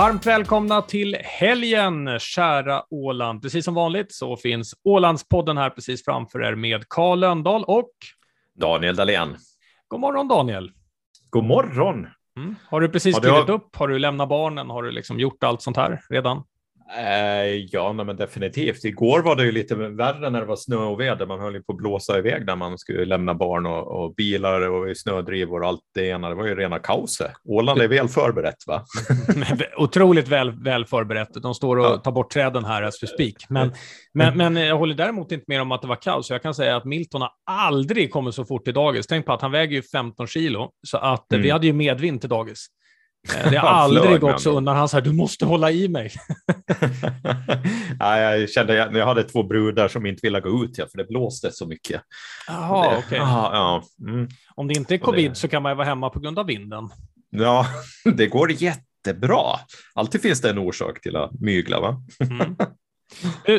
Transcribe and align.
Varmt 0.00 0.26
välkomna 0.26 0.82
till 0.82 1.16
helgen, 1.20 2.18
kära 2.18 2.82
Åland. 2.90 3.42
Precis 3.42 3.64
som 3.64 3.74
vanligt 3.74 4.12
så 4.12 4.36
finns 4.36 4.74
Ålandspodden 4.84 5.56
här 5.56 5.70
precis 5.70 6.04
framför 6.04 6.42
er 6.42 6.54
med 6.54 6.84
Karl 6.88 7.18
Lönndahl 7.18 7.64
och 7.64 7.90
Daniel 8.60 8.96
Dahlén. 8.96 9.36
God 9.88 10.00
morgon 10.00 10.28
Daniel. 10.28 10.72
God 11.30 11.44
morgon. 11.44 12.06
Mm. 12.36 12.54
Har 12.70 12.80
du 12.80 12.88
precis 12.88 13.18
klivit 13.18 13.38
har- 13.38 13.50
upp? 13.50 13.76
Har 13.76 13.88
du 13.88 13.98
lämnat 13.98 14.28
barnen? 14.28 14.70
Har 14.70 14.82
du 14.82 14.90
liksom 14.90 15.20
gjort 15.20 15.44
allt 15.44 15.62
sånt 15.62 15.76
här 15.76 16.00
redan? 16.10 16.42
Eh, 16.98 17.54
ja, 17.70 17.92
nej, 17.92 18.06
men 18.06 18.16
definitivt. 18.16 18.84
Igår 18.84 19.22
var 19.22 19.36
det 19.36 19.44
ju 19.44 19.52
lite 19.52 19.74
värre 19.74 20.30
när 20.30 20.40
det 20.40 20.46
var 20.46 20.56
snö 20.56 20.76
och 20.76 21.00
väder. 21.00 21.26
Man 21.26 21.40
höll 21.40 21.54
ju 21.54 21.62
på 21.62 21.72
att 21.72 21.78
blåsa 21.78 22.18
iväg 22.18 22.46
när 22.46 22.56
man 22.56 22.78
skulle 22.78 23.04
lämna 23.04 23.34
barn 23.34 23.66
och, 23.66 24.02
och 24.02 24.14
bilar 24.14 24.60
och 24.70 24.96
snödrivor 24.96 25.62
och 25.62 25.68
allt 25.68 25.80
det 25.94 26.06
ena. 26.06 26.28
Det 26.28 26.34
var 26.34 26.46
ju 26.46 26.54
rena 26.54 26.78
kaoset. 26.78 27.32
Åland 27.44 27.80
är 27.80 27.88
väl 27.88 28.08
förberett, 28.08 28.66
va? 28.66 28.84
Otroligt 29.76 30.28
väl, 30.28 30.50
väl 30.50 30.84
förberett. 30.86 31.28
De 31.42 31.54
står 31.54 31.76
och 31.76 31.84
Ja. 31.84 31.96
tar 31.96 32.12
bort 32.12 32.30
träden 32.32 32.64
här 32.64 32.82
as 32.82 32.94
speak. 32.94 33.34
Men, 33.48 33.72
men, 34.14 34.36
men 34.36 34.56
jag 34.56 34.76
håller 34.78 34.94
däremot 34.94 35.32
inte 35.32 35.44
med 35.48 35.62
om 35.62 35.72
att 35.72 35.82
det 35.82 35.88
var 35.88 35.96
kaos. 35.96 36.30
Jag 36.30 36.42
kan 36.42 36.54
säga 36.54 36.76
att 36.76 36.84
Milton 36.84 37.20
har 37.22 37.30
aldrig 37.46 38.10
kommit 38.12 38.34
så 38.34 38.44
fort 38.44 38.64
till 38.64 38.74
dagis. 38.74 39.06
Tänk 39.06 39.26
på 39.26 39.32
att 39.32 39.42
han 39.42 39.52
väger 39.52 39.72
ju 39.76 39.82
15 39.82 40.26
kilo, 40.26 40.70
så 40.86 40.98
att 40.98 41.32
eh, 41.32 41.38
vi 41.38 41.44
Mm. 41.44 41.52
hade 41.52 41.66
ju 41.66 41.72
medvind 41.72 42.20
till 42.20 42.30
dagis. 42.30 42.66
Eh, 43.28 43.50
Det 43.50 43.56
har 43.56 43.68
Han 43.68 43.80
aldrig 43.82 44.20
gått 44.20 44.40
så 44.40 44.50
undan. 44.56 44.76
Han 44.76 44.88
sa 44.88 45.00
du 45.00 45.12
måste 45.12 45.44
hålla 45.46 45.70
i 45.70 45.88
mig. 45.88 46.10
ja, 47.98 48.18
jag 48.18 48.50
kände 48.50 48.74
jag, 48.74 48.96
jag 48.96 49.06
hade 49.06 49.22
två 49.24 49.42
brudar 49.42 49.88
som 49.88 50.06
inte 50.06 50.20
ville 50.22 50.40
gå 50.40 50.64
ut, 50.64 50.78
ja, 50.78 50.86
för 50.90 50.98
det 50.98 51.04
blåste 51.04 51.52
så 51.52 51.66
mycket. 51.66 52.02
Jaha, 52.48 52.96
okej. 52.98 53.18
ja, 53.18 53.50
ja, 54.00 54.08
mm. 54.10 54.28
Om 54.54 54.68
det 54.68 54.74
inte 54.74 54.94
är 54.94 54.98
covid 54.98 55.30
det- 55.30 55.34
så 55.34 55.48
kan 55.48 55.62
man 55.62 55.72
ju 55.72 55.76
vara 55.76 55.86
hemma 55.86 56.10
på 56.10 56.20
grund 56.20 56.38
av 56.38 56.46
vinden. 56.46 56.88
ja, 57.30 57.66
det 58.16 58.26
går 58.26 58.52
jättebra. 58.52 59.42
Alltid 59.94 60.22
finns 60.22 60.40
det 60.40 60.50
en 60.50 60.58
orsak 60.58 61.00
till 61.00 61.16
att 61.16 61.40
mygla, 61.40 61.80
va? 61.80 62.02
Mm. 62.30 62.56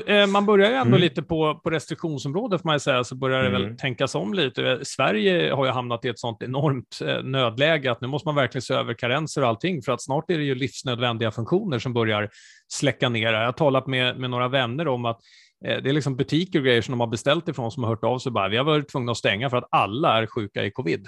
Eh, 0.08 0.28
Man 0.28 0.46
börjar 0.46 0.70
ju 0.70 0.76
ändå 0.76 0.88
Mm. 0.88 1.02
lite 1.02 1.22
på, 1.24 1.56
på 1.64 1.70
restriktionsområdet, 1.70 2.62
får 2.62 2.68
man 2.68 2.76
ju 2.76 2.80
säga, 2.80 3.04
så 3.04 3.16
börjar 3.16 3.44
det 3.44 3.50
väl 3.50 3.64
Mm. 3.66 3.78
tänkas 3.78 4.16
om 4.16 4.34
lite. 4.34 4.80
Sverige 4.84 5.52
har 5.54 5.66
ju 5.66 5.72
hamnat 5.72 6.06
i 6.06 6.08
ett 6.08 6.20
sånt 6.20 6.44
enormt 6.44 7.00
eh, 7.06 7.24
nödläge 7.24 7.92
att 7.92 8.02
nu 8.02 8.08
måste 8.08 8.28
man 8.28 8.36
verkligen 8.36 8.62
se 8.62 8.74
över 8.74 8.94
karenser 8.94 9.42
och 9.42 9.48
allting, 9.48 9.82
för 9.82 9.92
att 9.92 10.02
snart 10.02 10.30
är 10.32 10.38
det 10.38 10.44
ju 10.44 10.56
livsnödvändiga 10.56 11.32
funktioner 11.32 11.80
som 11.80 11.94
börjar 11.94 12.30
släcka 12.74 13.10
ner. 13.10 13.34
Jag 13.34 13.46
har 13.46 13.52
talat 13.52 13.88
med, 13.88 14.20
med 14.20 14.30
några 14.30 14.48
vänner 14.48 14.88
om 14.88 15.06
att 15.06 15.20
eh, 15.66 15.78
det 15.84 15.90
är 15.90 15.94
liksom 15.94 16.16
butiker 16.16 16.60
och 16.60 16.66
grejer 16.66 16.82
som 16.82 16.92
de 16.92 17.00
har 17.00 17.08
beställt 17.08 17.48
ifrån 17.48 17.72
som 17.72 17.84
har 17.84 17.90
hört 17.90 18.04
av 18.04 18.20
sig 18.20 18.32
bara, 18.32 18.50
vi 18.50 18.58
har 18.58 18.64
varit 18.64 18.90
tvungna 18.92 19.12
att 19.12 19.18
stänga 19.18 19.50
för 19.50 19.58
att 19.58 19.68
alla 19.72 20.18
är 20.22 20.26
sjuka 20.28 20.66
i 20.66 20.72
covid. 20.72 21.08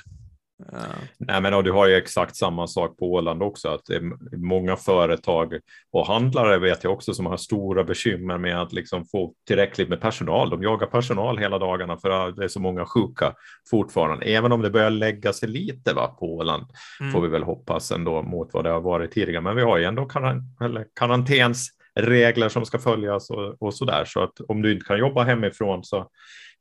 Nej, 1.18 1.42
men 1.42 1.54
och 1.54 1.64
du 1.64 1.72
har 1.72 1.88
ju 1.88 1.96
exakt 1.96 2.36
samma 2.36 2.68
sak 2.68 2.98
på 2.98 3.14
Åland 3.14 3.44
också, 3.44 3.70
att 3.70 3.86
det 3.86 3.96
är 3.96 4.38
många 4.38 4.76
företag 4.76 5.54
och 5.92 6.08
handlare 6.08 6.60
vet 6.60 6.84
jag 6.84 6.94
också 6.94 7.14
som 7.14 7.26
har 7.26 7.38
stora 7.38 7.84
bekymmer 7.84 8.38
med 8.38 8.62
att 8.62 8.74
liksom 8.74 9.06
få 9.06 9.34
tillräckligt 9.48 9.90
med 9.90 10.02
personal. 10.02 10.50
De 10.50 10.64
jagar 10.64 10.88
personal 10.88 11.38
hela 11.38 11.60
dagarna 11.60 11.98
för 11.98 12.10
att 12.10 12.36
det 12.36 12.44
är 12.44 12.48
så 12.48 12.60
många 12.60 12.86
sjuka 12.86 13.34
fortfarande, 13.70 14.26
även 14.26 14.52
om 14.52 14.62
det 14.62 14.70
börjar 14.70 14.90
lägga 14.90 15.34
sig 15.34 15.50
lite 15.50 15.94
va, 15.94 16.08
på 16.08 16.36
Åland 16.36 16.66
mm. 17.00 17.12
får 17.12 17.22
vi 17.22 17.28
väl 17.28 17.44
hoppas 17.44 17.92
ändå 17.92 18.22
mot 18.22 18.54
vad 18.54 18.64
det 18.64 18.70
har 18.70 18.82
varit 18.82 19.12
tidigare. 19.12 19.42
Men 19.42 19.56
vi 19.56 19.62
har 19.62 19.78
ju 19.78 19.84
ändå 19.84 20.06
karan 20.06 20.56
karantänsregler 21.00 22.50
som 22.50 22.66
ska 22.66 22.80
följas 22.80 23.30
och, 23.30 23.62
och 23.62 23.74
så 23.74 23.86
där. 23.86 24.06
Så 24.06 24.24
att 24.24 24.40
om 24.48 24.62
du 24.62 24.74
inte 24.74 24.86
kan 24.86 25.00
jobba 25.00 25.24
hemifrån 25.24 25.84
så, 25.84 26.08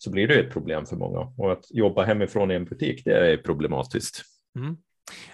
så 0.02 0.10
blir 0.10 0.28
det 0.28 0.34
ett 0.40 0.52
problem 0.52 0.86
för 0.86 0.96
många. 0.96 1.18
Och 1.38 1.52
att 1.52 1.64
jobba 1.70 2.04
hemifrån 2.04 2.50
i 2.50 2.54
en 2.54 2.64
butik, 2.64 3.02
det 3.04 3.32
är 3.32 3.36
problematiskt. 3.36 4.22
Mm. 4.58 4.76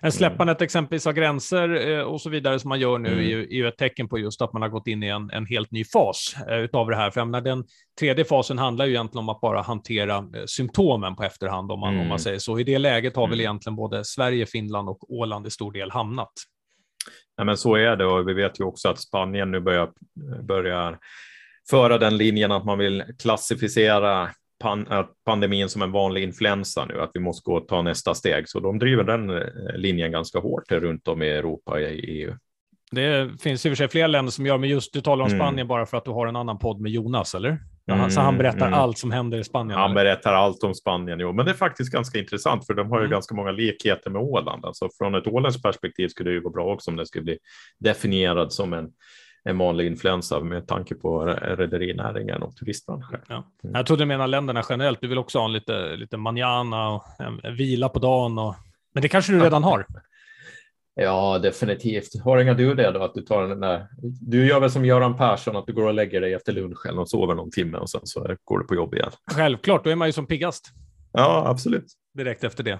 En 0.00 0.12
släppandet 0.12 0.62
exempelvis 0.62 1.06
av 1.06 1.12
gränser 1.12 1.90
eh, 1.90 2.00
och 2.00 2.20
så 2.20 2.30
vidare 2.30 2.58
som 2.58 2.68
man 2.68 2.80
gör 2.80 2.98
nu 2.98 3.08
Mm. 3.08 3.20
är, 3.20 3.52
ju, 3.52 3.68
ett 3.68 3.76
tecken 3.76 4.08
på 4.08 4.18
just 4.18 4.42
att 4.42 4.52
man 4.52 4.62
har 4.62 4.68
gått 4.68 4.86
in 4.86 5.02
i 5.02 5.08
en, 5.08 5.30
en 5.30 5.46
helt 5.46 5.70
ny 5.70 5.84
fas 5.84 6.36
eh, 6.48 6.58
utav 6.58 6.90
det 6.90 6.96
här. 6.96 7.10
För 7.10 7.24
menar, 7.24 7.40
den 7.40 7.64
tredje 8.00 8.24
fasen 8.24 8.58
handlar 8.58 8.86
ju 8.86 8.92
egentligen 8.92 9.22
om 9.22 9.28
att 9.28 9.40
bara 9.40 9.62
hantera 9.62 10.16
eh, 10.16 10.44
symptomen 10.46 11.16
på 11.16 11.22
efterhand, 11.22 11.72
om 11.72 11.80
man, 11.80 11.88
om 11.88 11.94
Mm. 11.94 12.08
man 12.08 12.18
säger 12.18 12.38
så. 12.38 12.58
I 12.58 12.64
det 12.64 12.78
läget 12.78 13.16
har 13.16 13.26
väl 13.28 13.40
Mm. 13.40 13.40
egentligen 13.40 13.76
både 13.76 14.04
Sverige, 14.04 14.46
Finland 14.46 14.88
och 14.88 15.10
Åland 15.12 15.46
i 15.46 15.50
stor 15.50 15.72
del 15.72 15.90
hamnat. 15.90 16.32
Nej, 17.38 17.44
men 17.44 17.56
så 17.56 17.74
är 17.76 17.96
det 17.96 18.04
och 18.06 18.28
vi 18.28 18.34
vet 18.34 18.60
ju 18.60 18.64
också 18.64 18.88
att 18.88 19.00
Spanien 19.00 19.50
nu 19.50 19.60
börjar, 19.60 19.90
börjar 20.42 20.98
föra 21.70 21.98
den 21.98 22.16
linjen 22.16 22.52
att 22.52 22.64
man 22.64 22.78
vill 22.78 23.04
klassificera 23.18 24.30
pan, 24.58 24.86
att 24.88 25.10
pandemin 25.24 25.68
som 25.68 25.82
en 25.82 25.92
vanlig 25.92 26.22
influensa 26.22 26.84
nu, 26.84 27.00
att 27.00 27.10
vi 27.14 27.20
måste 27.20 27.50
gå 27.50 27.56
och 27.56 27.68
ta 27.68 27.82
nästa 27.82 28.14
steg. 28.14 28.48
Så 28.48 28.60
de 28.60 28.78
driver 28.78 29.04
den 29.04 29.30
eh, 29.30 29.44
linjen 29.76 30.12
ganska 30.12 30.38
hårt 30.38 30.72
runt 30.72 31.08
om 31.08 31.22
i 31.22 31.28
Europa 31.28 31.80
i 31.80 31.84
EU. 31.84 32.34
Det 32.90 33.40
finns 33.42 33.66
i 33.66 33.68
och 33.68 33.70
för 33.70 33.76
sig 33.76 33.88
fler 33.88 34.08
länder 34.08 34.32
som 34.32 34.46
gör, 34.46 34.58
men 34.58 34.68
just 34.68 34.92
du 34.92 35.00
talar 35.00 35.24
om 35.24 35.30
Mm. 35.30 35.40
Spanien 35.40 35.68
bara 35.68 35.86
för 35.86 35.96
att 35.96 36.04
du 36.04 36.10
har 36.10 36.26
en 36.26 36.36
annan 36.36 36.58
podd 36.58 36.80
med 36.80 36.92
Jonas, 36.92 37.34
eller? 37.34 37.58
Mm, 37.90 38.10
så 38.10 38.20
han 38.20 38.38
berättar 38.38 38.66
mm. 38.66 38.78
allt 38.78 38.98
som 38.98 39.10
händer 39.10 39.38
i 39.38 39.44
Spanien? 39.44 39.78
Han 39.78 39.90
eller? 39.90 40.04
berättar 40.04 40.34
allt 40.34 40.64
om 40.64 40.74
Spanien, 40.74 41.20
jo, 41.20 41.32
men 41.32 41.44
det 41.44 41.52
är 41.52 41.54
faktiskt 41.54 41.92
ganska 41.92 42.18
intressant 42.18 42.66
för 42.66 42.74
de 42.74 42.90
har 42.90 42.98
ju 42.98 43.04
Mm. 43.04 43.10
ganska 43.10 43.34
många 43.34 43.50
likheter 43.50 44.10
med 44.10 44.22
Åland. 44.22 44.64
Alltså 44.64 44.88
från 44.98 45.14
ett 45.14 45.26
åländskt 45.26 45.62
perspektiv 45.62 46.08
skulle 46.08 46.30
det 46.30 46.34
ju 46.34 46.40
gå 46.40 46.50
bra 46.50 46.64
också 46.64 46.90
om 46.90 46.96
det 46.96 47.06
skulle 47.06 47.24
bli 47.24 47.38
definierad 47.78 48.52
som 48.52 48.72
en, 48.72 48.88
en 49.48 49.58
vanlig 49.58 49.86
influensa 49.86 50.40
med 50.40 50.66
tanke 50.66 50.94
på 50.94 51.24
rederinäringen 51.26 52.42
och 52.42 52.56
turistbranschen. 52.56 53.20
Ja. 53.28 53.34
Mm. 53.64 53.76
Jag 53.76 53.86
trodde 53.86 54.02
du 54.02 54.06
menade 54.06 54.30
länderna 54.30 54.62
generellt. 54.68 55.00
Du 55.00 55.08
vill 55.08 55.18
också 55.18 55.38
ha 55.38 55.44
en 55.44 55.52
lite, 55.52 55.96
lite 55.96 56.16
manjana 56.16 56.88
och 56.88 57.04
en, 57.18 57.40
en 57.42 57.56
vila 57.56 57.88
på 57.88 57.98
dagen. 57.98 58.38
Och... 58.38 58.54
Men 58.94 59.02
det 59.02 59.08
kanske 59.08 59.32
du 59.32 59.40
redan 59.40 59.64
har? 59.64 59.86
Ja, 61.00 61.38
definitivt. 61.38 62.22
Har 62.24 62.38
inga 62.38 62.54
du 62.54 62.74
det 62.74 62.90
då, 62.90 63.02
att 63.02 63.14
du 63.14 63.22
tar 63.22 63.48
den 63.48 63.60
där? 63.60 63.86
Du 64.20 64.46
gör 64.46 64.60
väl 64.60 64.70
som 64.70 64.84
Göran 64.84 65.16
Persson, 65.16 65.56
att 65.56 65.66
du 65.66 65.72
går 65.72 65.86
och 65.86 65.94
lägger 65.94 66.20
dig 66.20 66.34
efter 66.34 66.52
lunchen 66.52 66.98
och 66.98 67.08
sover 67.08 67.34
någon 67.34 67.50
timme 67.50 67.78
och 67.78 67.90
sen 67.90 68.00
så 68.04 68.36
går 68.44 68.58
du 68.58 68.64
på 68.64 68.74
jobb 68.74 68.94
igen. 68.94 69.10
Självklart, 69.32 69.84
då 69.84 69.90
är 69.90 69.96
man 69.96 70.08
ju 70.08 70.12
som 70.12 70.26
piggast 70.26 70.72
Ja, 71.12 71.44
absolut. 71.46 71.84
direkt 72.14 72.44
efter 72.44 72.64
det. 72.64 72.78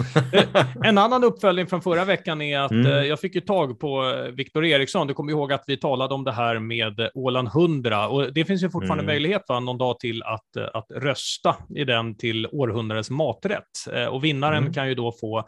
En 0.84 0.98
annan 0.98 1.24
uppföljning 1.24 1.66
från 1.66 1.82
förra 1.82 2.04
veckan 2.04 2.42
är 2.42 2.58
att 2.58 2.70
Mm. 2.70 2.86
eh, 2.86 2.92
jag 2.92 3.20
fick 3.20 3.34
ju 3.34 3.40
tag 3.40 3.80
på 3.80 4.10
eh, 4.10 4.32
Viktor 4.32 4.64
Eriksson. 4.64 5.06
Du 5.06 5.14
kommer 5.14 5.32
ihåg 5.32 5.52
att 5.52 5.64
vi 5.66 5.76
talade 5.76 6.14
om 6.14 6.24
det 6.24 6.32
här 6.32 6.58
med 6.58 7.10
Åland 7.14 7.48
100 7.48 8.08
och 8.08 8.32
det 8.32 8.44
finns 8.44 8.62
ju 8.62 8.70
fortfarande 8.70 9.02
Mm. 9.02 9.06
möjlighet 9.12 9.42
va, 9.48 9.60
någon 9.60 9.78
dag 9.78 9.98
till 9.98 10.22
att, 10.22 10.56
eh, 10.56 10.64
att 10.74 10.86
rösta 10.94 11.56
i 11.76 11.84
den 11.84 12.16
till 12.16 12.46
århundradets 12.52 13.10
maträtt. 13.10 13.62
Och 14.10 14.24
vinnaren 14.24 14.58
Mm. 14.58 14.72
kan 14.72 14.88
ju 14.88 14.94
då 14.94 15.12
få 15.20 15.44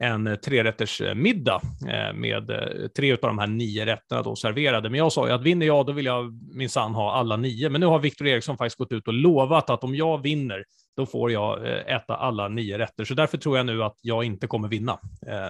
en 0.00 0.36
trerätters 0.44 1.02
middag 1.14 1.60
med 2.14 2.50
tre 2.96 3.12
av 3.12 3.18
de 3.20 3.38
här 3.38 3.46
nio 3.46 3.86
rätterna 3.86 4.22
då 4.22 4.36
serverade. 4.36 4.90
Men 4.90 4.98
jag 4.98 5.12
sa 5.12 5.26
ju 5.26 5.32
att 5.32 5.42
vinner 5.42 5.66
jag, 5.66 5.86
då 5.86 5.92
vill 5.92 6.06
jag 6.06 6.32
minsann 6.54 6.94
ha 6.94 7.12
alla 7.12 7.36
nio. 7.36 7.68
Men 7.70 7.80
nu 7.80 7.86
har 7.86 7.98
Viktor 7.98 8.26
Eriksson 8.26 8.56
faktiskt 8.56 8.78
gått 8.78 8.92
ut 8.92 9.08
och 9.08 9.14
lovat 9.14 9.70
att 9.70 9.84
om 9.84 9.94
jag 9.94 10.22
vinner, 10.22 10.64
då 10.96 11.06
får 11.06 11.32
jag 11.32 11.66
eh, 11.66 11.96
äta 11.96 12.16
alla 12.16 12.48
nio 12.48 12.78
rätter. 12.78 13.04
Så 13.04 13.14
därför 13.14 13.38
tror 13.38 13.56
jag 13.56 13.66
nu 13.66 13.82
att 13.82 13.96
jag 14.02 14.24
inte 14.24 14.46
kommer 14.46 14.68
vinna. 14.68 14.98
Eh, 15.26 15.48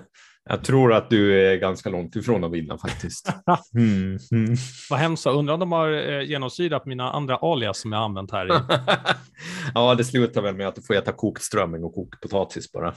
Jag 0.48 0.64
tror 0.64 0.92
att 0.92 1.10
du 1.10 1.40
är 1.46 1.56
ganska 1.56 1.90
långt 1.90 2.16
ifrån 2.16 2.44
att 2.44 2.52
vinna 2.52 2.78
faktiskt. 2.78 3.28
Mm. 3.74 4.18
Mm. 4.32 4.56
Vad 4.90 4.98
hemskt, 4.98 5.26
undrar 5.26 5.54
om 5.54 5.60
de 5.60 5.72
har 5.72 5.92
eh, 6.12 6.22
genomsyrat 6.22 6.86
mina 6.86 7.10
andra 7.12 7.36
alias 7.36 7.78
som 7.80 7.92
jag 7.92 8.02
använt 8.02 8.32
här. 8.32 8.46
I, 8.46 8.60
ja, 9.74 9.94
det 9.94 10.04
slutar 10.04 10.42
väl 10.42 10.54
med 10.56 10.68
att 10.68 10.74
du 10.74 10.82
får 10.82 10.94
äta 10.94 11.12
kokt 11.12 11.42
strömming 11.42 11.84
och 11.84 11.94
kokt 11.94 12.20
potatis 12.20 12.72
bara. 12.72 12.88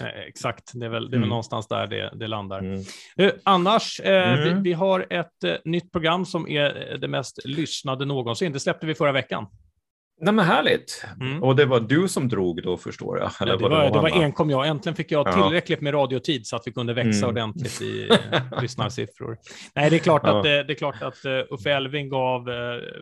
eh, 0.00 0.06
exakt, 0.28 0.70
det 0.74 0.86
är 0.86 0.90
väl, 0.90 1.02
det 1.02 1.08
är 1.08 1.10
väl 1.10 1.16
Mm. 1.18 1.28
någonstans 1.28 1.68
där 1.68 1.86
det, 1.86 2.12
det 2.14 2.26
landar. 2.26 2.58
Mm. 2.58 2.82
Eh, 3.16 3.32
annars, 3.44 4.00
eh, 4.00 4.42
vi, 4.42 4.50
Mm. 4.50 4.62
vi 4.62 4.72
har 4.72 5.06
ett 5.10 5.44
eh, 5.44 5.54
nytt 5.64 5.92
program 5.92 6.24
som 6.26 6.48
är 6.48 6.98
det 7.00 7.08
mest 7.08 7.40
lyssnade 7.44 8.04
någonsin. 8.04 8.52
Det 8.52 8.60
släppte 8.60 8.86
vi 8.86 8.94
förra 8.94 9.12
veckan. 9.12 9.46
Nej, 10.24 10.34
men 10.34 10.44
härligt. 10.44 11.04
Mm. 11.20 11.42
Och 11.42 11.56
det 11.56 11.64
var 11.64 11.80
du 11.80 12.08
som 12.08 12.28
drog 12.28 12.62
då 12.62 12.76
förstår 12.76 13.18
jag? 13.18 13.30
Ja, 13.40 13.46
det, 13.46 13.52
någon 13.52 13.70
var, 13.70 13.90
det 13.90 13.98
var 13.98 14.22
enkom 14.22 14.50
jag. 14.50 14.66
Äntligen 14.66 14.96
fick 14.96 15.10
jag 15.10 15.28
Ja. 15.28 15.32
tillräckligt 15.32 15.80
med 15.80 15.94
radiotid 15.94 16.46
så 16.46 16.56
att 16.56 16.62
vi 16.66 16.72
kunde 16.72 16.94
växa 16.94 17.18
Mm. 17.26 17.30
ordentligt 17.30 17.82
i 17.82 18.08
eh, 18.32 18.42
lyssnarsiffror. 18.62 19.36
Nej, 19.74 19.90
det 19.90 19.96
är 19.96 19.98
klart 19.98 20.24
att, 20.24 20.34
eh, 20.34 20.42
det 20.42 20.70
är 20.70 20.74
klart 20.74 21.02
att 21.02 21.26
uh, 21.26 21.54
Uffe 21.54 21.70
Elving 21.72 22.08
gav 22.08 22.48
eh, 22.50 22.56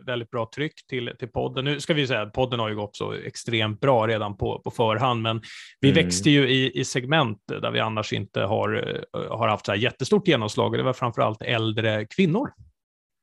väldigt 0.05 0.29
bra 0.31 0.49
tryck 0.55 0.73
till, 0.89 1.11
till 1.19 1.27
podden. 1.27 1.65
Nu 1.65 1.79
ska 1.79 1.93
vi 1.93 2.07
säga 2.07 2.21
att 2.21 2.33
podden 2.33 2.59
har 2.59 2.69
ju 2.69 2.75
gått 2.75 2.95
så 2.95 3.13
extremt 3.13 3.79
bra 3.79 4.07
redan 4.07 4.37
på, 4.37 4.59
på 4.63 4.71
förhand, 4.71 5.21
men 5.21 5.41
vi 5.79 5.89
Mm. 5.91 6.03
växte 6.03 6.29
ju 6.29 6.49
i, 6.49 6.79
i 6.79 6.85
segment 6.85 7.37
där 7.61 7.71
vi 7.71 7.79
annars 7.79 8.13
inte 8.13 8.41
har, 8.41 8.95
eh, 9.17 9.37
har 9.37 9.47
haft 9.47 9.65
så 9.65 9.71
här 9.71 9.79
jättestort 9.79 10.27
genomslag. 10.27 10.77
Det 10.77 10.83
var 10.83 10.93
framför 10.93 11.21
allt 11.21 11.41
äldre 11.41 12.05
kvinnor. 12.15 12.49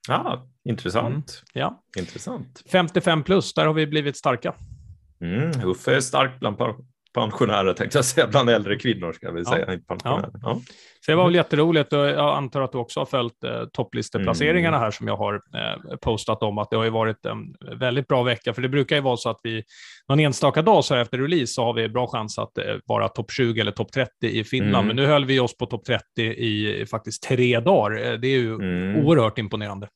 Ja, 0.08 0.48
intressant. 0.64 1.42
Mm. 1.54 1.62
Ja. 1.62 1.82
Intressant. 1.98 2.62
55 2.72 3.22
plus, 3.22 3.54
där 3.54 3.66
har 3.66 3.74
vi 3.74 3.86
blivit 3.86 4.16
starka. 4.16 4.54
Mm. 5.20 5.50
Uffe 5.64 5.96
är 5.96 6.00
stark 6.00 6.40
bland 6.40 6.58
pensionärer 7.14 7.72
tänkte 7.72 7.98
jag 7.98 8.04
säga, 8.04 8.26
bland 8.26 8.50
äldre 8.50 8.76
kvinnor 8.76 9.12
ska 9.12 9.30
vi 9.30 9.44
säga. 9.44 9.72
Ja. 9.72 9.78
Pensionärer. 9.88 10.30
Ja. 10.32 10.40
Ja. 10.42 10.60
Så 11.00 11.10
det 11.12 11.16
var 11.16 11.24
väl 11.24 11.34
jätteroligt 11.34 11.92
och 11.92 11.98
jag 11.98 12.36
antar 12.36 12.60
att 12.60 12.72
du 12.72 12.78
också 12.78 13.00
har 13.00 13.06
följt 13.06 13.44
eh, 13.44 13.64
topplisteplaceringarna 13.72 14.76
mm. 14.76 14.80
här 14.80 14.90
som 14.90 15.08
jag 15.08 15.16
har 15.16 15.34
eh, 15.34 15.96
postat 15.96 16.42
om, 16.42 16.58
att 16.58 16.70
det 16.70 16.76
har 16.76 16.84
ju 16.84 16.90
varit 16.90 17.26
en 17.26 17.54
väldigt 17.78 18.08
bra 18.08 18.22
vecka, 18.22 18.54
för 18.54 18.62
det 18.62 18.68
brukar 18.68 18.96
ju 18.96 19.02
vara 19.02 19.16
så 19.16 19.30
att 19.30 19.40
vi 19.42 19.62
någon 20.08 20.20
enstaka 20.20 20.62
dag 20.62 20.84
så 20.84 20.94
efter 20.94 21.18
release 21.18 21.46
så 21.46 21.64
har 21.64 21.74
vi 21.74 21.88
bra 21.88 22.06
chans 22.06 22.38
att 22.38 22.58
eh, 22.58 22.64
vara 22.86 23.08
topp 23.08 23.30
20 23.30 23.60
eller 23.60 23.72
topp 23.72 23.92
30 23.92 24.10
i 24.22 24.44
Finland, 24.44 24.74
mm. 24.74 24.86
men 24.86 24.96
nu 24.96 25.06
höll 25.06 25.24
vi 25.24 25.40
oss 25.40 25.56
på 25.56 25.66
topp 25.66 25.84
30 25.84 26.02
i 26.22 26.86
faktiskt 26.90 27.22
tre 27.22 27.60
dagar. 27.60 28.06
Eh, 28.06 28.12
det 28.12 28.28
är 28.28 28.38
ju 28.38 28.54
mm. 28.54 29.06
oerhört 29.06 29.38
imponerande. 29.38 29.88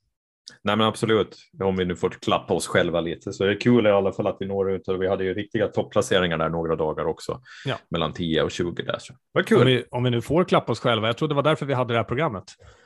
Nej 0.64 0.76
men 0.76 0.86
absolut, 0.86 1.36
om 1.62 1.76
vi 1.76 1.84
nu 1.84 1.96
får 1.96 2.10
klappa 2.10 2.54
oss 2.54 2.66
själva 2.66 3.00
lite 3.00 3.32
så 3.32 3.44
är 3.44 3.48
det 3.48 3.56
kul 3.56 3.86
i 3.86 3.90
alla 3.90 4.12
fall 4.12 4.26
att 4.26 4.36
vi 4.40 4.46
når 4.46 4.72
ut 4.72 4.88
och 4.88 5.02
vi 5.02 5.08
hade 5.08 5.24
ju 5.24 5.34
riktiga 5.34 5.68
topplaceringar 5.68 6.38
där 6.38 6.48
några 6.48 6.76
dagar 6.76 7.04
också, 7.04 7.40
ja. 7.64 7.78
mellan 7.90 8.12
10 8.12 8.42
och 8.42 8.50
20 8.50 8.82
där. 8.82 8.98
Så. 8.98 9.14
Vad 9.32 9.46
kul. 9.46 9.60
Om 9.60 9.66
vi, 9.66 9.84
om 9.90 10.04
vi 10.04 10.10
nu 10.10 10.22
får 10.22 10.44
klappa 10.44 10.72
oss 10.72 10.80
själva, 10.80 11.06
jag 11.06 11.16
tror 11.16 11.28
det 11.28 11.34
var 11.34 11.42
därför 11.42 11.66
vi 11.66 11.74
hade 11.74 11.94
det 11.94 11.98
här 11.98 12.04
programmet. 12.04 12.44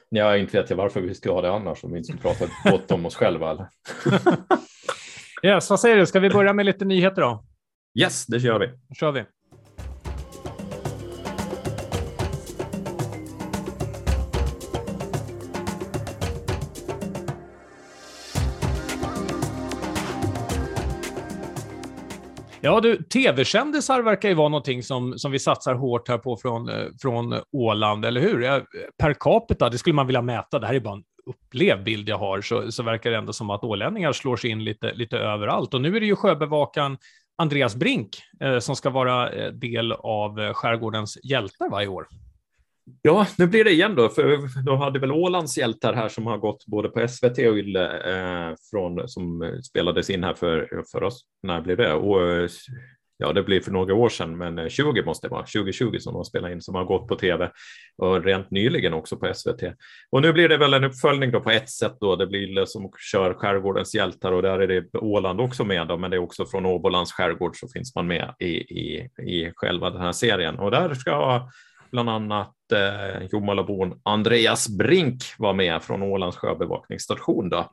Ja, 0.08 0.36
inte 0.36 0.60
vet 0.60 0.70
jag 0.70 0.76
varför 0.76 1.00
vi 1.00 1.14
ska 1.14 1.32
ha 1.32 1.42
det 1.42 1.50
annars, 1.50 1.84
om 1.84 1.92
vi 1.92 1.98
inte 1.98 2.12
ska 2.12 2.28
prata 2.28 2.46
gott 2.70 2.90
om 2.90 3.06
oss 3.06 3.16
själva. 3.16 3.50
Eller? 3.50 3.68
yes, 5.54 5.70
vad 5.70 5.80
säger 5.80 5.96
du, 5.96 6.06
ska 6.06 6.20
vi 6.20 6.30
börja 6.30 6.52
med 6.52 6.66
lite 6.66 6.84
nyheter 6.84 7.22
då? 7.22 7.44
Yes, 7.98 8.26
det 8.26 8.36
gör 8.36 8.58
vi. 8.58 8.66
Då 8.66 8.94
kör 8.94 9.12
vi. 9.12 9.24
Ja, 22.66 22.80
du, 22.80 23.02
tv-kändisar 23.02 24.02
verkar 24.02 24.28
ju 24.28 24.34
vara 24.34 24.48
någonting 24.48 24.82
som, 24.82 25.18
som 25.18 25.32
vi 25.32 25.38
satsar 25.38 25.74
hårt 25.74 26.08
här 26.08 26.18
på 26.18 26.36
från, 26.36 26.68
eh, 26.68 26.86
från 27.02 27.40
Åland, 27.52 28.04
eller 28.04 28.20
hur? 28.20 28.64
Per 28.98 29.14
capita, 29.20 29.68
det 29.68 29.78
skulle 29.78 29.94
man 29.94 30.06
vilja 30.06 30.22
mäta. 30.22 30.58
Det 30.58 30.66
här 30.66 30.74
är 30.74 30.80
bara 30.80 30.94
en 30.94 31.04
upplevd 31.26 31.84
bild 31.84 32.08
jag 32.08 32.18
har, 32.18 32.40
så, 32.40 32.72
så 32.72 32.82
verkar 32.82 33.10
det 33.10 33.16
ändå 33.16 33.32
som 33.32 33.50
att 33.50 33.64
ålänningar 33.64 34.12
slår 34.12 34.36
sig 34.36 34.50
in 34.50 34.64
lite, 34.64 34.92
lite 34.94 35.18
överallt. 35.18 35.74
Och 35.74 35.80
nu 35.80 35.96
är 35.96 36.00
det 36.00 36.06
ju 36.06 36.16
sjöbevakaren 36.16 36.98
Andreas 37.38 37.76
Brink 37.76 38.08
eh, 38.40 38.58
som 38.58 38.76
ska 38.76 38.90
vara 38.90 39.30
eh, 39.30 39.52
del 39.52 39.92
av 39.92 40.40
eh, 40.40 40.52
Skärgårdens 40.52 41.18
hjältar 41.24 41.70
varje 41.70 41.88
år. 41.88 42.06
Ja, 43.02 43.26
nu 43.38 43.46
blir 43.46 43.64
det 43.64 43.70
igen 43.70 43.94
då, 43.94 44.08
för 44.08 44.38
de 44.64 44.78
hade 44.78 44.98
väl 44.98 45.12
Ålands 45.12 45.58
hjältar 45.58 45.92
här 45.94 46.08
som 46.08 46.26
har 46.26 46.38
gått 46.38 46.66
både 46.66 46.88
på 46.88 47.08
SVT 47.08 47.38
och 47.38 47.56
Yle 47.56 47.86
eh, 47.86 48.54
från, 48.70 49.08
som 49.08 49.52
spelades 49.64 50.10
in 50.10 50.24
här 50.24 50.34
för, 50.34 50.82
för 50.92 51.02
oss. 51.02 51.22
När 51.42 51.60
blir 51.60 51.76
det? 51.76 51.92
Och, 51.92 52.22
eh, 52.22 52.48
ja, 53.16 53.32
det 53.32 53.42
blir 53.42 53.60
för 53.60 53.70
några 53.70 53.94
år 53.94 54.08
sedan, 54.08 54.38
men 54.38 54.58
eh, 54.58 54.68
20 54.68 55.02
måste 55.02 55.26
det 55.26 55.30
vara, 55.30 55.46
2020 55.46 55.98
som 55.98 56.14
de 56.14 56.24
spelar 56.24 56.52
in, 56.52 56.62
som 56.62 56.74
har 56.74 56.84
gått 56.84 57.08
på 57.08 57.16
tv 57.16 57.50
och 57.96 58.24
rent 58.24 58.50
nyligen 58.50 58.94
också 58.94 59.16
på 59.16 59.34
SVT. 59.34 59.62
Och 60.10 60.22
nu 60.22 60.32
blir 60.32 60.48
det 60.48 60.56
väl 60.56 60.74
en 60.74 60.84
uppföljning 60.84 61.30
då 61.30 61.40
på 61.40 61.50
ett 61.50 61.70
sätt 61.70 61.96
då, 62.00 62.16
det 62.16 62.26
blir 62.26 62.40
Yle 62.40 62.66
som 62.66 62.90
kör 63.12 63.34
Skärgårdens 63.34 63.94
hjältar 63.94 64.32
och 64.32 64.42
där 64.42 64.58
är 64.58 64.66
det 64.68 64.98
Åland 64.98 65.40
också 65.40 65.64
med 65.64 65.88
då, 65.88 65.96
men 65.96 66.10
det 66.10 66.16
är 66.16 66.22
också 66.22 66.46
från 66.46 66.66
Åbolands 66.66 67.12
skärgård 67.12 67.56
så 67.56 67.68
finns 67.68 67.94
man 67.94 68.06
med 68.06 68.34
i, 68.38 68.46
i, 68.56 69.08
i 69.22 69.52
själva 69.56 69.90
den 69.90 70.00
här 70.00 70.12
serien 70.12 70.58
och 70.58 70.70
där 70.70 70.94
ska 70.94 71.48
bland 71.90 72.10
annat 72.10 72.55
eh, 72.72 73.26
Jomalabon 73.32 74.00
Andreas 74.02 74.68
Brink 74.68 75.22
var 75.38 75.54
med 75.54 75.82
från 75.82 76.02
Ålands 76.02 76.36
sjöbevakningsstation. 76.36 77.48
Då. 77.48 77.70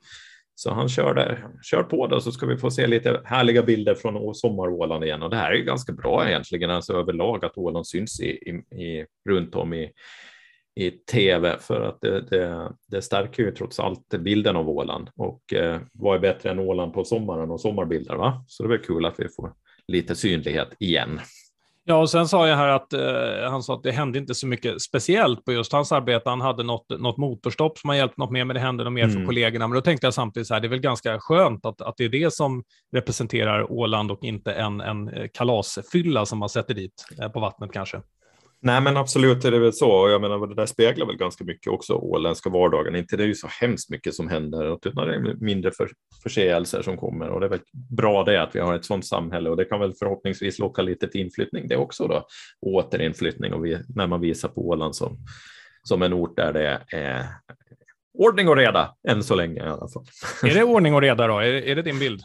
Så 0.56 0.74
han 0.74 0.90
körde, 0.90 1.38
kör 1.64 1.84
på 1.84 2.08
då 2.08 2.22
så 2.22 2.32
ska 2.32 2.46
vi 2.46 2.58
få 2.58 2.72
se 2.72 2.88
lite 2.88 3.22
härliga 3.26 3.64
bilder 3.64 3.96
från 3.96 4.36
sommaråland 4.36 5.04
igen. 5.04 5.24
Och 5.24 5.30
det 5.30 5.36
här 5.36 5.52
är 5.52 5.56
ju 5.56 5.64
ganska 5.64 5.94
bra 5.94 6.28
egentligen, 6.30 6.70
alltså 6.70 6.94
överlag 6.94 7.46
att 7.46 7.58
Åland 7.58 7.88
syns 7.88 8.20
i, 8.20 8.30
i, 8.30 8.52
i 8.84 9.06
runt 9.30 9.56
om 9.56 9.74
i, 9.74 9.92
i 10.76 10.92
tv 10.92 11.58
för 11.60 11.82
att 11.82 12.02
det, 12.02 12.22
det, 12.22 12.72
det, 12.88 13.02
stärker 13.02 13.44
ju 13.44 13.52
trots 13.52 13.80
allt 13.80 14.10
bilden 14.10 14.56
av 14.56 14.70
Åland. 14.70 15.10
Och 15.16 15.54
eh, 15.54 15.82
vad 15.94 16.16
är 16.16 16.20
bättre 16.20 16.52
än 16.52 16.60
Åland 16.60 16.94
på 16.94 17.04
sommaren 17.04 17.52
och 17.52 17.62
sommarbilder? 17.62 18.16
Va? 18.16 18.46
Så 18.48 18.68
det 18.68 18.76
är 18.76 18.84
kul 18.84 19.06
att 19.06 19.20
vi 19.20 19.30
får 19.30 19.54
lite 19.88 20.16
synlighet 20.16 20.70
igen. 20.80 21.20
Ja, 21.86 21.96
och 21.96 22.10
sen 22.10 22.28
sa 22.28 22.48
jag 22.48 22.58
här 22.58 22.68
att 22.68 22.94
eh, 22.94 23.50
han 23.50 23.64
sa 23.64 23.74
att 23.74 23.84
det 23.84 23.92
hände 23.92 24.20
inte 24.20 24.36
så 24.36 24.48
mycket 24.48 24.82
speciellt 24.82 25.46
på 25.46 25.54
just 25.54 25.72
hans 25.72 25.92
arbete. 25.92 26.30
Han 26.30 26.42
hade 26.42 26.64
något, 26.64 26.86
något 27.00 27.18
motorstopp 27.18 27.78
som 27.78 27.90
har 27.90 27.96
hjälpt 27.96 28.18
något 28.18 28.32
mer, 28.32 28.46
men 28.46 28.54
det 28.54 28.60
hände 28.60 28.84
något 28.84 28.94
mer 28.94 29.04
mm. 29.04 29.16
för 29.16 29.26
kollegorna. 29.26 29.68
Men 29.68 29.76
då 29.76 29.82
tänkte 29.82 30.08
jag 30.08 30.14
samtidigt 30.14 30.48
så 30.48 30.54
här, 30.54 30.62
det 30.62 30.68
är 30.68 30.70
väl 30.70 30.80
ganska 30.80 31.20
skönt 31.20 31.66
att, 31.66 31.82
att 31.82 31.98
det 31.98 32.06
är 32.06 32.10
det 32.10 32.34
som 32.34 32.64
representerar 32.96 33.72
Åland 33.72 34.12
och 34.12 34.24
inte 34.24 34.54
en, 34.54 34.82
en 34.82 35.08
eh, 35.08 35.28
kalasfylla 35.34 36.26
som 36.26 36.40
man 36.40 36.50
sätter 36.50 36.74
dit 36.74 37.06
eh, 37.22 37.30
på 37.30 37.40
vattnet 37.40 37.72
kanske. 37.74 38.02
Nej, 38.66 38.82
men 38.82 38.98
absolut 38.98 39.46
är 39.46 39.52
det 39.52 39.60
väl 39.60 39.74
så. 39.74 39.92
Och 39.92 40.10
jag 40.10 40.22
menar, 40.22 40.48
det 40.48 40.56
där 40.56 40.66
speglar 40.66 41.06
väl 41.06 41.18
ganska 41.18 41.44
mycket 41.44 41.74
också 41.74 41.94
åländska 41.94 42.50
vardagen. 42.50 42.96
Inte 42.96 43.18
det 43.18 43.24
är 43.24 43.28
ju 43.28 43.36
så 43.36 43.48
hemskt 43.48 43.90
mycket 43.90 44.14
som 44.14 44.28
händer, 44.28 44.74
utan 44.74 45.08
det 45.08 45.16
är 45.16 45.36
mindre 45.44 45.72
för, 45.72 45.90
förseelser 46.24 46.82
som 46.82 46.98
kommer. 46.98 47.30
Och 47.30 47.40
det 47.40 47.46
är 47.46 47.50
väl 47.50 47.60
bra 47.90 48.24
det 48.24 48.42
att 48.42 48.56
vi 48.56 48.60
har 48.60 48.76
ett 48.76 48.86
sådant 48.86 49.06
samhälle 49.06 49.50
och 49.50 49.58
det 49.58 49.66
kan 49.66 49.80
väl 49.80 49.94
förhoppningsvis 49.94 50.60
locka 50.60 50.82
lite 50.82 51.08
till 51.08 51.22
inflyttning 51.22 51.68
det 51.68 51.76
också 51.76 52.08
då. 52.08 52.28
Återinflyttning 52.62 53.54
och 53.54 53.66
vi, 53.66 53.78
när 53.96 54.08
man 54.08 54.22
visar 54.22 54.50
på 54.50 54.68
Åland 54.68 54.96
som, 54.96 55.18
som 55.84 56.02
en 56.02 56.14
ort 56.14 56.38
där 56.38 56.54
det 56.54 56.98
är 56.98 57.26
ordning 58.14 58.48
och 58.48 58.58
reda 58.58 58.96
än 59.08 59.24
så 59.24 59.36
länge 59.36 59.66
i 59.66 59.68
alla 59.68 59.88
fall. 59.88 60.06
Är 60.44 60.54
det 60.54 60.64
ordning 60.64 60.96
och 60.96 61.02
reda 61.02 61.28
då? 61.28 61.40
Är, 61.40 61.54
är 61.54 61.76
det 61.76 61.82
din 61.82 62.00
bild? 62.00 62.22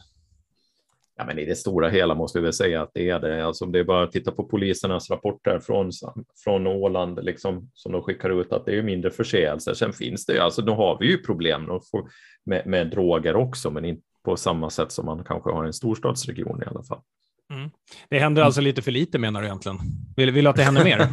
Ja, 1.19 1.25
men 1.25 1.39
I 1.39 1.45
det 1.45 1.55
stora 1.55 1.89
hela 1.89 2.15
måste 2.15 2.39
vi 2.39 2.45
väl 2.45 2.53
säga 2.53 2.83
att 2.83 2.91
det 2.95 3.11
är 3.11 3.21
det. 3.21 3.47
Alltså, 3.47 3.67
det 3.67 3.79
är 3.79 3.85
bara 3.85 4.05
att 4.05 4.13
titta 4.13 4.33
på 4.33 4.45
polisernas 4.45 5.11
rapporter 5.11 5.61
från, 5.61 5.91
från 6.45 6.67
Åland 6.67 7.25
liksom, 7.25 7.71
som 7.75 7.93
de 7.93 8.03
skickar 8.03 8.41
ut 8.41 8.53
att 8.53 8.67
det 8.67 8.79
är 8.79 8.83
mindre 8.83 9.11
förseelser. 9.11 9.75
Sen 9.75 9.93
finns 9.93 10.27
det 10.27 10.33
ju, 10.33 10.39
alltså, 10.39 10.63
då 10.63 10.75
har 10.75 10.99
vi 11.01 11.07
ju 11.07 11.19
problem 11.19 11.71
med, 12.45 12.67
med 12.67 12.91
droger 12.91 13.37
också, 13.37 13.71
men 13.71 13.85
inte 13.85 14.03
på 14.25 14.37
samma 14.37 14.71
sätt 14.71 14.93
som 14.93 15.07
man 15.07 15.25
kanske 15.25 15.51
har 15.51 15.65
i 15.65 15.67
en 15.67 15.73
storstadsregion 15.73 16.63
i 16.63 16.67
alla 16.67 16.83
fall. 16.83 17.01
Mm. 17.53 17.71
Det 18.11 18.19
händer 18.19 18.43
alltså 18.43 18.61
lite 18.61 18.83
för 18.83 18.91
lite 18.91 19.19
menar 19.19 19.41
du 19.41 19.47
egentligen? 19.47 19.79
Vill, 20.17 20.31
vill 20.31 20.45
du 20.45 20.51
att 20.51 20.57
det 20.57 20.63
händer 20.63 20.85
mer? 20.85 21.09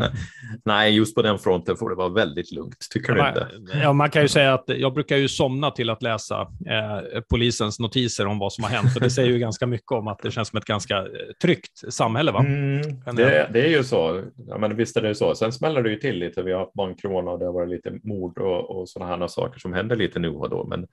Nej, 0.64 0.96
just 0.96 1.14
på 1.14 1.22
den 1.22 1.38
fronten 1.38 1.76
får 1.76 1.90
det 1.90 1.96
vara 1.96 2.08
väldigt 2.08 2.52
lugnt, 2.52 2.86
tycker 2.90 3.16
ja, 3.16 3.24
du 3.24 3.28
inte? 3.28 3.78
Ja, 3.78 3.92
man 3.92 4.10
kan 4.10 4.22
ju 4.22 4.28
säga 4.28 4.54
att 4.54 4.64
jag 4.66 4.94
brukar 4.94 5.16
ju 5.16 5.28
somna 5.28 5.70
till 5.70 5.90
att 5.90 6.02
läsa 6.02 6.40
eh, 6.40 7.20
polisens 7.30 7.80
notiser 7.80 8.26
om 8.26 8.38
vad 8.38 8.52
som 8.52 8.64
har 8.64 8.70
hänt, 8.70 8.96
och 8.96 9.02
det 9.02 9.10
säger 9.10 9.30
ju 9.30 9.38
ganska 9.38 9.66
mycket 9.66 9.92
om 9.92 10.08
att 10.08 10.18
det 10.22 10.30
känns 10.30 10.48
som 10.48 10.56
ett 10.56 10.64
ganska 10.64 10.96
eh, 10.96 11.04
tryggt 11.42 11.92
samhälle. 11.92 12.32
Va? 12.32 12.40
Mm, 12.40 12.82
det, 13.04 13.50
det, 13.52 13.66
är 13.66 13.70
ju 13.70 13.84
så, 13.84 14.22
ja, 14.48 14.58
men 14.58 14.76
visst 14.76 14.96
är 14.96 15.02
det 15.02 15.14
så. 15.14 15.34
Sen 15.34 15.52
smäller 15.52 15.82
det 15.82 15.90
ju 15.90 15.96
till 15.96 16.18
lite. 16.18 16.42
Vi 16.42 16.52
har 16.52 16.60
haft 16.60 16.72
bankrån 16.72 17.28
och 17.28 17.38
det 17.38 17.44
har 17.44 17.52
varit 17.52 17.70
lite 17.70 17.92
mord 18.02 18.38
och, 18.38 18.70
och 18.70 18.88
sådana 18.88 19.16
här 19.16 19.28
saker 19.28 19.60
som 19.60 19.72
händer 19.72 19.96
lite 19.96 20.18
nu 20.18 20.28
och 20.28 20.50
då, 20.50 20.66
men 20.66 20.86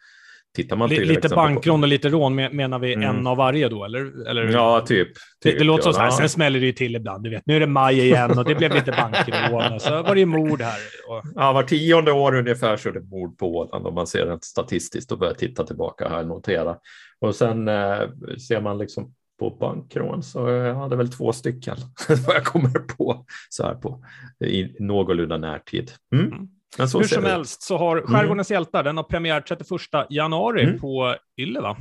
Tittar 0.56 0.76
man 0.76 0.90
till 0.90 1.08
lite 1.08 1.30
bankrån 1.30 1.84
och 1.84 1.90
lite 1.90 2.10
rån, 2.10 2.36
menar 2.36 2.80
vi 2.80 2.94
mm. 2.94 3.10
en 3.10 3.28
av 3.28 3.38
varje 3.38 3.70
då? 3.70 3.86
Eller, 3.86 4.28
eller? 4.30 4.44
Ja, 4.44 4.86
typ. 4.88 5.08
Det, 5.44 5.50
det 5.52 5.58
typ, 5.58 5.64
låter 5.64 5.90
ja. 5.90 5.94
så 5.94 6.00
här, 6.00 6.12
sen 6.12 6.30
smäller 6.30 6.60
det 6.60 6.66
ju 6.66 6.72
till 6.72 6.96
ibland. 6.96 7.24
Du 7.24 7.30
vet, 7.30 7.44
nu 7.46 7.56
är 7.56 7.60
det 7.60 7.68
maj 7.68 8.00
igen 8.00 8.38
och 8.38 8.46
det 8.46 8.56
blev 8.56 8.74
lite 8.74 8.92
bankrån 8.92 9.74
och 9.74 9.82
så 9.82 10.04
var 10.04 10.16
det 10.16 10.26
mord 10.26 10.62
här. 10.62 10.80
Och... 11.10 11.24
Ja, 11.36 11.54
var 11.54 11.64
tionde 11.64 12.12
år 12.12 12.36
ungefär 12.36 12.78
så 12.78 12.90
är 12.90 12.94
det 12.94 13.02
mord 13.02 13.38
på 13.38 13.58
Åland 13.58 13.88
om 13.88 13.94
man 13.94 14.08
ser 14.08 14.26
det 14.26 14.44
statistiskt 14.44 15.12
och 15.12 15.20
börjar 15.20 15.34
titta 15.34 15.64
tillbaka 15.64 16.10
här 16.10 16.22
och 16.22 16.28
notera. 16.28 16.78
Och 17.20 17.36
sen 17.36 17.68
eh, 17.68 18.00
ser 18.48 18.62
man 18.62 18.78
liksom 18.78 19.14
på 19.40 19.50
bankrån 19.50 20.24
så 20.24 20.50
jag 20.50 20.76
hade 20.76 20.96
väl 20.96 21.12
två 21.12 21.34
stycken 21.34 21.78
vad 22.28 22.36
jag 22.36 22.46
kommer 22.46 22.80
på 22.80 23.26
så 23.50 23.64
här 23.64 23.76
på 23.76 24.04
i 24.46 24.76
någorlunda 24.80 25.38
närtid. 25.38 25.92
Mm. 26.16 26.48
Mm. 26.80 26.90
Hur 26.94 27.04
som 27.04 27.26
helst 27.26 27.62
så 27.62 27.78
har 27.78 27.98
mm. 27.98 28.08
Skärgårdens 28.08 28.52
mm. 28.52 28.56
hjältar, 28.56 28.84
den 28.84 28.98
har 28.98 29.04
premiär 29.04 29.42
31 29.42 30.08
januari 30.10 30.64
mm. 30.64 30.80
på 30.80 31.16
Yle, 31.38 31.62
va? 31.62 31.78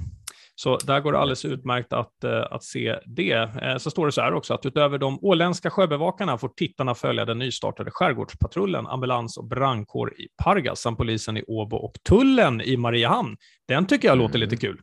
Så 0.58 0.76
där 0.76 1.00
går 1.00 1.12
det 1.12 1.18
alldeles 1.18 1.44
utmärkt 1.44 1.92
att, 1.92 2.12
uh, 2.24 2.42
att 2.50 2.64
se 2.64 2.98
det. 3.06 3.36
Uh, 3.36 3.76
så 3.78 3.90
står 3.90 4.06
det 4.06 4.12
så 4.12 4.20
här 4.20 4.34
också, 4.34 4.54
att 4.54 4.66
utöver 4.66 4.98
de 4.98 5.18
åländska 5.22 5.70
sjöbevakarna 5.70 6.38
får 6.38 6.48
tittarna 6.48 6.94
följa 6.94 7.24
den 7.24 7.38
nystartade 7.38 7.90
skärgårdspatrullen, 7.90 8.86
ambulans 8.86 9.36
och 9.36 9.44
brandkår 9.44 10.20
i 10.20 10.28
Pargas, 10.44 10.80
samt 10.80 10.98
polisen 10.98 11.36
i 11.36 11.44
Åbo 11.46 11.76
och 11.76 11.92
tullen 12.08 12.60
i 12.60 12.76
Mariehamn. 12.76 13.36
Den 13.68 13.86
tycker 13.86 14.08
jag 14.08 14.14
mm. 14.14 14.26
låter 14.26 14.38
lite 14.38 14.56
kul. 14.56 14.80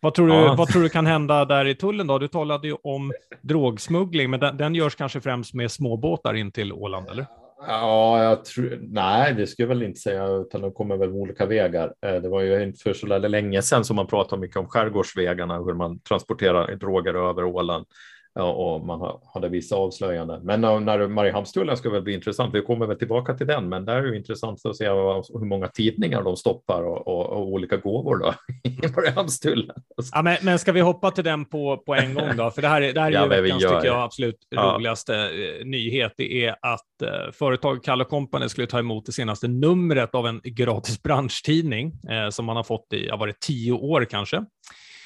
Vad 0.00 0.14
tror, 0.14 0.28
du, 0.28 0.34
ja. 0.34 0.54
vad 0.58 0.68
tror 0.68 0.82
du 0.82 0.88
kan 0.88 1.06
hända 1.06 1.44
där 1.44 1.64
i 1.64 1.74
tullen 1.74 2.06
då? 2.06 2.18
Du 2.18 2.28
talade 2.28 2.68
ju 2.68 2.76
om 2.82 3.12
drogsmuggling, 3.42 4.30
men 4.30 4.40
den, 4.40 4.56
den 4.56 4.74
görs 4.74 4.94
kanske 4.94 5.20
främst 5.20 5.54
med 5.54 5.70
småbåtar 5.70 6.34
in 6.34 6.52
till 6.52 6.72
Åland, 6.72 7.08
eller? 7.08 7.26
Ja, 7.66 8.22
jag 8.22 8.44
tror, 8.44 8.78
nej, 8.82 9.34
det 9.34 9.46
skulle 9.46 9.64
jag 9.64 9.68
väl 9.68 9.82
inte 9.82 10.00
säga, 10.00 10.26
utan 10.26 10.60
de 10.60 10.72
kommer 10.72 10.96
väl 10.96 11.10
olika 11.10 11.46
vägar. 11.46 11.94
Eh, 12.06 12.14
det 12.14 12.28
var 12.28 12.40
ju 12.40 12.62
inte 12.62 12.82
för 12.82 12.92
så 12.92 13.06
länge 13.06 13.62
sedan 13.62 13.84
som 13.84 13.96
man 13.96 14.06
pratade 14.06 14.40
mycket 14.40 14.56
om 14.56 14.68
skärgårdsvägarna, 14.68 15.58
hur 15.58 15.74
man 15.74 16.00
transporterar 16.00 16.76
droger 16.76 17.14
över 17.14 17.44
Åland. 17.44 17.86
Ja, 18.36 18.52
och 18.52 18.86
man 18.86 19.20
hade 19.34 19.48
vissa 19.48 19.76
avslöjanden. 19.76 20.42
Men 20.44 20.60
när 20.60 21.08
Mariehamnstullen 21.08 21.76
ska 21.76 21.90
väl 21.90 22.02
bli 22.02 22.14
intressant. 22.14 22.54
Vi 22.54 22.62
kommer 22.62 22.86
väl 22.86 22.98
tillbaka 22.98 23.34
till 23.34 23.46
den, 23.46 23.68
men 23.68 23.84
det 23.84 23.92
är 23.92 24.02
ju 24.02 24.16
intressant 24.16 24.66
att 24.66 24.76
se 24.76 24.88
hur 24.88 25.44
många 25.44 25.68
tidningar 25.68 26.22
de 26.22 26.36
stoppar 26.36 26.82
och, 26.82 27.08
och, 27.08 27.26
och 27.26 27.46
olika 27.46 27.76
gåvor 27.76 28.16
då 28.16 28.34
i 28.70 28.88
Mariehamnstullen. 28.96 29.76
Ja, 30.12 30.22
men, 30.22 30.36
men 30.42 30.58
ska 30.58 30.72
vi 30.72 30.80
hoppa 30.80 31.10
till 31.10 31.24
den 31.24 31.44
på, 31.44 31.76
på 31.76 31.94
en 31.94 32.14
gång 32.14 32.36
då? 32.36 32.50
För 32.50 32.62
det 32.62 32.68
här, 32.68 32.80
det 32.80 33.00
här 33.00 33.08
är 33.08 33.12
ja, 33.12 33.36
ju 33.36 33.42
veckans, 33.42 33.62
tycker 33.62 33.86
jag, 33.86 34.02
absolut 34.02 34.46
ja. 34.48 34.74
roligaste 34.76 35.14
eh, 35.14 35.66
nyhet. 35.66 36.12
Det 36.16 36.44
är 36.44 36.56
att 36.62 37.02
eh, 37.02 37.32
företaget 37.32 37.84
Kalle 37.84 38.04
Company 38.04 38.48
skulle 38.48 38.66
ta 38.66 38.78
emot 38.78 39.06
det 39.06 39.12
senaste 39.12 39.48
numret 39.48 40.14
av 40.14 40.26
en 40.26 40.40
gratis 40.44 41.02
branschtidning 41.02 41.92
eh, 42.10 42.30
som 42.30 42.44
man 42.44 42.56
har 42.56 42.64
fått 42.64 42.92
i, 42.92 43.06
ja, 43.06 43.16
var 43.16 43.26
det 43.26 43.40
tio 43.40 43.72
år 43.72 44.04
kanske. 44.04 44.44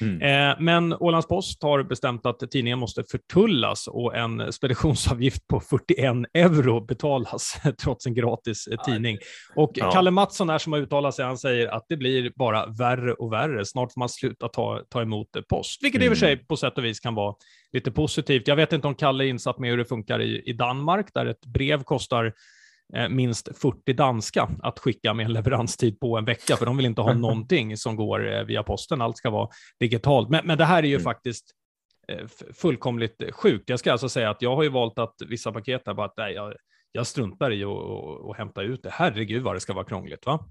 Mm. 0.01 0.21
Eh, 0.21 0.55
men 0.59 0.93
Ålands 0.93 1.27
Post 1.27 1.63
har 1.63 1.83
bestämt 1.83 2.25
att 2.25 2.51
tidningen 2.51 2.79
måste 2.79 3.03
förtullas 3.03 3.87
och 3.87 4.15
en 4.15 4.53
speditionsavgift 4.53 5.47
på 5.47 5.59
41 5.59 6.15
euro 6.33 6.81
betalas 6.81 7.61
trots 7.83 8.05
en 8.05 8.13
gratis 8.13 8.67
eh, 8.67 8.81
tidning. 8.81 9.17
Och 9.55 9.71
ja. 9.73 9.91
Kalle 9.91 10.11
Mattsson 10.11 10.49
här 10.49 10.57
som 10.57 10.73
har 10.73 10.79
uttalat 10.79 11.15
sig, 11.15 11.25
han 11.25 11.37
säger 11.37 11.67
att 11.67 11.85
det 11.89 11.97
blir 11.97 12.31
bara 12.35 12.65
värre 12.65 13.13
och 13.13 13.33
värre. 13.33 13.65
Snart 13.65 13.93
får 13.93 13.99
man 13.99 14.09
sluta 14.09 14.47
ta, 14.47 14.81
ta 14.89 15.01
emot 15.01 15.27
post, 15.49 15.83
vilket 15.83 16.01
mm. 16.01 16.11
i 16.11 16.13
och 16.13 16.17
för 16.17 16.25
sig 16.25 16.33
mm. 16.33 16.45
på 16.45 16.57
sätt 16.57 16.77
och 16.77 16.85
vis 16.85 16.99
kan 16.99 17.15
vara 17.15 17.35
lite 17.73 17.91
positivt. 17.91 18.47
Jag 18.47 18.55
vet 18.55 18.73
inte 18.73 18.87
om 18.87 18.95
Kalle 18.95 19.23
är 19.23 19.27
insatt 19.27 19.59
med 19.59 19.69
hur 19.69 19.77
det 19.77 19.85
funkar 19.85 20.21
i, 20.21 20.41
i 20.45 20.53
Danmark, 20.53 21.07
där 21.13 21.25
ett 21.25 21.45
brev 21.45 21.83
kostar 21.83 22.25
Eh, 22.25 22.33
minst 23.09 23.57
40 23.57 23.93
danska 23.93 24.49
att 24.63 24.79
skicka 24.79 25.13
med 25.13 25.25
en 25.25 25.33
leveranstid 25.33 25.99
på 25.99 26.17
en 26.17 26.25
vecka, 26.25 26.55
för 26.55 26.65
de 26.65 26.77
vill 26.77 26.85
inte 26.85 27.01
ha 27.01 27.13
någonting 27.29 27.77
som 27.77 27.95
går 27.95 28.33
eh, 28.33 28.43
via 28.43 28.63
posten. 28.63 29.01
Allt 29.01 29.17
ska 29.17 29.29
vara 29.29 29.49
digitalt. 29.79 30.29
Men, 30.29 30.47
men 30.47 30.57
det 30.57 30.65
här 30.65 30.83
är 30.83 30.87
ju 30.87 30.95
mm. 30.95 31.03
faktiskt 31.03 31.45
eh, 32.07 32.27
fullkomligt 32.53 33.23
sjukt. 33.31 33.69
Jag 33.69 33.79
ska 33.79 33.91
alltså 33.91 34.09
säga 34.09 34.29
att 34.29 34.41
jag 34.41 34.55
har 34.55 34.63
ju 34.63 34.69
valt 34.69 34.99
att 34.99 35.15
vissa 35.27 35.51
paket 35.51 35.81
här 35.85 35.93
bara 35.93 36.05
att 36.05 36.17
nej, 36.17 36.33
jag, 36.33 36.53
jag 36.91 37.07
struntar 37.07 37.51
i 37.51 37.63
att 37.63 38.37
hämta 38.37 38.61
ut 38.61 38.83
det. 38.83 38.89
Herregud 38.93 39.43
vad 39.43 39.55
det 39.55 39.59
ska 39.59 39.73
vara 39.73 39.85
krångligt, 39.85 40.25
va? 40.25 40.45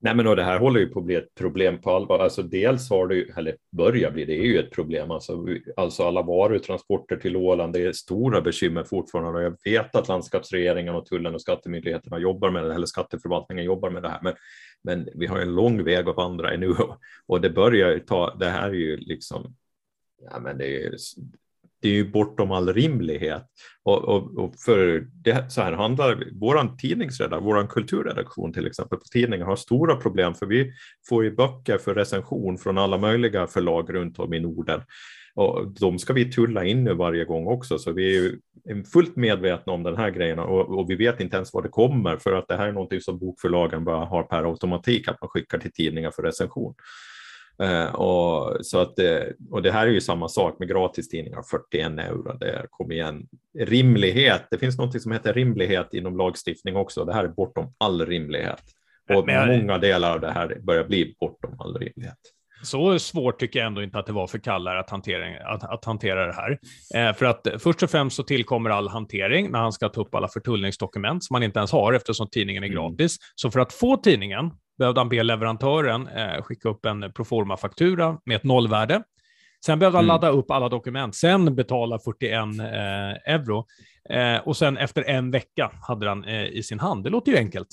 Nej, 0.00 0.14
men 0.14 0.36
det 0.36 0.42
här 0.42 0.58
håller 0.58 0.80
ju 0.80 0.88
på 0.88 0.98
att 0.98 1.04
bli 1.06 1.14
ett 1.14 1.34
problem 1.34 1.80
på 1.80 1.90
allvar. 1.90 2.18
Alltså 2.18 2.42
dels 2.42 2.90
har 2.90 3.08
det 3.08 3.14
ju, 3.14 3.32
eller 3.36 3.56
börjar 3.70 4.10
bli, 4.10 4.24
det 4.24 4.38
är 4.38 4.44
ju 4.44 4.58
ett 4.58 4.70
problem. 4.70 5.10
Alltså, 5.10 5.46
alltså 5.76 6.02
alla 6.02 6.22
varutransporter 6.22 7.16
till 7.16 7.36
Åland, 7.36 7.72
det 7.72 7.82
är 7.82 7.92
stora 7.92 8.40
bekymmer 8.40 8.84
fortfarande. 8.84 9.38
Och 9.38 9.44
jag 9.44 9.56
vet 9.64 9.94
att 9.94 10.08
landskapsregeringen 10.08 10.94
och 10.94 11.06
tullen 11.06 11.34
och 11.34 11.40
skattemyndigheterna 11.40 12.18
jobbar 12.18 12.50
med 12.50 12.64
det, 12.64 12.74
eller 12.74 12.86
skatteförvaltningen 12.86 13.64
jobbar 13.64 13.90
med 13.90 14.02
det 14.02 14.08
här. 14.08 14.20
Men, 14.22 14.34
men 14.82 15.08
vi 15.14 15.26
har 15.26 15.38
en 15.38 15.54
lång 15.54 15.84
väg 15.84 16.08
att 16.08 16.16
vandra 16.16 16.54
ännu 16.54 16.74
och 17.26 17.40
det 17.40 17.50
börjar 17.50 17.90
ju 17.90 18.00
ta, 18.00 18.34
det 18.34 18.48
här 18.48 18.68
är 18.68 18.74
ju 18.74 18.96
liksom, 18.96 19.54
ja 20.30 20.40
men 20.40 20.58
det 20.58 20.84
är 20.84 20.94
det 21.80 21.88
är 21.88 21.92
ju 21.92 22.10
bortom 22.10 22.52
all 22.52 22.74
rimlighet. 22.74 23.46
Och, 23.84 24.04
och, 24.04 24.38
och 24.38 24.54
för 24.64 25.06
det, 25.12 25.52
så 25.52 25.60
här 25.62 25.72
handlar 25.72 26.24
vår 26.32 26.76
tidningsredaktion, 26.76 27.44
vår 27.44 27.66
kulturredaktion 27.66 28.52
till 28.52 28.66
exempel 28.66 28.98
på 28.98 29.04
tidningen 29.04 29.46
har 29.46 29.56
stora 29.56 29.96
problem 29.96 30.34
för 30.34 30.46
vi 30.46 30.72
får 31.08 31.24
ju 31.24 31.36
böcker 31.36 31.78
för 31.78 31.94
recension 31.94 32.58
från 32.58 32.78
alla 32.78 32.98
möjliga 32.98 33.46
förlag 33.46 33.94
runt 33.94 34.18
om 34.18 34.34
i 34.34 34.40
Norden. 34.40 34.80
Och 35.34 35.68
de 35.80 35.98
ska 35.98 36.12
vi 36.12 36.32
tulla 36.32 36.64
in 36.64 36.84
nu 36.84 36.94
varje 36.94 37.24
gång 37.24 37.46
också, 37.46 37.78
så 37.78 37.92
vi 37.92 38.16
är 38.16 38.20
ju 38.22 38.38
fullt 38.92 39.16
medvetna 39.16 39.72
om 39.72 39.82
den 39.82 39.96
här 39.96 40.10
grejen 40.10 40.38
och, 40.38 40.78
och, 40.78 40.90
vi 40.90 40.94
vet 40.96 41.20
inte 41.20 41.36
ens 41.36 41.54
var 41.54 41.62
det 41.62 41.68
kommer 41.68 42.16
för 42.16 42.32
att 42.32 42.48
det 42.48 42.56
här 42.56 42.68
är 42.68 42.72
någonting 42.72 43.00
som 43.00 43.18
bokförlagen 43.18 43.84
bara 43.84 44.04
har 44.04 44.22
per 44.22 44.50
automatik 44.50 45.08
att 45.08 45.20
man 45.20 45.30
skickar 45.30 45.58
till 45.58 45.72
tidningar 45.72 46.10
för 46.10 46.22
recension. 46.22 46.74
Eh, 47.62 47.94
och, 47.94 48.66
så 48.66 48.78
att, 48.78 48.94
och 49.50 49.62
det 49.62 49.70
här 49.70 49.86
är 49.86 49.90
ju 49.90 50.00
samma 50.00 50.28
sak 50.28 50.58
med 50.58 50.68
gratistidningar, 50.68 51.42
41 51.50 51.98
euro. 51.98 52.38
Det 52.38 52.66
kom 52.70 52.92
igen. 52.92 53.26
Rimlighet, 53.58 54.42
det 54.50 54.58
finns 54.58 54.78
något 54.78 55.02
som 55.02 55.12
heter 55.12 55.34
rimlighet 55.34 55.94
inom 55.94 56.16
lagstiftning 56.16 56.76
också. 56.76 57.04
Det 57.04 57.14
här 57.14 57.24
är 57.24 57.28
bortom 57.28 57.74
all 57.78 58.06
rimlighet. 58.06 58.62
Och 59.10 59.24
jag... 59.30 59.48
många 59.48 59.78
delar 59.78 60.14
av 60.14 60.20
det 60.20 60.30
här 60.30 60.58
börjar 60.60 60.84
bli 60.84 61.14
bortom 61.20 61.56
all 61.60 61.78
rimlighet. 61.78 62.18
Så 62.62 62.98
svårt 62.98 63.40
tycker 63.40 63.58
jag 63.58 63.66
ändå 63.66 63.82
inte 63.82 63.98
att 63.98 64.06
det 64.06 64.12
var 64.12 64.26
för 64.26 64.38
Kalle 64.38 64.78
att 64.78 64.90
hantera, 64.90 65.52
att, 65.54 65.64
att 65.64 65.84
hantera 65.84 66.26
det 66.26 66.32
här. 66.32 66.58
Eh, 66.94 67.14
för 67.14 67.26
att 67.26 67.46
först 67.58 67.82
och 67.82 67.90
främst 67.90 68.16
så 68.16 68.22
tillkommer 68.22 68.70
all 68.70 68.88
hantering 68.88 69.50
när 69.50 69.58
han 69.58 69.72
ska 69.72 69.88
ta 69.88 70.00
upp 70.00 70.14
alla 70.14 70.28
förtullningsdokument 70.28 71.24
som 71.24 71.34
han 71.34 71.42
inte 71.42 71.58
ens 71.58 71.72
har 71.72 71.92
eftersom 71.92 72.28
tidningen 72.30 72.62
är 72.62 72.68
mm. 72.68 72.78
gratis. 72.78 73.18
Mm. 73.18 73.32
Så 73.34 73.50
för 73.50 73.60
att 73.60 73.72
få 73.72 73.96
tidningen 73.96 74.50
behövde 74.78 75.00
han 75.00 75.08
be 75.08 75.22
leverantören 75.22 76.08
eh, 76.08 76.42
skicka 76.42 76.68
upp 76.68 76.86
en 76.86 77.12
proforma-faktura 77.12 78.18
med 78.24 78.36
ett 78.36 78.44
nollvärde. 78.44 79.02
Sen 79.66 79.78
behövde 79.78 79.98
han 79.98 80.04
mm. 80.04 80.14
ladda 80.14 80.28
upp 80.28 80.50
alla 80.50 80.68
dokument, 80.68 81.16
sen 81.16 81.54
betala 81.54 81.98
41 81.98 82.32
eh, 82.32 83.34
euro. 83.34 83.66
Eh, 84.10 84.48
och 84.48 84.56
sen 84.56 84.76
efter 84.76 85.02
en 85.02 85.30
vecka 85.30 85.70
hade 85.82 86.08
han 86.08 86.24
eh, 86.24 86.44
i 86.44 86.62
sin 86.62 86.80
hand. 86.80 87.04
Det 87.04 87.10
låter 87.10 87.32
ju 87.32 87.38
enkelt. 87.38 87.68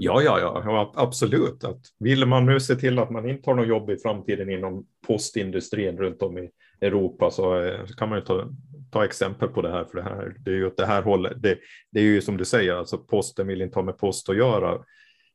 Ja, 0.00 0.22
ja, 0.22 0.62
ja, 0.64 0.92
absolut. 0.96 1.64
Att 1.64 1.80
vill 1.98 2.26
man 2.26 2.46
nu 2.46 2.60
se 2.60 2.76
till 2.76 2.98
att 2.98 3.10
man 3.10 3.28
inte 3.28 3.50
har 3.50 3.54
något 3.54 3.68
jobb 3.68 3.90
i 3.90 3.96
framtiden 3.96 4.50
inom 4.50 4.86
postindustrin 5.06 5.98
runt 5.98 6.22
om 6.22 6.38
i 6.38 6.50
Europa 6.80 7.30
så, 7.30 7.62
eh, 7.62 7.86
så 7.86 7.94
kan 7.94 8.08
man 8.08 8.18
ju 8.18 8.24
ta, 8.24 8.48
ta 8.90 9.04
exempel 9.04 9.48
på 9.48 9.62
det 9.62 9.70
här. 9.70 9.84
För 9.84 9.96
det 9.96 10.02
här, 10.02 10.36
det 10.38 10.50
är 10.50 10.54
ju 10.54 10.66
åt 10.66 10.76
det 10.76 10.86
här 10.86 11.02
hållet. 11.02 11.42
Det, 11.42 11.58
det 11.92 12.00
är 12.00 12.04
ju 12.04 12.20
som 12.20 12.36
du 12.36 12.44
säger, 12.44 12.74
alltså 12.74 12.98
posten 12.98 13.46
vill 13.46 13.62
inte 13.62 13.78
ha 13.78 13.84
med 13.84 13.98
post 13.98 14.28
att 14.28 14.36
göra. 14.36 14.84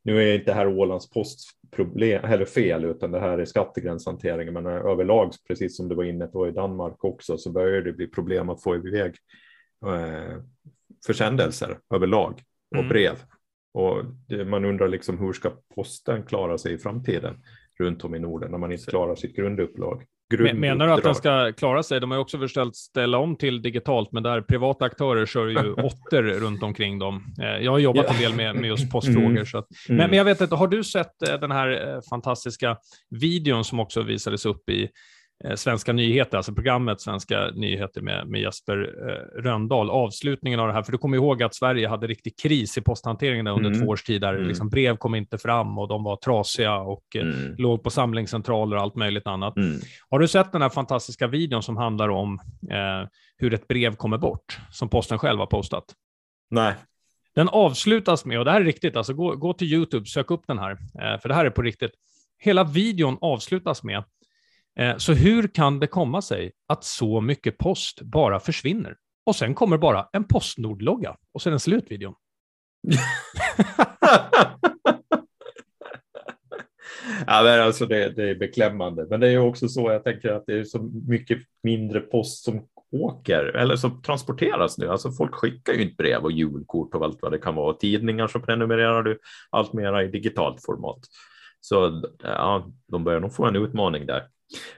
Nu 0.02 0.22
är 0.22 0.34
inte 0.34 0.50
det 0.50 0.54
här 0.54 0.66
Ålands 0.66 1.10
posts 1.10 1.44
problem 1.70 2.24
eller 2.24 2.44
fel, 2.44 2.84
utan 2.84 3.10
det 3.10 3.20
här 3.20 3.38
är 3.38 3.44
skattegränshanteringen. 3.44 4.54
Men 4.54 4.66
överlag, 4.66 5.32
precis 5.48 5.76
som 5.76 5.88
du 5.88 5.94
var 5.94 6.04
inne 6.04 6.26
på 6.26 6.48
i 6.48 6.50
Danmark 6.50 7.04
också, 7.04 7.38
så 7.38 7.52
börjar 7.52 7.82
det 7.82 7.92
bli 7.92 8.06
problem 8.06 8.48
att 8.48 8.62
få 8.62 8.76
iväg 8.76 9.14
eh, 9.86 10.36
försändelser 11.06 11.78
överlag 11.94 12.40
och 12.70 12.82
mm. 12.82 12.88
Och 13.74 14.04
man 14.46 14.64
undrar 14.64 14.88
liksom 14.88 15.18
hur 15.18 15.32
ska 15.32 15.50
posten 15.74 16.22
klara 16.22 16.58
sig 16.58 16.72
i 16.72 16.78
framtiden 16.78 17.34
runt 17.78 18.04
om 18.04 18.14
i 18.14 18.18
Norden 18.18 18.50
när 18.50 18.58
man 18.58 18.72
inte 18.72 18.90
klarar 18.90 19.14
sitt 19.14 19.36
grundupplag? 19.36 20.02
Menar 20.54 20.86
du 20.86 20.92
att 20.92 21.02
den 21.02 21.14
ska 21.14 21.52
klara 21.52 21.82
sig? 21.82 22.00
De 22.00 22.10
har 22.10 22.18
ju 22.18 22.22
också 22.22 22.38
försökt 22.38 22.76
ställa 22.76 23.18
om 23.18 23.36
till 23.36 23.62
digitalt, 23.62 24.12
men 24.12 24.22
där 24.22 24.40
privata 24.40 24.84
aktörer 24.84 25.26
kör 25.26 25.46
ju 25.46 25.72
åttor 25.72 26.22
runt 26.22 26.62
omkring 26.62 26.98
dem. 26.98 27.34
Eh, 27.42 27.64
jag 27.64 27.72
har 27.72 27.78
jobbat 27.78 28.10
en 28.10 28.20
del 28.20 28.34
med, 28.34 28.54
med 28.56 28.64
just 28.64 28.90
postfrågor. 28.90 29.30
Mm. 29.30 29.46
Så 29.46 29.58
att, 29.58 29.66
men, 29.88 29.96
mm. 29.98 30.10
men, 30.10 30.18
jag 30.18 30.24
vet 30.24 30.40
inte, 30.40 30.54
har 30.54 30.68
du 30.68 30.84
sett 30.84 31.28
eh, 31.28 31.40
den 31.40 31.50
här 31.50 31.94
eh, 31.94 32.00
fantastiska 32.10 32.76
videon 33.10 33.64
som 33.64 33.80
också 33.80 34.02
visades 34.02 34.46
upp 34.46 34.68
i 34.68 34.88
Svenska 35.56 35.92
nyheter, 35.92 36.36
alltså 36.36 36.54
programmet 36.54 37.00
Svenska 37.00 37.50
nyheter 37.54 38.00
med, 38.00 38.28
med 38.28 38.40
Jesper 38.40 38.94
eh, 39.08 39.42
Röndahl, 39.42 39.90
avslutningen 39.90 40.60
av 40.60 40.66
det 40.66 40.72
här, 40.72 40.82
för 40.82 40.92
du 40.92 40.98
kommer 40.98 41.16
ihåg 41.16 41.42
att 41.42 41.54
Sverige 41.54 41.88
hade 41.88 42.06
riktig 42.06 42.38
kris 42.38 42.78
i 42.78 42.80
posthanteringen 42.80 43.46
under 43.46 43.70
mm. 43.70 43.80
två 43.80 43.88
års 43.88 44.02
tid, 44.02 44.20
där 44.20 44.34
mm. 44.34 44.48
liksom 44.48 44.68
brev 44.68 44.96
kom 44.96 45.14
inte 45.14 45.38
fram 45.38 45.78
och 45.78 45.88
de 45.88 46.04
var 46.04 46.16
trasiga 46.16 46.76
och 46.76 47.04
eh, 47.16 47.22
mm. 47.22 47.54
låg 47.58 47.82
på 47.82 47.90
samlingscentraler 47.90 48.76
och 48.76 48.82
allt 48.82 48.94
möjligt 48.94 49.26
annat. 49.26 49.56
Mm. 49.56 49.80
Har 50.10 50.18
du 50.18 50.28
sett 50.28 50.52
den 50.52 50.62
här 50.62 50.68
fantastiska 50.68 51.26
videon 51.26 51.62
som 51.62 51.76
handlar 51.76 52.08
om 52.08 52.40
eh, 52.70 53.08
hur 53.36 53.54
ett 53.54 53.68
brev 53.68 53.96
kommer 53.96 54.18
bort, 54.18 54.58
som 54.70 54.88
posten 54.88 55.18
själv 55.18 55.38
har 55.38 55.46
postat? 55.46 55.84
Nej. 56.50 56.74
Den 57.34 57.48
avslutas 57.48 58.24
med, 58.24 58.38
och 58.38 58.44
det 58.44 58.50
här 58.50 58.60
är 58.60 58.64
riktigt, 58.64 58.96
alltså 58.96 59.14
gå, 59.14 59.36
gå 59.36 59.52
till 59.52 59.72
YouTube, 59.72 60.06
sök 60.06 60.30
upp 60.30 60.42
den 60.46 60.58
här, 60.58 60.70
eh, 60.72 61.20
för 61.20 61.28
det 61.28 61.34
här 61.34 61.44
är 61.44 61.50
på 61.50 61.62
riktigt. 61.62 61.92
Hela 62.38 62.64
videon 62.64 63.18
avslutas 63.20 63.82
med 63.82 63.96
Eh, 63.98 64.04
Eh, 64.78 64.96
så 64.96 65.12
hur 65.12 65.48
kan 65.48 65.80
det 65.80 65.86
komma 65.86 66.22
sig 66.22 66.52
att 66.68 66.84
så 66.84 67.20
mycket 67.20 67.58
post 67.58 68.00
bara 68.00 68.40
försvinner? 68.40 68.96
Och 69.26 69.36
sen 69.36 69.54
kommer 69.54 69.78
bara 69.78 70.08
en 70.12 70.24
Postnord-logga 70.24 71.16
och 71.34 71.42
sen 71.42 71.52
en 71.52 71.60
slutvideo. 71.60 72.14
ja, 77.26 77.42
men 77.42 77.60
alltså 77.60 77.86
det, 77.86 78.08
det, 78.08 78.30
är 78.30 78.34
beklämmande, 78.34 79.06
men 79.10 79.20
det 79.20 79.28
är 79.28 79.38
också 79.38 79.68
så 79.68 79.92
jag 79.92 80.04
tänker 80.04 80.28
att 80.28 80.44
det 80.46 80.58
är 80.58 80.64
så 80.64 80.90
mycket 81.08 81.38
mindre 81.62 82.00
post 82.00 82.44
som 82.44 82.66
åker 82.92 83.44
eller 83.44 83.76
som 83.76 84.02
transporteras 84.02 84.78
nu. 84.78 84.88
Alltså 84.88 85.12
folk 85.12 85.34
skickar 85.34 85.72
ju 85.72 85.82
inte 85.82 85.94
brev 85.94 86.24
och 86.24 86.32
julkort 86.32 86.94
och 86.94 87.04
allt 87.04 87.22
vad 87.22 87.32
det 87.32 87.38
kan 87.38 87.54
vara. 87.54 87.74
Tidningar 87.74 88.26
så 88.26 88.40
prenumererar 88.40 89.02
du 89.02 89.18
allt 89.50 89.72
mera 89.72 90.04
i 90.04 90.08
digitalt 90.08 90.64
format. 90.64 90.98
Så 91.60 92.02
ja, 92.22 92.70
de 92.88 93.04
börjar 93.04 93.20
nog 93.20 93.34
få 93.34 93.44
en 93.44 93.56
utmaning 93.56 94.06
där. 94.06 94.28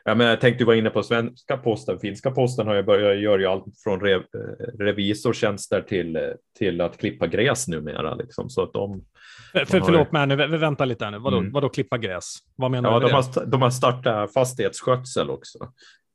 Ja, 0.04 0.14
men 0.14 0.26
jag 0.26 0.40
tänkte 0.40 0.64
vara 0.64 0.76
inne 0.76 0.90
på 0.90 1.02
svenska 1.02 1.56
posten. 1.56 1.98
Finska 2.00 2.30
posten 2.30 2.66
har 2.66 2.74
ju 2.74 2.82
börjat 2.82 3.20
göra 3.20 3.52
allt 3.52 3.64
från 3.84 4.00
rev, 4.00 4.20
eh, 4.20 4.78
revisortjänster 4.78 5.82
till, 5.82 6.16
eh, 6.16 6.22
till 6.58 6.80
att 6.80 6.98
klippa 6.98 7.26
gräs 7.26 7.68
numera. 7.68 8.14
Liksom, 8.14 8.50
så 8.50 8.62
att 8.62 8.72
de, 8.72 9.04
för, 9.52 9.64
för, 9.64 9.80
förlåt, 9.80 10.12
men 10.12 10.28
nu, 10.28 10.36
vänta 10.58 10.84
lite 10.84 11.04
här 11.04 11.12
nu. 11.12 11.18
Vadå, 11.18 11.38
mm. 11.38 11.52
vadå 11.52 11.68
klippa 11.68 11.98
gräs? 11.98 12.36
Vad 12.56 12.70
menar 12.70 12.92
ja, 12.92 13.00
du? 13.00 13.06
De 13.06 13.12
har, 13.12 13.46
de 13.46 13.62
har 13.62 13.70
startat 13.70 14.32
fastighetsskötsel 14.32 15.30
också. 15.30 15.58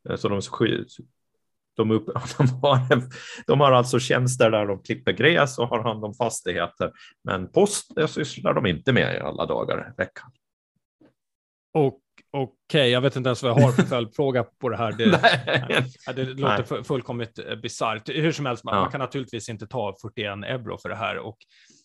Eh, 0.09 0.15
så 0.15 0.29
de, 0.29 0.41
de, 1.75 1.91
upp, 1.91 2.05
de, 2.37 2.47
har, 2.61 3.03
de 3.47 3.59
har 3.59 3.71
alltså 3.71 3.99
tjänster 3.99 4.51
där 4.51 4.65
de 4.65 4.83
klipper 4.83 5.11
gräs 5.11 5.59
och 5.59 5.67
har 5.67 5.83
hand 5.83 6.05
om 6.05 6.13
fastigheter. 6.13 6.91
Men 7.23 7.51
post 7.51 7.91
sysslar 8.07 8.53
de 8.53 8.65
inte 8.65 8.93
med 8.93 9.15
i 9.15 9.19
alla 9.19 9.45
dagar 9.45 9.93
i 9.93 10.01
veckan. 10.01 10.31
Och 11.73 12.00
Okej, 12.33 12.53
okay, 12.67 12.87
jag 12.87 13.01
vet 13.01 13.15
inte 13.15 13.27
ens 13.27 13.43
vad 13.43 13.51
jag 13.51 13.65
har 13.65 13.71
för 13.71 13.83
följdfråga 13.95 14.43
på 14.43 14.69
det 14.69 14.77
här. 14.77 14.91
Det, 14.91 15.05
nej, 16.07 16.15
det 16.15 16.23
låter 16.23 16.65
nej. 16.75 16.83
fullkomligt 16.83 17.39
eh, 17.39 17.55
bisarrt. 17.55 18.09
Hur 18.09 18.31
som 18.31 18.45
helst, 18.45 18.63
man, 18.63 18.75
ja. 18.75 18.81
man, 18.81 18.91
kan 18.91 18.99
naturligtvis 18.99 19.49
inte 19.49 19.67
ta 19.67 19.95
41 20.01 20.25
euro 20.25 20.77
för 20.77 20.89
det 20.89 20.95
här 20.95 21.17
och 21.17 21.37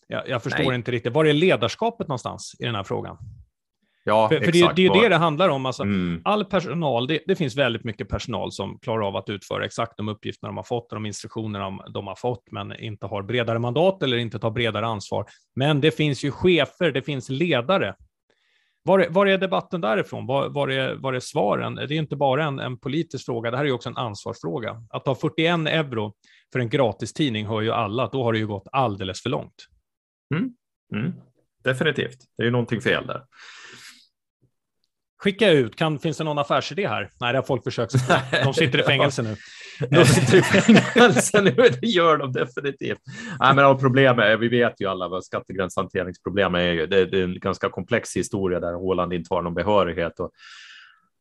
jag, 0.07 0.29
jag 0.29 0.43
förstår 0.43 0.63
nej. 0.63 0.75
inte 0.75 0.91
riktigt. 0.91 1.13
Var 1.13 1.25
är 1.25 1.33
ledarskapet 1.33 2.07
någonstans 2.07 2.55
i 2.59 2.65
den 2.65 2.75
här 2.75 2.83
frågan? 2.83 3.17
Ja, 4.07 4.29
för, 4.29 4.39
för 4.39 4.51
det, 4.51 4.71
det, 4.75 4.81
är 4.81 4.95
ju 4.95 5.01
det 5.01 5.09
det 5.09 5.15
handlar 5.15 5.49
om. 5.49 5.65
Alltså, 5.65 5.83
mm. 5.83 6.21
All 6.25 6.45
personal, 6.45 7.07
det, 7.07 7.19
det, 7.27 7.35
finns 7.35 7.55
väldigt 7.55 7.83
mycket 7.83 8.09
personal 8.09 8.51
som 8.51 8.79
klarar 8.79 9.07
av 9.07 9.15
att 9.15 9.29
utföra 9.29 9.65
exakt 9.65 9.97
de 9.97 10.09
uppgifterna 10.09 10.49
de 10.49 10.57
har 10.57 10.63
fått 10.63 10.91
och 10.91 10.95
de 10.95 11.05
instruktioner 11.05 11.59
de, 11.59 11.81
de 11.93 12.07
har 12.07 12.15
fått, 12.15 12.51
men 12.51 12.79
inte 12.79 13.05
har 13.05 13.23
bredare 13.23 13.59
mandat 13.59 14.03
eller 14.03 14.17
inte 14.17 14.39
tar 14.39 14.51
bredare 14.51 14.85
ansvar. 14.85 15.25
Men 15.55 15.81
det 15.81 15.91
finns 15.91 16.23
ju 16.23 16.31
chefer, 16.31 16.91
det 16.91 17.01
finns 17.01 17.29
ledare. 17.29 17.95
Var, 18.87 19.07
var 19.09 19.25
är 19.25 19.37
debatten 19.37 19.81
därifrån? 19.81 20.27
Var, 20.27 20.49
var, 20.49 20.67
är, 20.67 20.95
var 20.95 21.13
är 21.13 21.19
svaren? 21.19 21.75
Det 21.75 21.83
är 21.83 21.91
inte 21.91 22.15
bara 22.15 22.45
en, 22.45 22.59
en 22.59 22.79
politisk 22.79 23.25
fråga, 23.25 23.51
det 23.51 23.57
här 23.57 23.63
är 23.63 23.67
ju 23.67 23.73
också 23.73 23.89
en 23.89 23.97
ansvarsfråga. 23.97 24.83
Att 24.89 25.05
ta 25.05 25.15
41 25.15 25.67
euro 25.67 26.13
för 26.53 26.59
en 26.59 26.69
gratistidning 26.69 27.47
hör 27.47 27.61
ju 27.61 27.71
alla 27.71 28.03
att 28.03 28.11
då 28.11 28.23
har 28.23 28.33
det 28.33 28.39
ju 28.39 28.47
gått 28.47 28.67
alldeles 28.71 29.21
för 29.21 29.29
långt. 29.29 29.53
Mm. 30.35 30.51
Mm. 30.95 31.13
Definitivt, 31.63 32.17
det 32.37 32.43
är 32.43 32.45
ju 32.45 32.51
någonting 32.51 32.81
fel 32.81 33.07
där. 33.07 33.23
Skicka 35.23 35.51
ut, 35.51 35.75
kan, 35.75 35.99
finns 35.99 36.17
det 36.17 36.23
någon 36.23 36.37
affärsidé 36.37 36.87
här? 36.87 37.09
Nej, 37.19 37.33
det 37.33 37.39
har 37.39 37.43
folk 37.43 37.63
försökt. 37.63 37.93
De 38.43 38.53
sitter 38.53 38.79
i 38.79 38.83
fängelse 38.83 39.21
nu. 39.21 39.35
De 39.89 40.05
sitter 40.05 40.37
i 40.37 40.41
fängelse 40.41 41.41
nu, 41.41 41.51
det 41.81 41.87
gör 41.87 42.17
de 42.17 42.31
definitivt. 42.31 42.99
Nej, 43.39 43.55
men 43.55 43.77
problemet, 43.77 44.39
vi 44.39 44.47
vet 44.47 44.81
ju 44.81 44.89
alla 44.89 45.07
vad 45.07 45.23
skattegränshanteringsproblemet 45.23 46.59
är. 46.59 46.71
Ju. 46.71 46.87
Det, 46.87 47.05
det 47.05 47.19
är 47.19 47.23
en 47.23 47.39
ganska 47.39 47.69
komplex 47.69 48.15
historia 48.15 48.59
där 48.59 48.73
Holland 48.73 49.13
inte 49.13 49.33
har 49.33 49.41
någon 49.41 49.53
behörighet. 49.53 50.19
Och, 50.19 50.31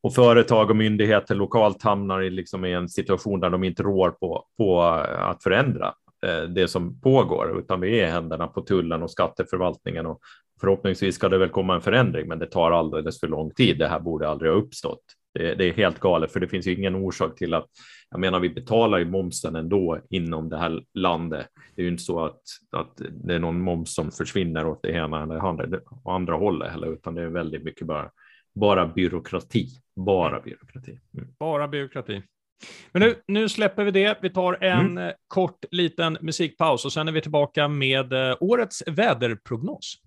och 0.03 0.15
företag 0.15 0.71
och 0.71 0.77
myndigheter 0.77 1.35
lokalt 1.35 1.83
hamnar 1.83 2.23
i, 2.23 2.31
liksom 2.31 2.65
i 2.65 2.73
en 2.73 2.89
situation 2.89 3.41
där 3.41 3.51
de 3.51 3.65
inte 3.65 3.83
rår 3.83 4.11
på, 4.11 4.45
på 4.59 4.83
att 4.83 5.43
förändra 5.43 5.95
eh, 6.27 6.43
det 6.43 6.69
som 6.69 7.01
pågår, 7.01 7.59
utan 7.59 7.81
vi 7.81 8.01
är 8.01 8.07
i 8.07 8.11
händerna 8.11 8.47
på 8.47 8.61
tullen 8.61 9.03
och 9.03 9.11
skatteförvaltningen 9.11 10.07
och 10.07 10.21
Förhoppningsvis 10.61 11.15
ska 11.15 11.29
det 11.29 11.39
väl 11.39 11.49
komma 11.49 11.75
en 11.75 11.81
förändring, 11.81 12.29
men 12.29 12.39
det 12.39 12.47
tar 12.47 12.71
alldeles 12.71 13.21
för 13.21 13.29
lång 13.29 13.51
tid. 13.51 13.79
Det 13.79 13.89
här 13.89 14.01
borde 14.01 14.29
aldrig 14.29 14.51
ha 14.51 14.59
uppstått. 14.59 15.03
Det, 15.39 15.55
det 15.55 15.65
är 15.65 15.73
helt 15.73 16.01
galet, 16.01 16.33
för 16.33 16.41
det 16.41 16.49
finns 16.49 16.67
ju 16.67 16.75
ingen 16.75 16.95
orsak 16.95 17.39
till 17.39 17.55
att 17.55 17.67
jag 18.11 18.21
menar, 18.21 18.41
vi 18.41 18.49
betalar 18.49 18.99
ju 18.99 19.05
momsen 19.05 19.57
ändå 19.57 20.01
inom 20.11 20.49
det 20.49 20.59
här 20.59 20.83
landet. 20.95 21.47
Det 21.75 21.83
är 21.83 21.85
ju 21.85 21.91
inte 21.91 22.03
så 22.03 22.25
att, 22.25 22.41
att 22.73 23.01
det 23.11 23.35
är 23.35 23.39
någon 23.39 23.61
moms 23.61 23.95
som 23.95 24.11
försvinner 24.11 24.67
åt 24.67 24.83
det 24.83 24.91
ena 24.91 25.23
eller 25.23 25.37
andra, 25.37 25.81
andra 26.05 26.35
hållet 26.35 26.73
heller, 26.73 26.93
utan 26.93 27.15
det 27.15 27.23
är 27.23 27.27
väldigt 27.27 27.63
mycket 27.63 27.87
bara, 27.87 28.11
bara 28.55 28.87
byråkrati. 28.87 29.69
Bara 29.97 30.41
byråkrati. 30.41 30.99
Mm. 31.17 31.29
Bara 31.39 31.69
byråkrati. 31.69 32.23
Men 32.93 33.03
nu, 33.03 33.15
nu 33.27 33.49
släpper 33.49 33.85
vi 33.85 33.91
det. 33.91 34.19
Vi 34.23 34.31
tar 34.31 34.65
en 34.65 34.81
mm. 34.81 34.99
Eh, 34.99 35.13
kort 35.29 35.65
liten 35.71 36.19
musikpaus 36.21 36.85
och 36.85 36.93
sen 36.93 37.09
är 37.09 37.13
vi 37.13 37.21
tillbaka 37.21 37.69
med 37.69 38.13
eh, 38.13 38.37
årets 38.41 38.83
väderprognos. 38.87 40.06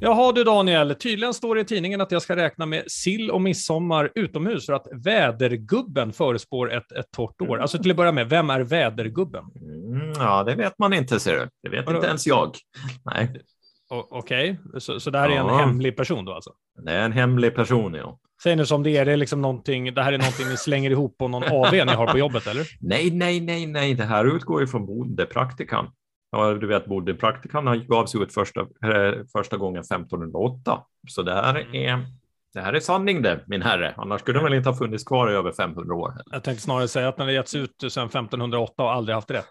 Jaha 0.00 0.32
du 0.32 0.44
Daniel, 0.44 0.94
tydligen 0.94 1.34
står 1.34 1.54
det 1.54 1.60
i 1.60 1.64
tidningen 1.64 2.00
att 2.00 2.12
jag 2.12 2.22
ska 2.22 2.36
räkna 2.36 2.66
med 2.66 2.84
sill 2.86 3.30
och 3.30 3.40
midsommar 3.40 4.12
utomhus 4.14 4.66
för 4.66 4.72
att 4.72 4.86
vädergubben 4.92 6.12
förespår 6.12 6.72
ett, 6.72 6.92
ett 6.92 7.10
torrt 7.10 7.40
år. 7.40 7.58
Alltså 7.58 7.78
till 7.78 7.90
att 7.90 7.96
börja 7.96 8.12
med, 8.12 8.28
vem 8.28 8.50
är 8.50 8.60
vädergubben? 8.60 9.44
Mm, 9.56 10.12
ja, 10.12 10.44
det 10.44 10.54
vet 10.54 10.78
man 10.78 10.92
inte 10.92 11.20
ser 11.20 11.32
du. 11.32 11.48
Det 11.62 11.68
vet 11.68 11.86
Vadå? 11.86 11.98
inte 11.98 12.08
ens 12.08 12.26
jag. 12.26 12.56
Nej. 13.04 13.42
Okej, 13.90 14.58
okay. 14.64 14.80
så, 14.80 15.00
så 15.00 15.10
det 15.10 15.18
här 15.18 15.28
är 15.28 15.36
en 15.36 15.48
hemlig 15.48 15.96
person 15.96 16.24
då 16.24 16.32
alltså? 16.32 16.52
Det 16.84 16.92
är 16.92 17.04
en 17.04 17.12
hemlig 17.12 17.54
person, 17.54 17.94
ja. 17.94 18.18
Säg 18.42 18.56
nu 18.56 18.66
som 18.66 18.82
det 18.82 18.96
är, 18.96 19.04
det 19.04 19.12
är 19.12 19.16
liksom 19.16 19.42
någonting, 19.42 19.94
det 19.94 20.02
här 20.02 20.12
är 20.12 20.18
någonting 20.18 20.48
ni 20.48 20.56
slänger 20.56 20.90
ihop 20.90 21.18
på 21.18 21.28
någon 21.28 21.42
AV 21.42 21.72
ni 21.72 21.92
har 21.92 22.06
på 22.06 22.18
jobbet, 22.18 22.46
eller? 22.46 22.66
Nej, 22.80 23.10
nej, 23.10 23.40
nej, 23.40 23.66
nej, 23.66 23.94
det 23.94 24.04
här 24.04 24.36
utgår 24.36 24.60
ju 24.60 24.66
från 24.66 24.86
bondepraktikan. 24.86 25.86
Ja, 26.30 26.54
du 26.54 26.66
vet, 26.66 26.86
bondepraktikan 26.86 27.86
gavs 27.86 28.14
ut 28.14 28.34
första, 28.34 28.60
eh, 28.60 29.12
första 29.32 29.56
gången 29.56 29.80
1508. 29.80 30.84
Så 31.08 31.22
det 31.22 31.34
här 31.34 31.54
mm. 31.54 31.74
är 31.74 32.06
det 32.54 32.60
här 32.60 32.72
är 32.72 32.80
sanning 32.80 33.22
det, 33.22 33.44
min 33.46 33.62
herre. 33.62 33.94
Annars 33.96 34.20
skulle 34.20 34.38
de 34.38 34.44
väl 34.44 34.54
inte 34.54 34.68
ha 34.68 34.76
funnits 34.76 35.04
kvar 35.04 35.30
i 35.30 35.34
över 35.34 35.52
500 35.52 35.94
år. 35.94 36.14
Jag 36.30 36.44
tänkte 36.44 36.62
snarare 36.62 36.88
säga 36.88 37.08
att 37.08 37.16
den 37.16 37.26
har 37.26 37.32
getts 37.32 37.54
ut 37.54 37.74
sedan 37.80 38.06
1508 38.06 38.82
och 38.82 38.92
aldrig 38.92 39.14
haft 39.14 39.30
rätt. 39.30 39.48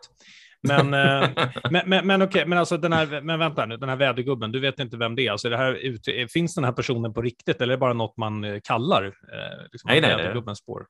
Men, 0.62 0.94
eh, 0.94 1.30
men, 1.72 1.90
men, 1.90 2.08
men 2.08 2.22
okej, 2.22 2.46
men 2.46 2.58
alltså 2.58 2.78
den 2.78 2.94
här, 2.94 3.22
men 3.22 3.40
vänta 3.40 3.66
nu, 3.66 3.78
den 3.78 3.90
här 3.90 3.96
vädergubben, 3.96 4.52
du 4.52 4.60
vet 4.60 4.80
inte 4.80 4.98
vem 4.98 5.16
det 5.16 5.28
är. 5.28 5.32
Alltså 5.32 5.50
det 5.50 5.58
här, 5.58 6.28
finns 6.28 6.56
den 6.56 6.64
här 6.64 6.72
personen 6.72 7.14
på 7.14 7.22
riktigt 7.22 7.62
eller 7.62 7.74
är 7.74 7.78
det 7.78 7.82
bara 7.82 7.94
något 7.94 8.18
man 8.18 8.44
eh, 8.44 8.60
kallar 8.64 9.04
liksom 9.72 9.88
nej, 9.88 10.02
nej, 10.02 10.16
vädergubbens 10.16 10.60
spår? 10.60 10.86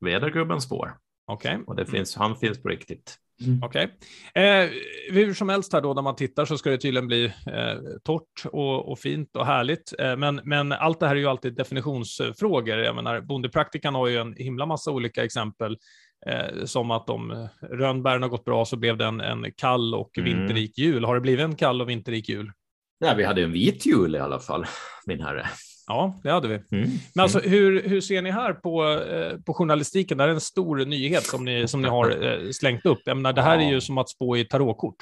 Vädergubbens 0.00 0.64
spår. 0.64 0.96
Okej. 1.26 1.52
Okay. 1.52 1.64
Och 1.66 1.76
det 1.76 1.86
finns, 1.86 2.16
han 2.16 2.36
finns 2.36 2.62
på 2.62 2.68
riktigt. 2.68 3.18
Mm. 3.46 3.62
Okej. 3.62 3.88
Okay. 4.32 4.44
Eh, 4.44 4.70
hur 5.10 5.34
som 5.34 5.48
helst 5.48 5.72
här 5.72 5.80
då, 5.80 5.94
när 5.94 6.02
man 6.02 6.16
tittar 6.16 6.44
så 6.44 6.58
ska 6.58 6.70
det 6.70 6.78
tydligen 6.78 7.06
bli 7.06 7.24
eh, 7.24 7.74
torrt 8.04 8.44
och, 8.52 8.92
och, 8.92 8.98
fint 8.98 9.36
och 9.36 9.46
härligt. 9.46 9.94
Eh, 9.98 10.16
men, 10.16 10.40
men 10.44 10.72
allt 10.72 11.00
det 11.00 11.08
här 11.08 11.16
är 11.16 11.20
ju 11.20 11.26
alltid 11.26 11.54
definitionsfrågor. 11.54 12.78
Jag 12.78 12.94
menar, 12.94 13.20
bondepraktikan 13.20 13.94
har 13.94 14.06
ju 14.06 14.16
en 14.16 14.34
himla 14.36 14.66
massa 14.66 14.90
olika 14.90 15.24
exempel. 15.24 15.76
Eh, 16.26 16.64
som 16.64 16.90
att 16.90 17.10
om 17.10 17.48
rönnbären 17.60 18.22
har 18.22 18.28
gått 18.28 18.44
bra 18.44 18.64
så 18.64 18.76
blev 18.76 18.96
det 18.96 19.04
en, 19.04 19.20
en 19.20 19.52
kall 19.56 19.94
och 19.94 20.18
mm. 20.18 20.38
vinterrik 20.38 20.78
jul. 20.78 21.04
Har 21.04 21.14
det 21.14 21.20
blivit 21.20 21.44
en 21.44 21.56
kall 21.56 21.80
och 21.80 21.88
vinterrik 21.88 22.28
jul? 22.28 22.52
Nej, 23.00 23.16
vi 23.16 23.24
hade 23.24 23.42
en 23.42 23.52
vit 23.52 23.86
jul 23.86 24.14
i 24.14 24.18
alla 24.18 24.38
fall, 24.38 24.66
min 25.06 25.20
herre. 25.20 25.46
Ja, 25.88 26.14
det 26.22 26.30
hade 26.30 26.48
vi. 26.48 26.54
Mm. 26.54 26.90
Men 27.14 27.22
alltså, 27.22 27.38
hur, 27.38 27.82
hur 27.82 28.00
ser 28.00 28.22
ni 28.22 28.30
här 28.30 28.52
på, 28.52 28.84
eh, 28.84 29.38
på 29.46 29.54
journalistiken? 29.54 30.18
Det 30.18 30.24
här 30.24 30.28
är 30.28 30.34
en 30.34 30.40
stor 30.40 30.76
nyhet 30.76 31.24
som 31.24 31.44
ni, 31.44 31.68
som 31.68 31.82
ni 31.82 31.88
har 31.88 32.24
eh, 32.26 32.50
slängt 32.50 32.86
upp. 32.86 32.98
Jag 33.04 33.16
menar, 33.16 33.32
det 33.32 33.42
här 33.42 33.58
är 33.58 33.70
ju 33.70 33.80
som 33.80 33.98
att 33.98 34.08
spå 34.08 34.36
i 34.36 34.44
tarotkort. 34.44 34.96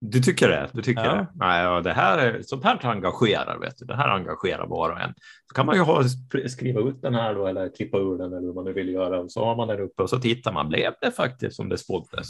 Du 0.00 0.20
tycker 0.20 0.48
det? 0.48 0.70
Du 0.72 0.82
tycker 0.82 1.04
ja. 1.04 1.14
det? 1.14 1.26
Nej, 1.34 1.82
det 1.82 1.92
här 1.92 2.18
är, 2.18 2.42
sånt 2.42 2.64
här 2.64 2.86
engagerar, 2.86 3.58
vet 3.58 3.78
du. 3.78 3.84
Det 3.84 3.96
här 3.96 4.08
engagerar 4.08 4.66
var 4.66 4.90
och 4.90 5.00
en. 5.00 5.14
Så 5.48 5.54
kan 5.54 5.66
man 5.66 5.76
ju 5.76 5.82
ha, 5.82 6.04
skriva 6.48 6.80
ut 6.80 7.02
den 7.02 7.14
här 7.14 7.34
då, 7.34 7.46
eller 7.46 7.76
klippa 7.76 7.98
ur 7.98 8.18
den 8.18 8.32
eller 8.32 8.46
hur 8.46 8.54
man 8.54 8.64
nu 8.64 8.72
vill 8.72 8.88
göra. 8.88 9.20
Och 9.20 9.32
så 9.32 9.44
har 9.44 9.56
man 9.56 9.68
den 9.68 9.80
uppe 9.80 10.02
och 10.02 10.10
så 10.10 10.18
tittar 10.18 10.52
man. 10.52 10.68
Blev 10.68 10.92
det 11.00 11.10
faktiskt 11.10 11.56
som 11.56 11.68
det 11.68 11.78
spåddes? 11.78 12.26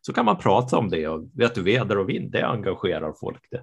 Så 0.00 0.12
kan 0.12 0.24
man 0.24 0.36
prata 0.36 0.78
om 0.78 0.88
det 0.88 1.08
och 1.08 1.24
vet 1.34 1.54
du, 1.54 1.62
väder 1.62 1.98
och 1.98 2.08
vind, 2.08 2.32
det 2.32 2.46
engagerar 2.46 3.14
folk 3.20 3.46
det. 3.50 3.62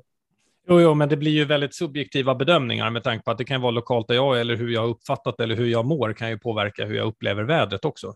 Jo, 0.68 0.82
jo, 0.82 0.94
men 0.94 1.10
det 1.10 1.18
blir 1.18 1.32
ju 1.32 1.46
väldigt 1.46 1.76
subjektiva 1.76 2.36
bedömningar 2.36 2.90
med 2.90 3.04
tanke 3.04 3.24
på 3.24 3.32
att 3.32 3.38
det 3.38 3.44
kan 3.44 3.62
vara 3.62 3.72
lokalt 3.72 4.08
där 4.08 4.16
jag 4.16 4.38
är 4.38 4.42
eller 4.42 4.56
hur 4.56 4.70
jag 4.70 4.90
uppfattat 4.90 5.40
eller 5.40 5.56
hur 5.56 5.68
jag 5.68 5.86
mår 5.86 6.14
kan 6.14 6.30
ju 6.30 6.38
påverka 6.38 6.86
hur 6.86 6.96
jag 6.96 7.08
upplever 7.08 7.44
vädret 7.44 7.86
också. 7.86 8.14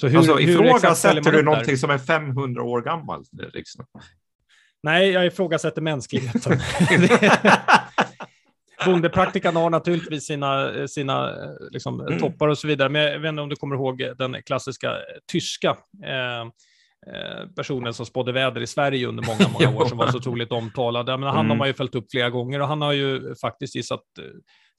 Så 0.00 0.08
hur, 0.08 0.18
alltså, 0.18 0.40
ifrågasätter 0.40 1.32
du 1.32 1.42
någonting 1.42 1.76
som 1.76 1.90
är 1.90 1.98
500 1.98 2.62
år 2.62 2.82
gammalt? 2.82 3.28
Liksom? 3.52 3.86
Nej, 4.82 5.10
jag 5.10 5.26
ifrågasätter 5.26 5.82
mänskligheten. 5.82 6.52
Bondepraktikan 8.84 9.56
har 9.56 9.70
naturligtvis 9.70 10.26
sina, 10.26 10.72
sina 10.88 11.32
liksom, 11.70 12.00
mm. 12.00 12.18
toppar 12.18 12.48
och 12.48 12.58
så 12.58 12.68
vidare, 12.68 12.88
men 12.88 13.02
jag 13.02 13.18
vet 13.18 13.28
inte 13.28 13.42
om 13.42 13.48
du 13.48 13.56
kommer 13.56 13.76
ihåg 13.76 13.98
den 14.18 14.42
klassiska 14.42 14.92
tyska 15.32 15.70
Eh, 16.04 16.44
personen 17.56 17.94
som 17.94 18.06
spådde 18.06 18.32
väder 18.32 18.60
i 18.60 18.66
Sverige 18.66 19.06
under 19.06 19.24
många, 19.26 19.48
många 19.52 19.78
år 19.80 19.88
som 19.88 19.98
var 19.98 20.06
så 20.06 20.18
otroligt 20.18 20.52
omtalad. 20.52 21.06
Menar, 21.06 21.26
han 21.26 21.38
mm. 21.38 21.50
har 21.50 21.56
man 21.56 21.68
ju 21.68 21.74
följt 21.74 21.94
upp 21.94 22.10
flera 22.10 22.30
gånger 22.30 22.60
och 22.60 22.68
han 22.68 22.82
har 22.82 22.92
ju 22.92 23.34
faktiskt 23.34 23.74
gissat 23.74 24.04
eh, 24.18 24.24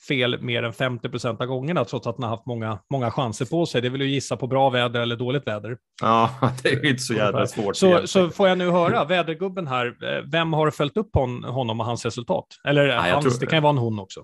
fel 0.07 0.41
mer 0.41 0.63
än 0.63 0.73
50 0.73 1.09
procent 1.09 1.41
av 1.41 1.47
gångerna, 1.47 1.85
trots 1.85 2.07
att 2.07 2.15
han 2.15 2.23
har 2.23 2.29
haft 2.29 2.45
många, 2.45 2.79
många 2.91 3.11
chanser 3.11 3.45
på 3.45 3.65
sig. 3.65 3.81
Det 3.81 3.89
vill 3.89 4.01
ju 4.01 4.09
gissa 4.09 4.37
på 4.37 4.47
bra 4.47 4.69
väder 4.69 5.01
eller 5.01 5.15
dåligt 5.15 5.47
väder. 5.47 5.77
Ja, 6.01 6.29
det 6.63 6.69
är 6.69 6.83
ju 6.83 6.89
inte 6.89 7.03
så 7.03 7.13
jävla 7.13 7.47
svårt. 7.47 7.75
Så, 7.75 8.07
så 8.07 8.29
får 8.29 8.47
jag 8.47 8.57
nu 8.57 8.69
höra, 8.69 9.05
vädergubben 9.05 9.67
här, 9.67 9.85
eh, 9.87 10.23
vem 10.31 10.53
har 10.53 10.71
följt 10.71 10.97
upp 10.97 11.09
hon, 11.13 11.43
honom 11.43 11.79
och 11.79 11.85
hans 11.85 12.05
resultat? 12.05 12.45
Eller 12.67 12.87
Nej, 12.87 13.11
hans, 13.11 13.25
tror... 13.25 13.39
det 13.39 13.45
kan 13.45 13.57
ju 13.57 13.61
vara 13.61 13.69
en 13.69 13.77
hon 13.77 13.99
också. 13.99 14.23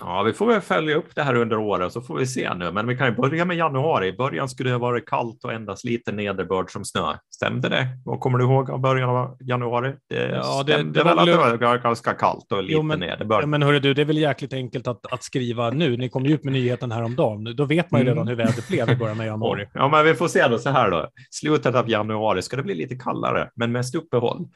Ja, 0.00 0.22
vi 0.22 0.32
får 0.32 0.46
väl 0.46 0.60
följa 0.60 0.96
upp 0.96 1.14
det 1.14 1.22
här 1.22 1.34
under 1.34 1.56
året 1.56 1.92
så 1.92 2.00
får 2.00 2.18
vi 2.18 2.26
se 2.26 2.54
nu. 2.54 2.72
Men 2.72 2.86
vi 2.86 2.96
kan 2.96 3.06
ju 3.06 3.14
börja 3.14 3.44
med 3.44 3.56
januari. 3.56 4.08
I 4.08 4.12
början 4.12 4.48
skulle 4.48 4.70
det 4.70 4.74
ha 4.74 4.80
varit 4.80 5.06
kallt 5.06 5.44
och 5.44 5.52
endast 5.52 5.84
lite 5.84 6.12
nederbörd 6.12 6.70
som 6.70 6.84
snö. 6.84 7.16
Stämde 7.34 7.68
det? 7.68 7.88
Vad 8.04 8.20
kommer 8.20 8.38
du 8.38 8.44
ihåg 8.44 8.70
av 8.70 8.80
början 8.80 9.10
av 9.10 9.36
januari? 9.40 9.92
Det 10.08 10.28
ja, 10.28 10.62
det, 10.66 10.72
stämde 10.72 10.98
det 10.98 11.04
väl 11.04 11.18
att 11.18 11.26
det 11.26 11.66
var 11.66 11.78
ganska 11.78 12.14
kallt 12.14 12.52
och 12.52 12.62
lite 12.62 12.74
jo, 12.74 12.82
men, 12.82 13.00
nederbörd. 13.00 13.48
Men 13.48 13.62
hörru 13.62 13.80
du, 13.80 13.94
det 13.94 14.02
är 14.02 14.06
väl 14.06 14.18
jäkligt 14.18 14.52
enkelt 14.52 14.86
att, 14.86 15.12
att 15.14 15.22
skriva 15.22 15.70
nu. 15.70 15.96
Ni 15.96 16.08
kom 16.08 16.24
ju 16.24 16.34
ut 16.34 16.44
med 16.44 16.52
nyheten 16.52 16.92
häromdagen. 16.92 17.56
Då 17.56 17.64
vet 17.64 17.90
man 17.90 18.00
ju 18.00 18.06
redan 18.06 18.28
mm. 18.28 18.28
hur 18.28 18.44
vädret 18.44 18.68
blev 18.68 18.90
i 18.90 18.96
början 18.96 19.20
av 19.20 19.26
januari. 19.32 19.68
Ja, 19.74 19.88
men 19.88 20.04
vi 20.04 20.14
får 20.14 20.28
se 20.28 20.48
då 20.48 20.58
så 20.58 20.70
här 20.70 20.90
då. 20.90 21.08
Slutet 21.30 21.74
av 21.74 21.90
januari 21.90 22.42
ska 22.42 22.56
det 22.56 22.62
bli 22.62 22.74
lite 22.74 22.96
kallare, 22.96 23.50
men 23.54 23.72
mest 23.72 23.94
uppehåll. 23.94 24.48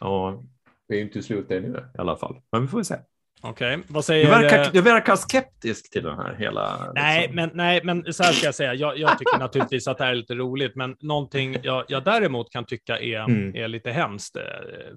Och 0.00 0.44
det 0.88 0.96
är 0.96 1.00
inte 1.02 1.22
slutet 1.22 1.62
nu 1.62 1.90
i 1.94 1.98
alla 1.98 2.16
fall, 2.16 2.36
men 2.52 2.62
vi 2.62 2.68
får 2.68 2.82
se. 2.82 2.94
Okej, 3.44 3.74
okay. 3.74 3.86
vad 3.88 4.04
säger... 4.04 4.24
Du 4.24 4.30
verkar, 4.30 4.72
du 4.72 4.80
verkar 4.80 5.16
skeptisk 5.16 5.90
till 5.90 6.02
den 6.02 6.18
här 6.18 6.34
hela... 6.38 6.92
Nej, 6.94 7.20
liksom. 7.20 7.36
men, 7.36 7.50
nej, 7.54 7.80
men 7.84 8.12
så 8.12 8.22
här 8.22 8.32
ska 8.32 8.46
jag 8.46 8.54
säga. 8.54 8.74
Jag, 8.74 8.98
jag 8.98 9.18
tycker 9.18 9.38
naturligtvis 9.38 9.88
att 9.88 9.98
det 9.98 10.04
här 10.04 10.10
är 10.10 10.14
lite 10.14 10.34
roligt, 10.34 10.76
men 10.76 10.96
någonting 11.00 11.56
jag, 11.62 11.84
jag 11.88 12.04
däremot 12.04 12.52
kan 12.52 12.64
tycka 12.64 12.98
är, 12.98 13.18
mm. 13.18 13.56
är 13.56 13.68
lite 13.68 13.90
hemskt, 13.90 14.36
eh, 14.36 14.42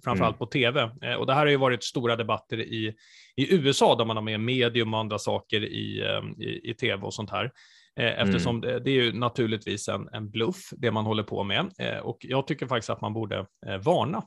framförallt 0.03 0.36
mm. 0.36 0.38
på 0.38 0.45
tv. 0.45 0.91
Eh, 1.01 1.13
och 1.13 1.25
det 1.25 1.34
här 1.34 1.39
har 1.39 1.47
ju 1.47 1.58
varit 1.58 1.84
stora 1.84 2.15
debatter 2.15 2.60
i, 2.60 2.95
i 3.36 3.55
USA, 3.55 3.95
där 3.95 4.05
man 4.05 4.17
har 4.17 4.23
med 4.23 4.39
medium 4.39 4.93
och 4.93 4.99
andra 4.99 5.19
saker 5.19 5.63
i, 5.63 6.01
eh, 6.01 6.45
i, 6.47 6.69
i 6.69 6.73
tv 6.73 7.03
och 7.03 7.13
sånt 7.13 7.31
här. 7.31 7.51
Eftersom 7.97 8.55
mm. 8.55 8.62
det, 8.62 8.79
det, 8.79 8.91
är 8.91 9.03
ju 9.03 9.13
naturligtvis 9.13 9.88
en, 9.88 10.10
en 10.13 10.29
bluff, 10.29 10.69
det 10.71 10.91
man 10.91 11.05
håller 11.05 11.23
på 11.23 11.43
med. 11.43 11.71
Och 12.03 12.17
jag 12.19 12.47
tycker 12.47 12.67
faktiskt 12.67 12.89
att 12.89 13.01
man 13.01 13.13
borde 13.13 13.45
varna 13.84 14.23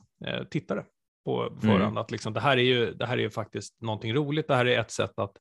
tittare 0.49 0.83
på 1.25 1.57
förhand. 1.61 1.81
Mm. 1.81 1.97
Att 1.97 2.11
liksom, 2.11 2.33
det, 2.33 2.39
här 2.39 2.57
är 2.57 2.61
ju, 2.61 2.93
det 2.93 3.05
här 3.05 3.17
är 3.17 3.21
ju 3.21 3.29
faktiskt 3.29 3.81
någonting 3.81 4.13
roligt. 4.13 4.47
Det 4.47 4.55
här 4.55 4.65
är 4.65 4.79
ett 4.79 4.91
sätt 4.91 5.19
att, 5.19 5.31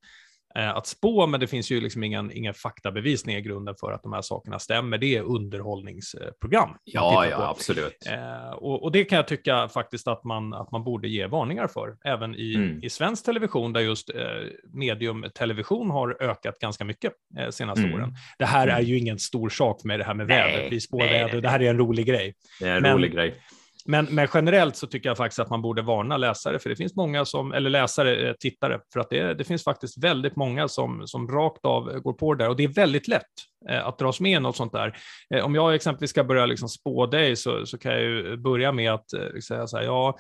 eh, 0.55 0.71
att 0.71 0.87
spå, 0.87 1.27
men 1.27 1.41
det 1.41 1.47
finns 1.47 1.71
ju 1.71 1.81
liksom 1.81 2.05
ingen, 2.05 2.33
ingen 2.33 2.55
faktabevisning 2.55 3.37
i 3.37 3.41
grunden 3.41 3.75
för 3.81 3.93
att 3.93 4.03
de 4.03 4.13
här 4.13 4.23
sakerna 4.23 4.59
stämmer. 4.59 4.99
Det 4.99 5.17
är 5.17 5.23
underhållningsprogram. 5.23 6.71
Ja, 6.85 7.27
ja, 7.27 7.49
absolut. 7.49 8.07
Eh, 8.07 8.51
och, 8.51 8.83
och, 8.83 8.93
det 8.93 9.05
kan 9.05 9.17
jag 9.17 9.29
tycka 9.29 9.69
faktiskt 9.69 10.09
att 10.09 10.25
man, 10.25 10.55
att 10.55 10.71
man 10.71 10.85
borde 10.85 11.09
ge 11.09 11.27
varningar 11.27 11.67
för, 11.67 11.97
även 12.05 12.35
i, 12.35 12.55
mm. 12.55 12.83
i 12.83 12.91
svensk 12.91 13.25
television, 13.25 13.73
där 13.73 13.81
just 13.81 14.11
eh, 14.11 14.21
mediumtelevision 14.73 15.91
har 15.91 16.23
ökat 16.23 16.59
ganska 16.59 16.85
mycket 16.85 17.13
eh, 17.39 17.49
senaste 17.49 17.85
mm. 17.85 17.95
åren. 17.95 18.15
Det 18.39 18.47
här 18.47 18.69
är 18.69 18.73
mm. 18.73 18.85
ju 18.85 18.99
ingen 18.99 19.19
stor 19.19 19.49
sak 19.49 19.85
med 19.85 20.01
det 20.01 20.05
här 20.05 20.15
med 20.15 20.27
väder, 20.27 20.71
vi 20.71 20.81
spår 20.81 21.01
väder, 21.01 21.41
det 21.41 21.49
här 21.49 21.63
är 21.63 21.71
en 21.71 21.79
rolig 21.79 22.07
grej. 22.07 22.35
Det 22.61 22.69
är 22.69 22.77
en 22.77 22.83
men, 22.83 22.95
rolig 22.95 23.13
grej. 23.13 23.35
Men, 23.91 24.07
men, 24.11 24.29
generellt 24.35 24.77
så 24.77 24.87
tycker 24.87 25.09
jag 25.09 25.17
faktiskt 25.17 25.39
att 25.39 25.51
man 25.51 25.63
borde 25.63 25.83
varna 25.83 26.17
läsare, 26.17 26.59
för 26.59 26.71
det 26.71 26.77
finns 26.77 26.97
många 26.97 27.25
som, 27.25 27.53
eller 27.53 27.71
läsare, 27.71 28.29
eh, 28.29 28.35
tittare, 28.41 28.81
för 28.93 29.01
att 29.01 29.11
det, 29.11 29.35
det 29.35 29.45
finns 29.45 29.65
faktiskt 29.65 30.05
väldigt 30.05 30.37
många 30.37 30.69
som, 30.69 31.07
som 31.07 31.29
rakt 31.29 31.65
av 31.65 32.01
går 32.01 32.13
på 32.13 32.35
det 32.35 32.45
där 32.45 32.49
och 32.49 32.57
det 32.57 32.65
är 32.65 32.69
väldigt 32.69 33.09
lätt 33.09 33.23
eh, 33.71 33.87
att 33.87 33.99
dras 33.99 34.21
med 34.21 34.33
i 34.33 34.41
något 34.41 34.57
sånt 34.57 34.73
där. 34.73 34.97
Eh, 35.35 35.45
om 35.45 35.55
jag 35.55 35.75
exempelvis 35.75 36.11
ska 36.11 36.25
börja 36.25 36.47
liksom 36.47 36.69
spå 36.69 37.07
dig 37.07 37.37
så, 37.37 37.67
så 37.67 37.79
kan 37.79 37.93
jag 37.93 38.03
ju 38.03 38.37
börja 38.37 38.73
med 38.73 38.93
att 38.93 39.11
säga 39.49 39.67
så 39.67 39.77
här, 39.77 39.85
ja, 39.85 40.19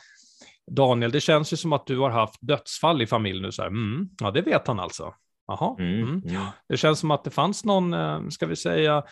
Daniel, 0.70 1.10
det 1.10 1.20
känns 1.20 1.52
ju 1.52 1.56
som 1.56 1.72
att 1.72 1.86
du 1.86 1.98
har 1.98 2.10
haft 2.10 2.38
dödsfall 2.40 3.02
i 3.02 3.06
familjen 3.06 3.42
nu, 3.42 3.52
så 3.52 3.62
här, 3.62 3.68
mm, 3.68 4.08
ja, 4.20 4.30
det 4.30 4.40
vet 4.42 4.66
han 4.66 4.80
alltså. 4.80 5.14
Jaha. 5.46 5.76
Mm, 5.78 6.02
mm. 6.02 6.22
Ja. 6.24 6.52
Det 6.68 6.76
känns 6.76 6.98
som 6.98 7.10
att 7.10 7.24
det 7.24 7.30
fanns 7.30 7.64
någon, 7.64 8.30
ska 8.30 8.46
vi 8.46 8.56
säga, 8.56 9.02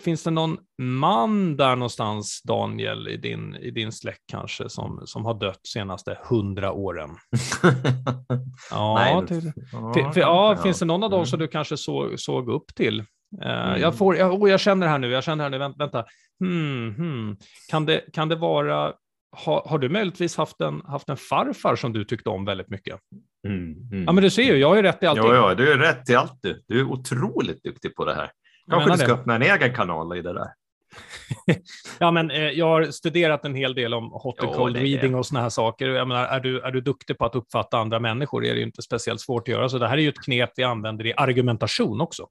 finns 0.00 0.24
det 0.24 0.30
någon 0.30 0.58
man 0.82 1.56
där 1.56 1.76
någonstans, 1.76 2.42
Daniel, 2.42 3.08
i 3.08 3.16
din, 3.16 3.54
i 3.54 3.70
din 3.70 3.92
släkt 3.92 4.22
kanske, 4.30 4.68
som, 4.68 5.02
som 5.04 5.24
har 5.24 5.34
dött 5.34 5.60
senaste 5.66 6.18
hundra 6.28 6.72
åren? 6.72 7.10
ja, 8.70 8.94
Nej, 8.94 9.26
till, 9.26 9.52
till, 9.94 10.12
för, 10.12 10.20
ja, 10.20 10.54
ja, 10.56 10.62
finns 10.62 10.78
det 10.78 10.84
någon 10.84 11.02
av 11.02 11.10
dem 11.10 11.18
mm. 11.18 11.26
som 11.26 11.38
du 11.38 11.48
kanske 11.48 11.76
såg, 11.76 12.20
såg 12.20 12.48
upp 12.48 12.74
till? 12.74 13.00
Uh, 13.44 13.68
mm. 13.68 13.80
jag, 13.80 13.98
får, 13.98 14.16
jag, 14.16 14.42
oh, 14.42 14.50
jag 14.50 14.60
känner 14.60 14.86
här 14.86 14.98
nu, 14.98 15.10
jag 15.10 15.24
känner 15.24 15.44
här 15.44 15.50
nu, 15.50 15.58
vänta, 15.58 15.78
vänta. 15.78 16.04
Hmm, 16.40 16.94
hmm. 16.94 17.36
Kan, 17.70 17.86
det, 17.86 18.04
kan 18.12 18.28
det 18.28 18.36
vara, 18.36 18.92
ha, 19.36 19.68
har 19.68 19.78
du 19.78 19.88
möjligtvis 19.88 20.36
haft 20.36 20.60
en, 20.60 20.82
haft 20.84 21.08
en 21.08 21.16
farfar 21.16 21.76
som 21.76 21.92
du 21.92 22.04
tyckte 22.04 22.30
om 22.30 22.44
väldigt 22.44 22.70
mycket? 22.70 23.00
Mm, 23.46 23.74
mm. 23.92 24.04
Ja, 24.04 24.12
men 24.12 24.22
du 24.22 24.30
ser 24.30 24.42
ju, 24.42 24.56
jag 24.56 24.68
har 24.68 24.76
ju 24.76 24.82
rätt 24.82 25.02
i 25.02 25.06
allting. 25.06 25.26
Ja, 25.26 25.34
ja, 25.34 25.54
du 25.54 25.72
är 25.72 25.78
rätt 25.78 26.10
i 26.10 26.14
allt 26.14 26.38
du. 26.42 26.64
Du 26.66 26.80
är 26.80 26.84
otroligt 26.84 27.62
duktig 27.62 27.94
på 27.94 28.04
det 28.04 28.14
här. 28.14 28.30
Kanske 28.70 28.90
du 28.90 28.96
ska 28.96 29.06
det. 29.06 29.12
öppna 29.12 29.34
en 29.34 29.42
egen 29.42 29.74
kanal 29.74 30.18
i 30.18 30.22
det 30.22 30.32
där. 30.32 30.48
ja, 31.98 32.10
men 32.10 32.30
eh, 32.30 32.42
jag 32.42 32.66
har 32.66 32.84
studerat 32.84 33.44
en 33.44 33.54
hel 33.54 33.74
del 33.74 33.94
om 33.94 34.10
hot 34.12 34.40
and 34.40 34.54
cold 34.54 34.76
reading 34.76 35.14
och 35.14 35.26
sådana 35.26 35.42
här 35.42 35.50
saker. 35.50 35.88
Jag 35.88 36.08
menar, 36.08 36.24
är, 36.24 36.40
du, 36.40 36.60
är 36.60 36.70
du 36.70 36.80
duktig 36.80 37.18
på 37.18 37.24
att 37.24 37.34
uppfatta 37.34 37.78
andra 37.78 38.00
människor 38.00 38.44
är 38.44 38.54
det 38.54 38.60
ju 38.60 38.66
inte 38.66 38.82
speciellt 38.82 39.20
svårt 39.20 39.42
att 39.42 39.48
göra. 39.48 39.68
Så 39.68 39.78
det 39.78 39.88
här 39.88 39.96
är 39.96 40.02
ju 40.02 40.08
ett 40.08 40.24
knep 40.24 40.50
vi 40.56 40.62
använder 40.62 41.06
i 41.06 41.14
argumentation 41.16 42.00
också. 42.00 42.26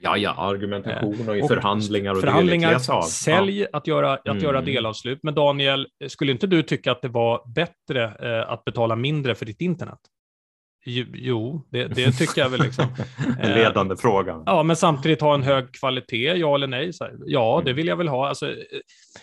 Ja, 0.00 0.16
ja, 0.16 0.34
argumentation 0.36 1.28
och 1.28 1.36
i 1.36 1.42
och 1.42 1.48
förhandlingar 1.48 2.12
och 2.12 2.20
Förhandlingar, 2.20 2.78
sälj, 3.02 3.60
ja. 3.60 3.66
att, 3.72 3.86
göra, 3.86 4.12
att 4.12 4.26
mm. 4.26 4.42
göra 4.42 4.60
delavslut. 4.60 5.18
Men 5.22 5.34
Daniel, 5.34 5.88
skulle 6.08 6.32
inte 6.32 6.46
du 6.46 6.62
tycka 6.62 6.92
att 6.92 7.02
det 7.02 7.08
var 7.08 7.42
bättre 7.54 8.04
eh, 8.04 8.50
att 8.50 8.64
betala 8.64 8.96
mindre 8.96 9.34
för 9.34 9.46
ditt 9.46 9.60
internet? 9.60 9.98
Jo, 11.14 11.66
det, 11.70 11.86
det, 11.86 12.12
tycker 12.12 12.40
jag 12.40 12.48
väl. 12.48 12.60
Liksom. 12.60 12.86
Eh, 13.40 13.54
ledande 13.54 13.96
frågan. 13.96 14.42
Ja, 14.46 14.62
men 14.62 14.76
samtidigt 14.76 15.20
ha 15.20 15.34
en 15.34 15.42
hög 15.42 15.72
kvalitet, 15.72 16.34
ja 16.34 16.54
eller 16.54 16.66
nej? 16.66 16.92
Så 16.92 17.04
här, 17.04 17.14
ja, 17.26 17.62
det 17.64 17.70
mm. 17.70 17.76
vill 17.76 17.86
jag 17.86 17.96
väl 17.96 18.08
ha. 18.08 18.28
Alltså, 18.28 18.48
eh, 18.50 18.54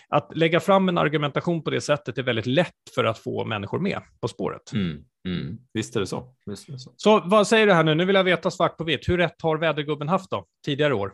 att 0.08 0.36
lägga 0.36 0.60
fram 0.60 0.88
en 0.88 0.98
argumentation 0.98 1.62
på 1.62 1.70
det 1.70 1.80
sättet 1.80 2.18
är 2.18 2.22
väldigt 2.22 2.46
lätt 2.46 2.72
för 2.94 3.04
att 3.04 3.18
få 3.18 3.44
människor 3.44 3.78
med 3.78 4.00
på 4.20 4.28
spåret. 4.28 4.72
Mm, 4.72 5.04
mm. 5.28 5.58
Visst, 5.72 5.96
är 5.96 6.00
det 6.00 6.06
så. 6.06 6.34
Visst 6.46 6.68
är 6.68 6.72
det 6.72 6.78
så. 6.78 6.92
Så 6.96 7.22
vad 7.24 7.46
säger 7.46 7.66
du 7.66 7.72
här 7.72 7.84
nu? 7.84 7.94
Nu 7.94 8.04
vill 8.04 8.16
jag 8.16 8.24
veta 8.24 8.50
svart 8.50 8.76
på 8.76 8.84
vitt. 8.84 9.08
Hur 9.08 9.18
rätt 9.18 9.42
har 9.42 9.58
vädergubben 9.58 10.08
haft 10.08 10.30
då, 10.30 10.46
tidigare 10.64 10.94
år? 10.94 11.12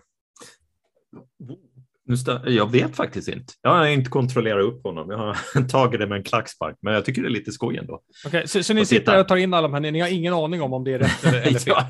Jag 2.46 2.72
vet 2.72 2.96
faktiskt 2.96 3.28
inte. 3.28 3.52
Jag 3.62 3.70
har 3.70 3.86
inte 3.86 4.10
kontrollerat 4.10 4.64
upp 4.64 4.82
honom. 4.84 5.10
Jag 5.10 5.18
har 5.18 5.68
tagit 5.68 6.00
det 6.00 6.06
med 6.06 6.18
en 6.18 6.24
klackspark, 6.24 6.76
men 6.82 6.94
jag 6.94 7.04
tycker 7.04 7.22
det 7.22 7.28
är 7.28 7.30
lite 7.30 7.52
skoj 7.52 7.76
ändå. 7.76 8.00
Okay, 8.26 8.46
så, 8.46 8.62
så 8.62 8.74
ni 8.74 8.86
sitter 8.86 9.20
och 9.20 9.28
tar 9.28 9.36
in 9.36 9.54
alla 9.54 9.68
de 9.68 9.74
här, 9.74 9.92
ni 9.92 10.00
har 10.00 10.08
ingen 10.08 10.34
aning 10.34 10.62
om 10.62 10.72
om 10.72 10.84
det 10.84 10.92
är 10.92 10.98
rätt 10.98 11.24
eller 11.24 11.40
fel? 11.44 11.62
ja, 11.66 11.86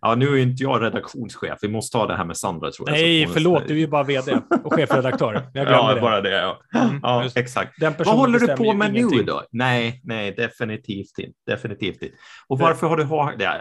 ja, 0.00 0.14
nu 0.14 0.26
är 0.26 0.36
inte 0.36 0.62
jag 0.62 0.82
redaktionschef. 0.82 1.58
Vi 1.62 1.68
måste 1.68 1.98
ta 1.98 2.06
det 2.06 2.16
här 2.16 2.24
med 2.24 2.36
Sandra 2.36 2.70
tror 2.70 2.88
jag. 2.88 2.96
Nej, 2.98 3.26
förlåt, 3.26 3.68
du 3.68 3.74
är 3.74 3.78
ju 3.78 3.86
bara 3.86 4.02
vd 4.02 4.38
och 4.64 4.74
chefredaktör. 4.74 5.50
Jag 5.54 5.66
ja, 5.70 5.94
det. 5.94 6.00
bara 6.00 6.20
det. 6.20 6.30
Ja, 6.30 6.60
mm, 6.74 7.00
ja 7.02 7.30
exakt. 7.34 7.72
Vad 7.80 8.06
håller 8.06 8.38
du 8.38 8.46
på 8.46 8.72
med 8.72 8.96
ingenting. 8.96 9.18
nu 9.18 9.24
då? 9.24 9.42
Nej, 9.50 10.00
nej, 10.04 10.32
definitivt 10.32 11.18
inte. 11.18 11.38
Definitivt 11.46 12.02
inte. 12.02 12.16
Och 12.48 12.58
varför 12.58 12.86
har 12.86 12.96
du... 12.96 13.08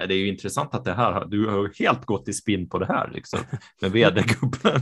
Det 0.08 0.14
är 0.14 0.18
ju 0.18 0.28
intressant 0.28 0.76
att 0.76 0.86
det 0.86 0.94
här, 0.94 1.26
du 1.26 1.48
har 1.48 1.80
helt 1.80 2.06
gått 2.06 2.28
i 2.28 2.34
spinn 2.34 2.70
på 2.70 2.80
det 2.80 2.86
här, 2.86 3.10
liksom, 3.14 3.40
med 3.82 3.92
vd-gubben. 3.92 4.82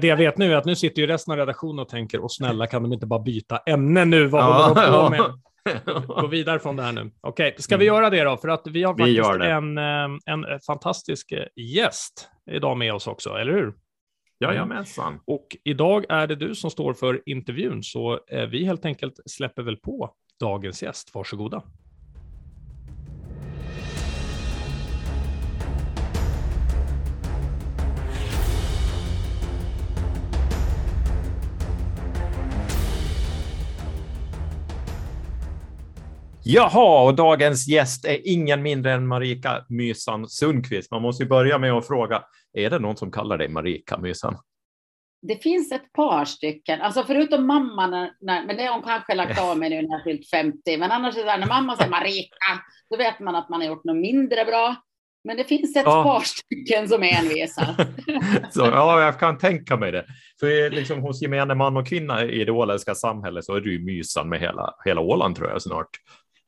det 0.00 0.06
jag 0.06 0.16
vet 0.16 0.38
nu 0.38 0.43
är 0.50 0.56
att 0.56 0.64
nu 0.64 0.76
sitter 0.76 1.02
ju 1.02 1.06
resten 1.06 1.32
av 1.32 1.38
redaktionen 1.38 1.78
och 1.78 1.88
tänker, 1.88 2.24
och 2.24 2.32
snälla 2.32 2.66
kan 2.66 2.82
de 2.82 2.92
inte 2.92 3.06
bara 3.06 3.20
byta 3.20 3.58
ämne 3.58 4.04
nu? 4.04 4.26
Vad 4.26 4.44
håller 4.44 4.92
de 4.92 4.92
på 4.92 5.10
med? 5.10 5.40
Gå 6.06 6.26
vidare 6.26 6.58
från 6.58 6.76
det 6.76 6.82
här 6.82 6.92
nu. 6.92 7.10
Okej, 7.20 7.48
okay, 7.48 7.62
ska 7.62 7.76
vi 7.76 7.86
mm. 7.86 7.96
göra 7.96 8.10
det 8.10 8.24
då? 8.24 8.36
För 8.36 8.48
att 8.48 8.66
vi 8.66 8.82
har 8.82 8.94
faktiskt 8.94 9.40
vi 9.40 9.46
en, 9.46 9.78
eh, 9.78 10.18
en 10.26 10.60
fantastisk 10.66 11.32
eh, 11.32 11.46
gäst 11.56 12.28
idag 12.50 12.76
med 12.76 12.94
oss 12.94 13.06
också, 13.06 13.30
eller 13.30 13.52
hur? 13.52 13.74
Jajamensan. 14.40 15.20
Och 15.26 15.56
idag 15.64 16.04
är 16.08 16.26
det 16.26 16.36
du 16.36 16.54
som 16.54 16.70
står 16.70 16.94
för 16.94 17.22
intervjun, 17.26 17.82
så 17.82 18.20
eh, 18.30 18.46
vi 18.46 18.64
helt 18.64 18.84
enkelt 18.84 19.14
släpper 19.26 19.62
väl 19.62 19.76
på 19.76 20.10
dagens 20.40 20.82
gäst. 20.82 21.14
Varsågoda. 21.14 21.62
Jaha, 36.46 37.04
och 37.04 37.14
dagens 37.14 37.68
gäst 37.68 38.04
är 38.04 38.18
ingen 38.24 38.62
mindre 38.62 38.92
än 38.92 39.06
Marika 39.06 39.64
Mysan 39.68 40.28
Sundqvist. 40.28 40.90
Man 40.90 41.02
måste 41.02 41.22
ju 41.22 41.28
börja 41.28 41.58
med 41.58 41.72
att 41.72 41.86
fråga, 41.86 42.22
är 42.52 42.70
det 42.70 42.78
någon 42.78 42.96
som 42.96 43.12
kallar 43.12 43.38
dig 43.38 43.48
Marika 43.48 43.98
Mysan? 43.98 44.36
Det 45.22 45.36
finns 45.36 45.72
ett 45.72 45.92
par 45.92 46.24
stycken, 46.24 46.80
alltså 46.80 47.04
förutom 47.06 47.46
mamma, 47.46 47.86
när, 47.86 48.46
men 48.46 48.56
det 48.56 48.66
har 48.66 48.74
hon 48.74 48.82
kanske 48.82 49.14
lagt 49.14 49.40
av 49.40 49.58
med 49.58 49.70
nu 49.70 49.82
när 49.82 49.90
jag 49.90 50.04
fyllt 50.04 50.30
50, 50.30 50.76
men 50.78 50.90
annars 50.90 51.16
är 51.16 51.24
det 51.24 51.36
när 51.36 51.46
mamma 51.46 51.76
säger 51.76 51.90
Marika, 51.90 52.60
då 52.90 52.96
vet 52.96 53.20
man 53.20 53.36
att 53.36 53.48
man 53.48 53.60
har 53.60 53.68
gjort 53.68 53.84
något 53.84 53.96
mindre 53.96 54.44
bra. 54.44 54.76
Men 55.24 55.36
det 55.36 55.44
finns 55.44 55.76
ett 55.76 55.82
ja. 55.84 56.02
par 56.02 56.20
stycken 56.20 56.88
som 56.88 57.02
är 57.02 57.18
envisa. 57.18 57.76
så, 58.50 58.60
ja, 58.60 59.02
jag 59.02 59.20
kan 59.20 59.38
tänka 59.38 59.76
mig 59.76 59.92
det. 59.92 60.04
För 60.40 60.70
liksom, 60.70 61.00
hos 61.00 61.22
gemene 61.22 61.54
man 61.54 61.76
och 61.76 61.86
kvinna 61.86 62.24
i 62.24 62.44
det 62.44 62.52
åländska 62.52 62.94
samhället 62.94 63.44
så 63.44 63.54
är 63.54 63.60
du 63.60 63.78
mysan 63.84 64.28
med 64.28 64.40
hela, 64.40 64.74
hela 64.84 65.00
Åland 65.00 65.36
tror 65.36 65.50
jag 65.50 65.62
snart. 65.62 65.88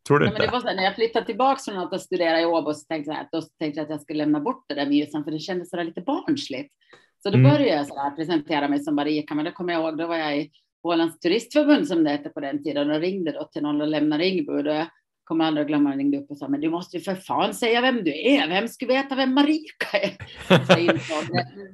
Tror 0.07 0.19
du 0.19 0.25
Nej, 0.25 0.33
inte? 0.33 0.43
Men 0.43 0.47
det 0.47 0.53
var 0.53 0.61
så, 0.61 0.77
när 0.77 0.85
jag 0.85 0.95
flyttade 0.95 1.27
tillbaka 1.27 1.61
från 1.65 1.79
att 1.79 2.01
studera 2.01 2.41
i 2.41 2.45
Åbo 2.47 2.75
så 2.75 2.85
tänkte 2.85 3.11
jag, 3.11 3.27
då 3.33 3.49
tänkte 3.59 3.81
jag 3.81 3.85
att 3.85 3.91
jag 3.91 4.01
skulle 4.01 4.19
lämna 4.19 4.41
bort 4.41 4.65
det 4.69 4.75
där 4.75 4.87
mysen 4.87 5.25
för 5.25 5.31
det 5.31 5.39
kändes 5.39 5.71
så 5.71 5.83
lite 5.83 6.01
barnsligt. 6.01 6.75
Så 7.23 7.31
då 7.31 7.39
mm. 7.39 7.51
började 7.51 7.77
jag 7.77 7.87
så 7.87 7.95
där, 7.95 8.11
presentera 8.11 8.69
mig 8.69 8.81
som 8.81 8.95
Marika, 8.95 9.35
men 9.35 9.45
det 9.45 9.53
kommer 9.53 9.73
jag 9.73 9.83
ihåg, 9.83 9.99
då 9.99 10.07
var 10.07 10.17
jag 10.17 10.39
i 10.39 10.51
Ålands 10.83 11.19
turistförbund 11.19 11.89
som 11.89 12.05
det 12.05 12.11
hette 12.11 12.29
på 12.29 12.41
den 12.41 12.65
tiden 12.65 12.91
och 12.91 13.01
ringde 13.01 13.33
då 13.33 13.45
till 13.45 13.63
någon 13.63 13.81
och 13.81 13.87
lämnade 13.87 14.27
inbud 14.27 14.69
och 14.69 14.75
jag 14.75 14.87
kommer 15.25 15.45
aldrig 15.45 15.65
att 15.65 15.69
glömma, 15.69 15.97
ringde 15.97 16.19
upp 16.19 16.31
och 16.31 16.39
sa, 16.39 16.49
men 16.49 16.61
du 16.61 16.71
måste 16.71 16.97
ju 16.97 17.03
för 17.03 17.15
fan 17.15 17.55
säga 17.55 17.81
vem 17.81 18.05
du 18.05 18.11
är, 18.11 18.49
vem 18.49 18.69
skulle 18.69 18.93
veta 18.93 19.15
vem 19.15 19.35
Marika 19.35 19.99
är? 19.99 20.17
det, 20.49 20.93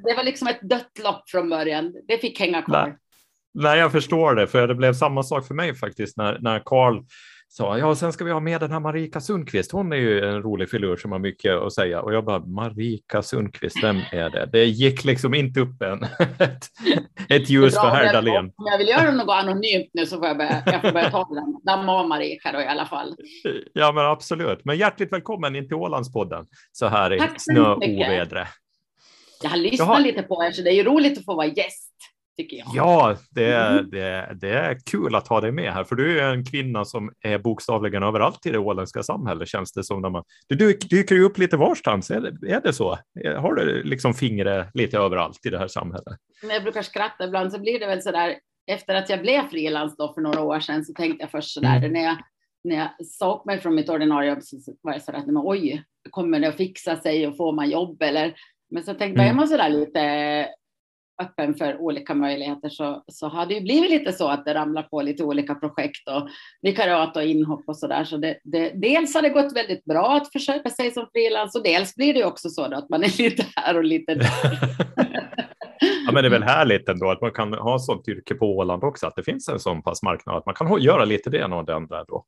det 0.05 0.17
var 0.17 0.25
liksom 0.25 0.49
ett 0.49 0.61
dött 0.63 0.99
lopp 1.05 1.31
från 1.31 1.49
början, 1.49 1.95
det 2.09 2.19
fick 2.19 2.41
hänga 2.41 2.63
kvar. 2.63 2.87
Nej. 2.87 2.97
Nej, 3.55 3.79
jag 3.79 3.93
förstår 3.93 4.35
det, 4.35 4.47
för 4.47 4.69
det 4.69 4.75
blev 4.75 4.93
samma 4.93 5.23
sak 5.23 5.47
för 5.47 5.55
mig 5.55 5.75
faktiskt 5.75 6.17
när, 6.17 6.39
när 6.41 6.63
Carl 6.65 7.05
sa 7.53 7.79
ja, 7.79 7.95
sen 7.95 8.13
ska 8.13 8.25
vi 8.25 8.31
ha 8.31 8.41
med 8.41 8.61
den 8.61 8.71
här 8.71 8.81
Marika 8.81 9.21
Sundqvist. 9.21 9.73
Hon 9.73 9.93
är 9.93 9.97
ju 9.97 10.25
en 10.25 10.43
rolig 10.43 10.71
filur 10.71 10.97
som 10.97 11.13
har 11.13 11.19
mycket 11.19 11.53
att 11.53 11.73
säga. 11.73 12.03
Och 12.03 12.15
jag 12.15 12.25
bara, 12.25 12.39
Marika 12.39 13.23
Sundqvist, 13.23 13.83
vem 13.83 13.97
är 14.13 14.31
det? 14.31 14.49
Det 14.53 14.65
gick 14.65 15.05
liksom 15.05 15.35
inte 15.35 15.61
upp 15.61 15.83
än. 15.83 16.03
ett, 16.39 16.67
ett 17.29 17.51
ljus 17.51 17.75
för 17.75 17.89
herr 17.89 18.13
Dahlén. 18.13 18.53
Om 18.57 18.67
jag 18.67 18.79
vill 18.79 18.89
göra 18.89 19.11
något 19.11 19.29
anonymt 19.29 19.91
nu 19.93 20.07
så 20.07 20.19
får 20.19 20.27
jag 20.27 20.37
börja, 20.37 20.63
jag 20.67 20.81
får 20.81 20.93
börja 20.93 21.11
ta 21.11 21.29
den. 21.65 21.87
Var 21.87 22.07
Marika 22.07 22.53
då 22.53 22.61
i 22.61 22.67
alla 22.67 22.87
fall. 22.87 23.17
Ja, 23.73 23.93
men 23.93 24.05
absolut. 24.05 24.65
Men 24.65 24.79
hjärtligt 24.79 25.13
välkommen 25.13 25.57
in 25.57 25.69
till 25.69 25.77
Ålandspodden 25.77 26.47
så 26.73 26.87
här 26.87 27.13
i 27.13 27.21
snöovädret. 27.39 28.49
Jag 29.43 29.51
har 29.51 29.57
lyssnat 29.57 29.89
Jaha. 29.89 29.99
lite 29.99 30.23
på 30.23 30.45
er, 30.45 30.51
så 30.51 30.63
det 30.63 30.71
är 30.71 30.75
ju 30.75 30.85
roligt 30.85 31.19
att 31.19 31.25
få 31.25 31.35
vara 31.35 31.47
gäst 31.47 31.92
tycker 32.37 32.57
jag. 32.57 32.67
Ja, 32.75 33.17
det 33.31 33.45
är, 33.45 33.79
mm. 33.79 33.91
det, 33.91 34.37
det 34.41 34.51
är 34.51 34.79
kul 34.91 35.15
att 35.15 35.29
ha 35.29 35.41
dig 35.41 35.53
med 35.53 35.73
här, 35.73 35.85
för 35.85 35.97
du 35.97 36.21
är 36.21 36.35
en 36.35 36.45
kvinna 36.45 36.85
som 36.85 37.13
är 37.21 37.39
bokstavligen 37.39 38.03
överallt 38.03 38.47
i 38.47 38.51
det 38.51 38.59
åländska 38.59 39.03
samhället, 39.03 39.49
känns 39.49 39.73
det 39.73 39.85
som. 39.85 40.03
När 40.03 40.11
man, 40.11 40.25
du 40.49 40.57
dyker 40.73 41.15
ju 41.15 41.25
upp 41.25 41.39
lite 41.39 41.57
varstans, 41.57 42.11
är 42.11 42.21
det, 42.21 42.53
är 42.53 42.61
det 42.61 42.73
så? 42.73 42.99
Har 43.39 43.55
du 43.55 43.83
liksom 43.83 44.15
fingret 44.15 44.71
lite 44.75 44.99
överallt 44.99 45.47
i 45.47 45.51
det 45.51 45.59
här 45.59 45.69
samhället? 45.69 46.19
Jag 46.43 46.63
brukar 46.63 46.83
skratta 46.83 47.25
ibland 47.25 47.53
så 47.53 47.61
blir 47.61 47.81
det 47.81 47.87
väl 47.87 48.03
så 48.03 48.11
där, 48.11 48.35
efter 48.67 48.95
att 48.95 49.11
jag 49.11 49.21
blev 49.21 49.49
frilans 49.49 49.97
för 49.97 50.21
några 50.21 50.43
år 50.43 50.61
sedan 50.61 50.85
så 50.85 50.93
tänkte 50.93 51.23
jag 51.23 51.31
först 51.31 51.55
så 51.55 51.61
där, 51.61 51.77
mm. 51.77 51.93
när 51.93 52.03
jag 52.03 52.17
när 52.65 52.77
jag 52.77 53.07
sa 53.07 53.35
upp 53.35 53.45
mig 53.45 53.61
från 53.61 53.75
mitt 53.75 53.89
ordinarie 53.89 54.31
jobb 54.31 54.43
så 54.43 54.57
var 54.81 54.93
jag 54.93 55.03
så 55.03 55.13
att 55.13 55.25
oj, 55.29 55.83
kommer 56.11 56.41
det 56.41 56.49
att 56.49 56.57
fixa 56.57 56.97
sig 56.97 57.27
och 57.27 57.37
får 57.37 57.53
man 57.53 57.71
jobb 57.71 58.03
eller? 58.03 58.35
Men 58.71 58.83
så 58.83 58.95
tänkte 58.95 59.23
jag, 59.23 59.29
mm. 59.29 59.31
är 59.31 59.35
man 59.35 59.49
så 59.49 59.57
där 59.57 59.69
lite 59.69 60.49
öppen 61.23 61.55
för 61.55 61.81
olika 61.81 62.15
möjligheter 62.15 62.69
så, 62.69 63.05
så 63.13 63.29
har 63.29 63.47
det 63.47 63.55
ju 63.55 63.61
blivit 63.61 63.91
lite 63.91 64.13
så 64.13 64.29
att 64.29 64.45
det 64.45 64.55
ramlar 64.55 64.83
på 64.83 65.03
lite 65.03 65.25
olika 65.25 65.55
projekt 65.55 66.09
och 66.09 66.29
vikariat 66.63 67.17
och 67.17 67.25
inhopp 67.25 67.65
och 67.67 67.77
så 67.77 67.87
där. 67.87 68.05
Så 68.05 68.17
det, 68.17 68.39
det, 68.45 68.73
dels 68.75 69.15
har 69.15 69.23
det 69.23 69.29
gått 69.29 69.57
väldigt 69.57 69.85
bra 69.85 70.17
att 70.17 70.33
försöka 70.33 70.71
sig 70.71 70.91
som 70.91 71.07
frilans 71.13 71.57
och 71.57 71.63
dels 71.63 71.95
blir 71.95 72.15
det 72.15 72.25
också 72.25 72.49
så 72.49 72.63
att 72.63 72.89
man 72.89 73.03
är 73.03 73.19
lite 73.23 73.47
här 73.57 73.77
och 73.77 73.85
lite 73.85 74.15
där. 74.15 74.29
ja, 76.07 76.13
men 76.13 76.23
det 76.23 76.29
är 76.29 76.31
väl 76.31 76.43
härligt 76.43 76.89
ändå 76.89 77.11
att 77.11 77.21
man 77.21 77.33
kan 77.33 77.53
ha 77.55 77.79
sånt 77.79 78.09
yrke 78.09 78.35
på 78.35 78.57
Åland 78.57 78.85
också, 78.85 79.07
att 79.07 79.17
det 79.17 79.23
finns 79.23 79.49
en 79.49 79.61
sån 79.61 79.83
pass 79.83 80.03
marknad 80.03 80.37
att 80.37 80.47
man 80.47 80.55
kan 80.55 80.83
göra 80.83 81.05
lite 81.05 81.31
det 81.31 81.39
ena 81.39 81.57
och 81.57 81.65
det 81.65 81.75
andra 81.75 82.05
då. 82.05 82.25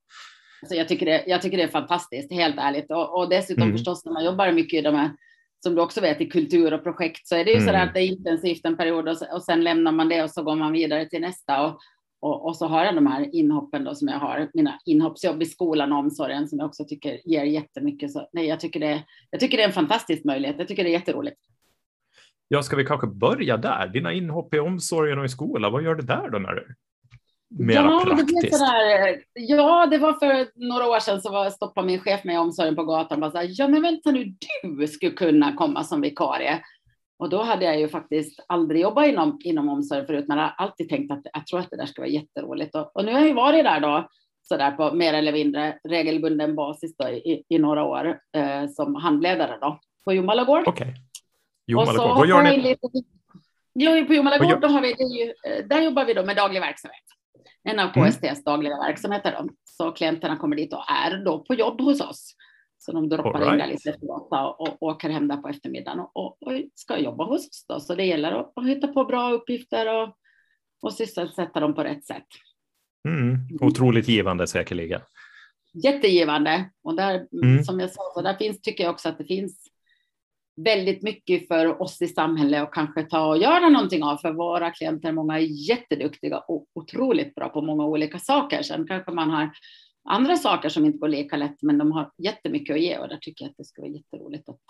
Så 0.68 0.74
jag, 0.74 0.88
tycker 0.88 1.06
det, 1.06 1.24
jag 1.26 1.42
tycker 1.42 1.56
det 1.56 1.62
är 1.62 1.68
fantastiskt, 1.68 2.32
helt 2.32 2.58
ärligt. 2.58 2.90
Och, 2.90 3.18
och 3.18 3.28
dessutom 3.28 3.62
mm. 3.62 3.74
förstås 3.74 4.04
när 4.04 4.12
man 4.12 4.24
jobbar 4.24 4.52
mycket 4.52 4.78
i 4.78 4.82
de 4.82 4.94
här 4.94 5.10
som 5.64 5.74
du 5.74 5.80
också 5.80 6.00
vet 6.00 6.20
i 6.20 6.26
kultur 6.26 6.74
och 6.74 6.82
projekt 6.82 7.26
så 7.26 7.36
är 7.36 7.44
det 7.44 7.50
ju 7.50 7.56
mm. 7.56 7.68
så 7.68 7.80
att 7.80 7.94
det 7.94 8.00
är 8.00 8.06
intensivt 8.06 8.64
en 8.64 8.76
period 8.76 9.08
och, 9.08 9.16
och 9.32 9.42
sen 9.42 9.64
lämnar 9.64 9.92
man 9.92 10.08
det 10.08 10.22
och 10.22 10.30
så 10.30 10.42
går 10.42 10.56
man 10.56 10.72
vidare 10.72 11.08
till 11.08 11.20
nästa. 11.20 11.66
Och, 11.66 11.78
och, 12.20 12.46
och, 12.46 12.56
så 12.56 12.66
har 12.66 12.84
jag 12.84 12.94
de 12.94 13.06
här 13.06 13.34
inhoppen 13.34 13.84
då 13.84 13.94
som 13.94 14.08
jag 14.08 14.18
har, 14.18 14.50
mina 14.54 14.78
inhoppsjobb 14.84 15.42
i 15.42 15.46
skolan 15.46 15.92
och 15.92 15.98
omsorgen 15.98 16.48
som 16.48 16.58
jag 16.58 16.66
också 16.66 16.84
tycker 16.84 17.28
ger 17.28 17.44
jättemycket. 17.44 18.12
Så 18.12 18.28
nej, 18.32 18.46
jag 18.46 18.60
tycker 18.60 18.80
det, 18.80 19.04
jag 19.30 19.40
tycker 19.40 19.56
det 19.56 19.62
är 19.62 19.66
en 19.66 19.72
fantastisk 19.72 20.24
möjlighet. 20.24 20.56
Jag 20.58 20.68
tycker 20.68 20.84
det 20.84 20.90
är 20.90 20.98
jätteroligt. 20.98 21.40
Ja, 22.48 22.62
ska 22.62 22.76
vi 22.76 22.84
kanske 22.84 23.06
börja 23.06 23.56
där? 23.56 23.88
Dina 23.88 24.12
inhopp 24.12 24.54
i 24.54 24.58
omsorgen 24.58 25.18
och 25.18 25.24
i 25.24 25.28
skolan, 25.28 25.72
vad 25.72 25.82
gör 25.82 25.94
du 25.94 26.02
där 26.02 26.30
då 26.30 26.38
när 26.38 26.54
du 26.54 26.74
mera 27.58 27.84
ja, 27.84 28.02
praktiskt? 28.04 28.42
Det 28.42 28.50
sådär, 28.50 29.22
ja, 29.34 29.86
det 29.86 29.98
var 29.98 30.12
för 30.12 30.46
några 30.68 30.88
år 30.88 30.98
sedan 30.98 31.20
så 31.20 31.32
var, 31.32 31.50
stoppade 31.50 31.86
min 31.86 32.00
chef 32.00 32.24
mig 32.24 32.34
i 32.34 32.38
omsorgen 32.38 32.76
på 32.76 32.84
gatan 32.84 33.22
och 33.22 33.32
bara 33.32 33.44
så 33.44 33.52
ja 33.52 33.68
men 33.68 33.82
vänta 33.82 34.10
nu, 34.10 34.34
du 34.62 34.86
skulle 34.86 35.12
kunna 35.12 35.52
komma 35.52 35.84
som 35.84 36.00
vikarie. 36.00 36.60
Och 37.18 37.30
då 37.30 37.42
hade 37.42 37.64
jag 37.64 37.80
ju 37.80 37.88
faktiskt 37.88 38.44
aldrig 38.48 38.80
jobbat 38.80 39.06
inom, 39.06 39.38
inom 39.44 39.68
omsorg 39.68 40.06
förut, 40.06 40.24
men 40.28 40.38
jag 40.38 40.44
har 40.44 40.54
alltid 40.58 40.88
tänkt 40.88 41.12
att 41.12 41.22
jag 41.32 41.46
tror 41.46 41.60
att 41.60 41.70
det 41.70 41.76
där 41.76 41.86
ska 41.86 42.02
vara 42.02 42.10
jätteroligt. 42.10 42.74
Och, 42.74 42.96
och 42.96 43.04
nu 43.04 43.12
har 43.12 43.18
jag 43.18 43.28
ju 43.28 43.34
varit 43.34 43.64
där 43.64 43.80
då, 43.80 44.08
så 44.42 44.56
där 44.56 44.70
på 44.70 44.92
mer 44.92 45.14
eller 45.14 45.32
mindre 45.32 45.78
regelbunden 45.88 46.54
basis 46.54 46.96
då, 46.96 47.08
i, 47.08 47.44
i 47.48 47.58
några 47.58 47.84
år 47.84 48.18
eh, 48.36 48.66
som 48.68 48.94
handledare 48.94 49.58
då, 49.60 49.78
på 50.04 50.12
Jomala 50.12 50.44
gård. 50.44 50.62
Okej. 50.66 50.86
Okay. 50.86 50.94
Jomala 51.66 51.98
gård, 51.98 52.16
vad 52.16 52.28
gör 52.28 52.42
ni? 52.42 52.56
Lite, 52.56 52.88
jo, 53.74 54.06
på 54.06 54.14
Jomala 54.14 54.38
gård, 54.38 54.60
då 54.60 54.68
har 54.68 54.80
vi, 54.80 54.92
eh, 54.92 55.66
där 55.66 55.82
jobbar 55.82 56.04
vi 56.04 56.14
då 56.14 56.24
med 56.24 56.36
daglig 56.36 56.60
verksamhet 56.60 57.04
en 57.62 57.78
av 57.78 57.88
KSTs 57.88 58.22
mm. 58.22 58.42
dagliga 58.44 58.76
verksamheter. 58.76 59.36
Då. 59.38 59.48
Så 59.64 59.92
klienterna 59.92 60.36
kommer 60.36 60.56
dit 60.56 60.72
och 60.72 60.90
är 60.90 61.24
då 61.24 61.44
på 61.44 61.54
jobb 61.54 61.80
hos 61.80 62.00
oss. 62.00 62.34
Så 62.78 62.92
de 62.92 63.08
droppar 63.08 63.40
right. 63.40 63.52
in 63.52 63.58
där 63.58 63.66
lite 63.66 63.92
privata 63.92 64.46
och, 64.46 64.60
och 64.60 64.82
åker 64.82 65.10
hem 65.10 65.28
där 65.28 65.36
på 65.36 65.48
eftermiddagen 65.48 66.00
och, 66.00 66.16
och, 66.16 66.42
och, 66.42 66.52
ska 66.74 66.98
jobba 66.98 67.24
hos 67.24 67.48
oss. 67.48 67.64
Då. 67.68 67.80
Så 67.80 67.94
det 67.94 68.04
gäller 68.04 68.32
att, 68.32 68.52
att 68.56 68.66
hitta 68.66 68.88
på 68.88 69.04
bra 69.04 69.32
uppgifter 69.32 70.02
och, 70.02 70.16
och 70.82 70.92
sysselsätta 70.92 71.60
dem 71.60 71.74
på 71.74 71.82
rätt 71.84 72.04
sätt. 72.04 72.26
Mm. 73.08 73.38
Otroligt 73.60 74.08
givande 74.08 74.46
säkerligen. 74.46 75.00
Jättegivande. 75.84 76.70
Och 76.82 76.96
där, 76.96 77.26
mm. 77.42 77.64
som 77.64 77.80
jag 77.80 77.90
sa, 77.90 78.02
så 78.14 78.22
där 78.22 78.34
finns, 78.34 78.60
tycker 78.60 78.84
jag 78.84 78.90
också 78.90 79.08
att 79.08 79.18
det 79.18 79.24
finns 79.24 79.73
väldigt 80.56 81.02
mycket 81.02 81.48
för 81.48 81.82
oss 81.82 82.02
i 82.02 82.08
samhället 82.08 82.62
och 82.62 82.74
kanske 82.74 83.02
ta 83.02 83.26
och 83.26 83.38
göra 83.38 83.68
någonting 83.68 84.02
av. 84.02 84.16
För 84.16 84.32
våra 84.32 84.70
klienter, 84.70 85.12
många 85.12 85.38
är 85.38 85.68
jätteduktiga 85.68 86.38
och 86.38 86.66
otroligt 86.74 87.34
bra 87.34 87.48
på 87.48 87.62
många 87.62 87.84
olika 87.84 88.18
saker. 88.18 88.62
Sen 88.62 88.86
kanske 88.86 89.12
man 89.12 89.30
har 89.30 89.50
andra 90.08 90.36
saker 90.36 90.68
som 90.68 90.84
inte 90.84 90.98
går 90.98 91.08
lika 91.08 91.36
lätt, 91.36 91.62
men 91.62 91.78
de 91.78 91.92
har 91.92 92.10
jättemycket 92.18 92.74
att 92.74 92.82
ge 92.82 92.98
och 92.98 93.08
där 93.08 93.18
tycker 93.20 93.44
jag 93.44 93.50
att 93.50 93.56
det 93.56 93.64
skulle 93.64 93.88
vara 93.88 93.96
jätteroligt 93.96 94.48
att 94.48 94.60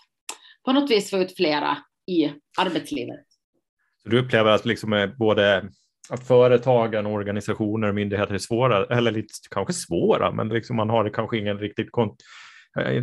på 0.65 0.73
något 0.73 0.91
vis 0.91 1.11
få 1.11 1.17
ut 1.17 1.37
flera 1.37 1.79
i 2.07 2.33
arbetslivet. 2.59 3.25
Så 4.03 4.09
du 4.09 4.19
upplever 4.19 4.51
att 4.51 4.65
liksom 4.65 4.93
eh, 4.93 5.11
både 5.19 5.71
att 6.11 6.27
företagen, 6.27 7.07
organisationer 7.07 7.89
och 7.89 7.95
myndigheter 7.95 8.35
är 8.35 8.39
svåra, 8.39 8.85
eller 8.85 9.11
lite 9.11 9.33
kanske 9.51 9.73
svåra, 9.73 10.33
men 10.33 10.49
liksom 10.49 10.77
man 10.77 10.91
har 10.91 11.09
kanske 11.09 11.39
ingen 11.39 11.59
riktigt 11.59 11.91
kont 11.91 12.17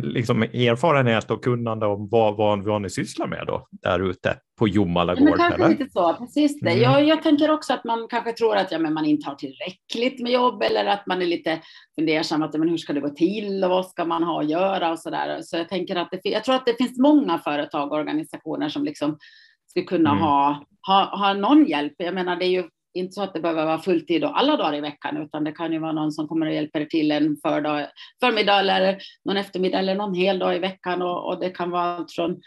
liksom 0.02 0.42
erfarenhet 0.42 1.30
och 1.30 1.44
kunnande 1.44 1.86
om 1.86 2.08
vad, 2.08 2.36
vad, 2.36 2.64
vad 2.64 2.82
ni 2.82 2.90
sysslar 2.90 3.26
med 3.26 3.44
då 3.46 3.68
där 3.70 4.10
ute 4.10 4.36
på 4.58 4.68
Jomala 4.68 5.14
gård? 5.14 5.28
Ja, 5.28 5.36
kanske 5.36 5.68
lite 5.68 5.90
så, 5.90 6.14
precis 6.14 6.60
det. 6.60 6.70
Mm. 6.70 6.82
Jag, 6.82 7.04
jag 7.04 7.22
tänker 7.22 7.50
också 7.50 7.72
att 7.72 7.84
man 7.84 8.06
kanske 8.10 8.32
tror 8.32 8.56
att 8.56 8.72
ja, 8.72 8.78
men 8.78 8.94
man 8.94 9.04
inte 9.04 9.28
har 9.28 9.34
tillräckligt 9.34 10.22
med 10.22 10.32
jobb 10.32 10.62
eller 10.62 10.86
att 10.86 11.06
man 11.06 11.22
är 11.22 11.26
lite 11.26 11.60
fundersam 11.94 12.42
att 12.42 12.58
men 12.58 12.68
hur 12.68 12.76
ska 12.76 12.92
det 12.92 13.00
gå 13.00 13.08
till 13.08 13.64
och 13.64 13.70
vad 13.70 13.86
ska 13.86 14.04
man 14.04 14.22
ha 14.22 14.40
att 14.40 14.50
göra 14.50 14.92
och 14.92 14.98
så 14.98 15.10
där. 15.10 15.42
Så 15.42 15.56
jag 15.56 15.68
tänker 15.68 15.96
att 15.96 16.08
det, 16.10 16.20
jag 16.30 16.44
tror 16.44 16.54
att 16.54 16.66
det 16.66 16.76
finns 16.78 16.98
många 16.98 17.38
företag 17.38 17.92
och 17.92 17.98
organisationer 17.98 18.68
som 18.68 18.84
liksom 18.84 19.18
skulle 19.66 19.86
kunna 19.86 20.10
mm. 20.10 20.22
ha, 20.22 20.64
ha, 20.86 21.16
ha 21.16 21.34
någon 21.34 21.64
hjälp. 21.66 21.94
Jag 21.96 22.14
menar, 22.14 22.36
det 22.36 22.44
är 22.44 22.50
ju 22.50 22.64
inte 22.94 23.12
så 23.12 23.22
att 23.22 23.34
det 23.34 23.40
behöver 23.40 23.66
vara 23.66 23.78
fulltid 23.78 24.24
och 24.24 24.38
alla 24.38 24.56
dagar 24.56 24.74
i 24.74 24.80
veckan, 24.80 25.16
utan 25.16 25.44
det 25.44 25.52
kan 25.52 25.72
ju 25.72 25.78
vara 25.78 25.92
någon 25.92 26.12
som 26.12 26.28
kommer 26.28 26.46
och 26.46 26.54
hjälper 26.54 26.84
till 26.84 27.10
en 27.10 27.36
fördag, 27.42 27.86
förmiddag 28.20 28.60
eller 28.60 28.98
någon 29.24 29.36
eftermiddag 29.36 29.78
eller 29.78 29.94
någon 29.94 30.14
hel 30.14 30.38
dag 30.38 30.56
i 30.56 30.58
veckan 30.58 31.02
och, 31.02 31.28
och 31.28 31.40
det 31.40 31.50
kan 31.50 31.70
vara 31.70 31.82
allt 31.82 32.12
från 32.12 32.40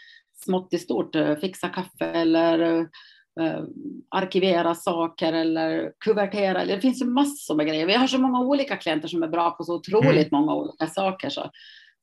smått 0.44 0.70
till 0.70 0.80
stort, 0.80 1.14
eh, 1.14 1.36
fixa 1.36 1.68
kaffe 1.68 2.06
eller 2.06 2.88
uh, 3.40 3.64
arkivera 4.10 4.74
saker 4.74 5.32
eller 5.32 5.92
kuvertera. 6.04 6.64
Det 6.64 6.80
finns 6.80 7.02
ju 7.02 7.06
massor 7.06 7.54
med 7.54 7.66
grejer. 7.66 7.86
Vi 7.86 7.94
har 7.94 8.06
så 8.06 8.18
många 8.18 8.40
olika 8.40 8.76
klienter 8.76 9.08
som 9.08 9.22
är 9.22 9.28
bra 9.28 9.50
på 9.50 9.64
så 9.64 9.74
otroligt 9.74 10.32
mm. 10.32 10.40
många 10.40 10.54
olika 10.54 10.86
saker. 10.86 11.28
Så 11.28 11.50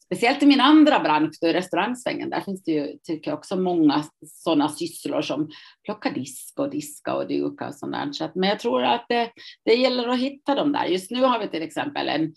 speciellt 0.06 0.44
i 0.44 0.46
min 0.46 0.62
andra 0.62 1.00
bransch, 1.00 1.38
då 1.42 1.48
i 1.48 1.54
restaurangsvängen, 1.54 2.30
där 2.30 2.42
finns 2.42 2.64
det 2.64 2.72
ju, 2.72 2.98
tycker 3.04 3.32
jag, 3.32 3.38
också 3.38 3.56
många 3.56 4.04
sådana 4.26 4.70
sysslor 4.70 5.22
som 5.22 5.50
plocka 5.86 6.12
disk 6.12 6.60
och 6.60 6.70
diska 6.70 7.14
och 7.14 7.28
duka 7.28 7.68
och 7.68 7.76
sånt 7.76 8.16
Så 8.16 8.26
att, 8.26 8.36
men 8.36 8.50
jag 8.50 8.60
tror 8.60 8.84
att 8.84 9.06
det, 9.10 9.32
det 9.66 9.74
gäller 9.74 10.08
att 10.08 10.20
hitta 10.20 10.56
dem 10.56 10.72
där. 10.72 10.86
Just 10.86 11.12
nu 11.12 11.22
har 11.22 11.40
vi 11.40 11.48
till 11.48 11.62
exempel 11.62 12.08
en, 12.08 12.34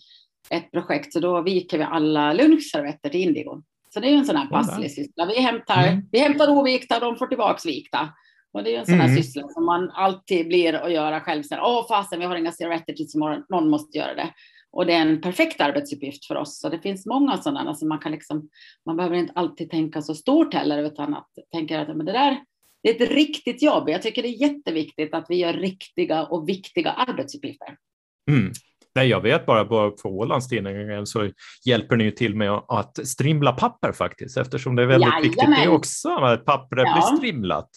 ett 0.49 0.71
projekt, 0.71 1.13
så 1.13 1.19
då 1.19 1.41
viker 1.41 1.77
vi 1.77 1.83
alla 1.83 2.33
lunchservetter 2.33 3.09
till 3.09 3.21
Indigo. 3.21 3.63
Så 3.93 3.99
det 3.99 4.07
är 4.07 4.11
ju 4.11 4.17
en 4.17 4.25
sån 4.25 4.35
här 4.35 4.47
passlig 4.47 4.91
syssla. 4.91 5.25
Vi 5.25 5.39
hämtar, 5.39 5.87
mm. 5.87 6.01
vi 6.11 6.19
hämtar 6.19 6.49
ovikta 6.49 6.95
och 6.95 7.01
de 7.01 7.15
får 7.15 7.27
tillbaks 7.27 7.65
vikta. 7.65 8.09
Och 8.51 8.63
det 8.63 8.69
är 8.69 8.71
ju 8.71 8.77
en 8.77 8.85
sån 8.85 8.99
här 8.99 9.09
mm. 9.09 9.17
syssla 9.17 9.47
som 9.47 9.65
man 9.65 9.89
alltid 9.89 10.47
blir 10.47 10.73
att 10.73 10.91
göra 10.91 11.21
själv. 11.21 11.43
Åh 11.51 11.87
fasen, 11.87 12.19
vi 12.19 12.25
har 12.25 12.35
inga 12.35 12.51
cigaretter 12.51 12.93
tills 12.93 13.15
imorgon, 13.15 13.43
någon 13.49 13.69
måste 13.69 13.97
göra 13.97 14.15
det. 14.15 14.33
Och 14.77 14.85
det 14.85 14.93
är 14.93 15.01
en 15.01 15.21
perfekt 15.21 15.61
arbetsuppgift 15.61 16.25
för 16.25 16.35
oss. 16.35 16.59
Så 16.59 16.69
det 16.69 16.79
finns 16.79 17.05
många 17.05 17.37
sådana. 17.37 17.75
Så 17.75 17.87
man, 17.87 17.99
kan 17.99 18.11
liksom, 18.11 18.49
man 18.85 18.97
behöver 18.97 19.15
inte 19.15 19.33
alltid 19.35 19.69
tänka 19.69 20.01
så 20.01 20.15
stort 20.15 20.53
heller, 20.53 20.83
utan 20.83 21.13
att 21.13 21.29
tänka 21.51 21.81
att 21.81 21.97
men 21.97 22.05
det 22.05 22.11
där 22.11 22.37
det 22.83 22.89
är 22.89 23.03
ett 23.03 23.11
riktigt 23.11 23.61
jobb. 23.61 23.89
Jag 23.89 24.01
tycker 24.01 24.21
det 24.21 24.27
är 24.27 24.41
jätteviktigt 24.41 25.13
att 25.13 25.25
vi 25.29 25.35
gör 25.35 25.53
riktiga 25.53 26.23
och 26.23 26.49
viktiga 26.49 26.91
arbetsuppgifter. 26.91 27.77
Mm. 28.29 28.51
Nej, 28.95 29.07
jag 29.07 29.21
vet 29.21 29.45
bara, 29.45 29.65
bara 29.65 29.91
på 29.91 30.09
Ålandstidningen 30.09 31.05
så 31.05 31.29
hjälper 31.65 31.95
ni 31.95 32.11
till 32.11 32.35
med 32.35 32.51
att 32.67 33.07
strimla 33.07 33.51
papper 33.53 33.91
faktiskt, 33.91 34.37
eftersom 34.37 34.75
det 34.75 34.83
är 34.83 34.87
väldigt 34.87 35.07
Jajamän. 35.07 35.23
viktigt 35.23 35.63
det 35.63 35.69
också, 35.69 36.09
att 36.09 36.45
pappret 36.45 36.85
ja. 36.87 36.93
blir 36.93 37.17
strimlat 37.17 37.69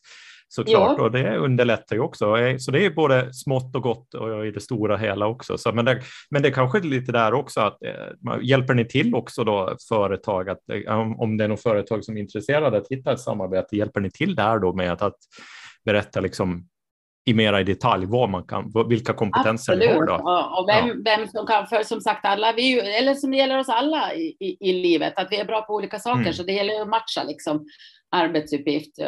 såklart 0.52 0.98
ja. 0.98 1.04
och 1.04 1.10
det 1.10 1.36
underlättar 1.36 1.96
ju 1.96 2.02
också. 2.02 2.36
Så 2.58 2.70
det 2.70 2.84
är 2.84 2.90
både 2.90 3.34
smått 3.34 3.76
och 3.76 3.82
gott 3.82 4.14
och 4.14 4.46
i 4.46 4.50
det 4.50 4.60
stora 4.60 4.96
hela 4.96 5.26
också. 5.26 5.58
Så, 5.58 5.72
men, 5.72 5.84
det, 5.84 6.00
men 6.30 6.42
det 6.42 6.50
kanske 6.50 6.78
är 6.78 6.82
lite 6.82 7.12
där 7.12 7.34
också 7.34 7.60
att 7.60 7.82
eh, 7.82 8.38
hjälper 8.42 8.74
ni 8.74 8.84
till 8.84 9.14
också 9.14 9.44
då 9.44 9.76
företag 9.88 10.48
att 10.48 10.70
eh, 10.70 10.98
om 10.98 11.36
det 11.36 11.44
är 11.44 11.48
något 11.48 11.62
företag 11.62 12.04
som 12.04 12.16
är 12.16 12.20
intresserade 12.20 12.78
att 12.78 12.88
hitta 12.90 13.12
ett 13.12 13.20
samarbete, 13.20 13.76
hjälper 13.76 14.00
ni 14.00 14.10
till 14.10 14.34
där 14.34 14.58
då 14.58 14.72
med 14.72 14.92
att, 14.92 15.02
att 15.02 15.18
berätta 15.84 16.20
liksom 16.20 16.68
i 17.24 17.34
mera 17.34 17.60
i 17.60 17.64
detalj 17.64 18.06
vad 18.06 18.30
man 18.30 18.44
kan, 18.44 18.72
vilka 18.88 19.12
kompetenser 19.12 19.72
Absolut. 19.72 19.94
vi 19.94 19.94
har. 19.94 20.06
Då. 20.06 20.14
Och, 20.14 20.58
och 20.58 20.68
vem, 20.68 20.88
ja. 20.88 20.94
vem 21.04 21.28
som 21.28 21.46
kan, 21.46 21.66
för 21.66 21.82
som 21.82 22.00
sagt 22.00 22.24
alla, 22.24 22.52
vi 22.52 22.62
ju, 22.62 22.80
eller 22.80 23.14
som 23.14 23.34
gäller 23.34 23.58
oss 23.58 23.68
alla 23.68 24.14
i, 24.14 24.36
i, 24.40 24.56
i, 24.70 24.72
livet, 24.72 25.12
att 25.16 25.28
vi 25.30 25.36
är 25.36 25.44
bra 25.44 25.62
på 25.62 25.74
olika 25.74 25.98
saker, 25.98 26.20
mm. 26.20 26.32
så 26.32 26.42
det 26.42 26.52
gäller 26.52 26.80
att 26.80 26.88
matcha 26.88 27.22
liksom 27.22 27.66
arbetsuppgift 28.10 28.98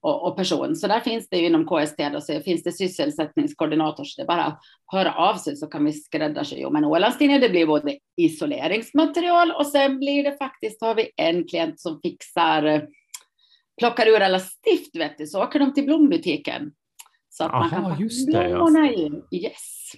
och, 0.00 0.26
och, 0.26 0.36
person. 0.36 0.76
Så 0.76 0.86
där 0.86 1.00
finns 1.00 1.28
det 1.28 1.36
ju 1.36 1.46
inom 1.46 1.66
KST, 1.66 1.96
då, 2.12 2.20
så 2.20 2.40
finns 2.40 2.62
det 2.62 2.72
sysselsättningskoordinator, 2.72 4.04
så 4.04 4.20
det 4.20 4.24
är 4.24 4.26
bara 4.26 4.44
att 4.44 4.60
höra 4.86 5.14
av 5.14 5.34
sig 5.34 5.56
så 5.56 5.66
kan 5.66 5.84
vi 5.84 5.92
skräddarsy. 5.92 6.70
Men 6.70 6.84
Ålandstidningen, 6.84 7.40
det 7.40 7.48
blir 7.48 7.66
både 7.66 7.98
isoleringsmaterial 8.16 9.52
och 9.52 9.66
sen 9.66 9.98
blir 9.98 10.24
det 10.24 10.36
faktiskt, 10.36 10.82
har 10.82 10.94
vi 10.94 11.10
en 11.16 11.48
klient 11.48 11.80
som 11.80 12.00
fixar, 12.02 12.86
plockar 13.78 14.06
ur 14.06 14.20
alla 14.20 14.40
stift, 14.40 14.96
vet 14.96 15.18
du, 15.18 15.26
så 15.26 15.42
åker 15.42 15.58
de 15.58 15.74
till 15.74 15.84
blombutiken. 15.84 16.72
Så 17.28 17.44
att 17.44 17.50
Aha, 17.50 17.60
man 17.60 17.70
kan 17.70 17.84
packa 17.84 18.04
blommorna 18.26 18.86
ja. 18.86 18.92
in. 18.92 19.22
Yes. 19.30 19.92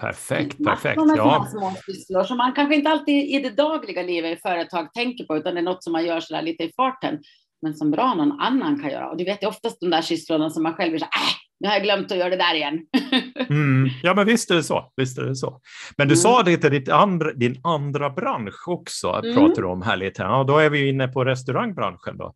Perfekt, 0.00 0.64
perfekt. 0.64 1.00
Ja. 1.16 1.46
små 1.50 1.72
sysslor 1.86 2.24
som 2.24 2.36
man 2.36 2.52
kanske 2.52 2.74
inte 2.74 2.90
alltid 2.90 3.24
i 3.24 3.38
det 3.38 3.50
dagliga 3.50 4.02
livet 4.02 4.38
i 4.38 4.40
företag 4.40 4.92
tänker 4.92 5.24
på, 5.24 5.36
utan 5.36 5.54
det 5.54 5.60
är 5.60 5.62
något 5.62 5.84
som 5.84 5.92
man 5.92 6.04
gör 6.04 6.20
så 6.20 6.40
lite 6.40 6.64
i 6.64 6.72
farten 6.76 7.18
men 7.62 7.74
som 7.74 7.90
bra 7.90 8.14
någon 8.14 8.40
annan 8.40 8.80
kan 8.80 8.90
göra. 8.90 9.10
Och 9.10 9.16
du 9.16 9.24
vet 9.24 9.44
oftast 9.44 9.80
de 9.80 9.90
där 9.90 10.02
sysslorna 10.02 10.50
som 10.50 10.62
man 10.62 10.74
själv 10.74 10.92
vill 10.92 11.00
säga, 11.00 11.10
äh, 11.14 11.36
nu 11.60 11.68
har 11.68 11.74
jag 11.74 11.82
glömt 11.82 12.12
att 12.12 12.18
göra 12.18 12.30
det 12.30 12.36
där 12.36 12.54
igen. 12.54 12.80
mm. 13.48 13.90
Ja, 14.02 14.14
men 14.14 14.26
visst 14.26 14.50
är 14.50 14.54
det 14.54 14.62
så. 14.62 14.92
Visst 14.96 15.18
är 15.18 15.22
det 15.22 15.36
så. 15.36 15.60
Men 15.96 16.08
du 16.08 16.14
mm. 16.14 16.22
sa 16.22 16.42
det 16.42 16.56
till 16.56 16.70
ditt 16.70 16.88
andra, 16.88 17.32
din 17.32 17.60
andra 17.64 18.10
bransch 18.10 18.68
också, 18.68 19.08
mm. 19.08 19.34
pratar 19.34 19.62
du 19.62 19.68
om 19.68 19.82
här 19.82 19.96
lite. 19.96 20.22
Ja, 20.22 20.44
då 20.44 20.58
är 20.58 20.70
vi 20.70 20.88
inne 20.88 21.08
på 21.08 21.24
restaurangbranschen 21.24 22.16
då. 22.18 22.34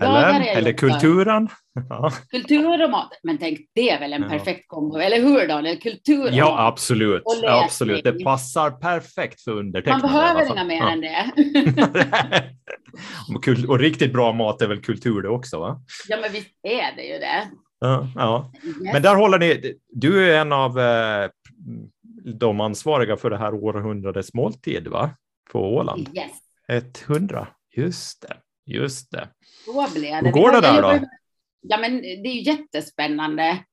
Eller, 0.00 0.40
ja, 0.40 0.44
eller 0.44 0.72
kulturen. 0.72 1.48
Ja. 1.88 2.12
Kultur 2.30 2.84
och 2.84 2.90
mat. 2.90 3.10
Men 3.22 3.38
tänk, 3.38 3.60
det 3.74 3.90
är 3.90 4.00
väl 4.00 4.12
en 4.12 4.28
perfekt 4.28 4.68
kombo, 4.68 4.96
eller 4.98 5.22
hur 5.22 5.48
Daniel? 5.48 5.80
Kultur 5.80 6.22
och 6.22 6.32
Ja, 6.32 6.66
absolut. 6.66 7.22
Och 7.22 7.64
absolut. 7.64 8.04
Det 8.04 8.24
passar 8.24 8.70
perfekt 8.70 9.40
för 9.40 9.52
undertecknade. 9.52 10.02
Man 10.02 10.12
behöver 10.12 10.52
inga 10.52 10.64
mer 10.64 10.76
ja. 10.76 10.90
än 10.90 11.00
det. 11.00 11.32
och 13.68 13.78
riktigt 13.78 14.12
bra 14.12 14.32
mat 14.32 14.62
är 14.62 14.66
väl 14.66 14.80
kultur 14.80 15.22
det 15.22 15.28
också? 15.28 15.60
Va? 15.60 15.80
Ja, 16.08 16.18
men 16.20 16.32
visst 16.32 16.50
är 16.62 16.96
det 16.96 17.02
ju 17.02 17.18
det. 17.18 17.48
Ja, 17.80 18.08
ja. 18.14 18.52
Yes. 18.64 18.92
Men 18.92 19.02
där 19.02 19.14
håller 19.14 19.38
ni. 19.38 19.74
Du 19.88 20.30
är 20.30 20.40
en 20.40 20.52
av 20.52 20.80
eh, 20.80 21.30
de 22.24 22.60
ansvariga 22.60 23.16
för 23.16 23.30
det 23.30 23.38
här 23.38 23.54
århundradets 23.54 24.34
måltid, 24.34 24.88
va? 24.88 25.10
På 25.52 25.74
Åland. 25.74 26.08
Yes. 26.14 26.32
100, 27.08 27.48
just 27.76 28.22
det. 28.22 28.36
Just 28.66 29.10
det. 29.10 29.28
Så 29.64 29.88
blev 29.94 30.22
det. 30.22 30.28
Hur 30.28 30.32
går 30.32 30.52
det 30.52 30.60
där 30.60 30.82
då? 30.82 31.06
Ja, 31.60 31.78
men 31.78 32.02
det 32.02 32.28
är 32.28 32.34
ju 32.34 32.40
jättespännande. 32.40 33.64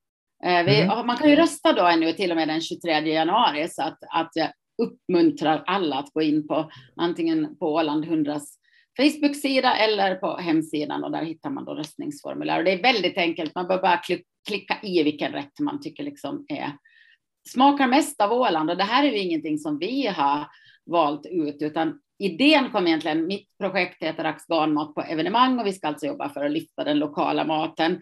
Eh, 0.44 0.64
vi, 0.64 0.80
mm. 0.80 1.06
Man 1.06 1.16
kan 1.16 1.30
ju 1.30 1.36
rösta 1.36 1.72
då 1.72 1.86
ännu 1.86 2.12
till 2.12 2.30
och 2.30 2.36
med 2.36 2.48
den 2.48 2.60
23 2.60 3.00
januari 3.00 3.68
så 3.68 3.82
att, 3.82 3.98
att 4.10 4.30
jag 4.34 4.48
uppmuntrar 4.82 5.62
alla 5.66 5.96
att 5.96 6.12
gå 6.12 6.22
in 6.22 6.48
på 6.48 6.70
antingen 6.96 7.56
på 7.58 7.74
Åland 7.74 8.04
100 8.04 8.40
Facebook-sida 8.96 9.76
eller 9.76 10.14
på 10.14 10.36
hemsidan 10.36 11.04
och 11.04 11.10
där 11.10 11.24
hittar 11.24 11.50
man 11.50 11.64
då 11.64 11.74
röstningsformulär. 11.74 12.58
Och 12.58 12.64
det 12.64 12.72
är 12.72 12.82
väldigt 12.82 13.18
enkelt. 13.18 13.54
Man 13.54 13.66
behöver 13.66 13.82
bara 13.82 14.00
klicka 14.48 14.78
i 14.82 15.02
vilken 15.02 15.32
rätt 15.32 15.58
man 15.60 15.80
tycker 15.80 16.02
liksom 16.02 16.44
är 16.48 16.72
smakar 17.48 17.86
mest 17.86 18.20
av 18.20 18.32
Åland. 18.32 18.70
Och 18.70 18.76
det 18.76 18.84
här 18.84 19.04
är 19.04 19.10
ju 19.10 19.18
ingenting 19.18 19.58
som 19.58 19.78
vi 19.78 20.06
har 20.06 20.46
valt 20.86 21.26
ut, 21.26 21.62
utan 21.62 22.00
idén 22.20 22.70
kom 22.70 22.86
egentligen, 22.86 23.26
mitt 23.26 23.48
projekt 23.58 24.02
heter 24.02 24.24
Axganmat 24.24 24.94
på 24.94 25.02
evenemang 25.02 25.58
och 25.58 25.66
vi 25.66 25.72
ska 25.72 25.88
alltså 25.88 26.06
jobba 26.06 26.28
för 26.28 26.44
att 26.44 26.50
lyfta 26.50 26.84
den 26.84 26.98
lokala 26.98 27.44
maten 27.44 28.00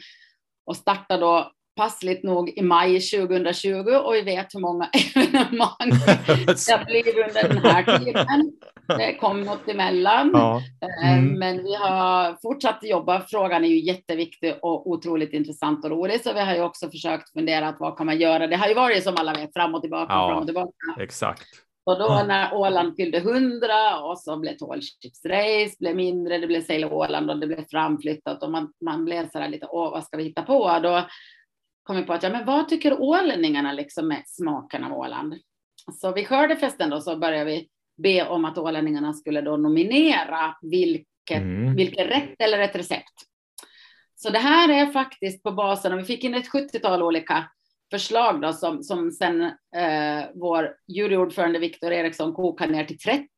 och 0.67 0.77
starta 0.77 1.17
då 1.17 1.53
passligt 1.77 2.23
nog 2.23 2.49
i 2.49 2.63
maj 2.63 3.01
2020 3.01 3.69
och 4.05 4.15
vi 4.15 4.23
vet 4.23 4.55
hur 4.55 4.61
många 4.61 4.91
evenemang 5.17 5.91
det 6.47 6.85
blivit 6.87 7.17
under 7.17 7.49
den 7.49 7.59
här 7.59 7.99
tiden. 7.99 8.53
Det 8.87 9.15
kom 9.15 9.43
något 9.43 9.69
emellan, 9.69 10.31
ja. 10.33 10.63
Eh, 10.83 11.19
mm. 11.19 11.39
men 11.39 11.65
vi 11.65 11.75
har 11.75 12.37
fortsatt 12.43 12.79
jobba. 12.83 13.21
Frågan 13.21 13.65
är 13.65 13.69
ju 13.69 13.81
jätteviktig 13.81 14.55
och 14.63 14.91
otroligt 14.91 15.33
intressant 15.33 15.85
och 15.85 15.91
rolig, 15.91 16.21
så 16.21 16.33
vi 16.33 16.41
har 16.41 16.55
ju 16.55 16.63
också 16.63 16.91
förskt 16.91 17.33
fundera 17.33 17.75
vad 17.79 17.97
kan 17.97 18.07
man 18.07 18.19
göra. 18.19 18.47
Det 18.47 18.57
har 18.57 18.69
ju 18.69 18.75
varit 18.75 19.05
som 19.05 19.15
alla 19.17 19.33
vet 19.33 19.53
fram 19.53 19.75
och 19.75 19.81
tillbaka, 19.83 20.13
ja, 20.13 20.29
fram 20.29 20.39
och 20.39 20.47
tillbaka. 20.47 21.01
Exakt. 21.01 21.68
Och 21.89 21.99
då 21.99 22.23
när 22.27 22.55
Åland 22.55 22.97
fyllde 22.97 23.19
100 23.19 24.01
och 24.03 24.19
så 24.19 24.37
blev 24.37 24.57
Tallships 24.57 25.79
blev 25.79 25.97
mindre, 25.97 26.39
det 26.39 26.47
blev 26.47 26.63
Sail 26.63 26.85
Åland 26.85 27.31
och 27.31 27.39
det 27.39 27.47
blev 27.47 27.65
framflyttat 27.71 28.43
och 28.43 28.51
man, 28.51 28.73
man 28.85 29.05
blev 29.05 29.31
så 29.31 29.39
där 29.39 29.49
lite, 29.49 29.67
åh, 29.71 29.91
vad 29.91 30.05
ska 30.05 30.17
vi 30.17 30.25
hitta 30.25 30.43
på? 30.43 30.79
Då 30.83 31.07
kom 31.83 31.97
vi 31.97 32.03
på 32.03 32.13
att, 32.13 32.23
ja, 32.23 32.31
men 32.31 32.47
vad 32.47 32.69
tycker 32.69 33.01
ålänningarna 33.01 33.73
liksom 33.73 34.09
med 34.09 34.23
smaken 34.27 34.85
av 34.85 34.93
Åland? 34.93 35.35
Så 35.93 36.13
vid 36.13 36.29
skördefesten 36.29 36.91
då 36.91 37.01
så 37.01 37.17
började 37.17 37.45
vi 37.45 37.69
be 38.03 38.29
om 38.29 38.45
att 38.45 38.59
ålänningarna 38.59 39.13
skulle 39.13 39.41
då 39.41 39.57
nominera 39.57 40.57
vilket, 40.63 41.43
mm. 41.43 41.75
vilken 41.75 42.07
rätt 42.07 42.35
eller 42.39 42.59
ett 42.59 42.77
recept. 42.77 43.15
Så 44.15 44.31
det 44.31 44.39
här 44.39 44.69
är 44.69 44.87
faktiskt 44.87 45.43
på 45.43 45.53
basen, 45.53 45.93
och 45.93 45.99
vi 45.99 46.05
fick 46.05 46.25
in 46.25 46.35
ett 46.35 46.53
70-tal 46.53 47.03
olika 47.03 47.49
förslag 47.91 48.41
då, 48.41 48.53
som, 48.53 48.83
som 48.83 49.11
sen 49.11 49.43
eh, 49.77 50.25
vår 50.35 50.75
juryordförande 50.89 51.59
Viktor 51.59 51.93
Eriksson 51.93 52.33
kokade 52.35 52.73
ner 52.73 52.85
till 52.85 52.99
30 52.99 53.29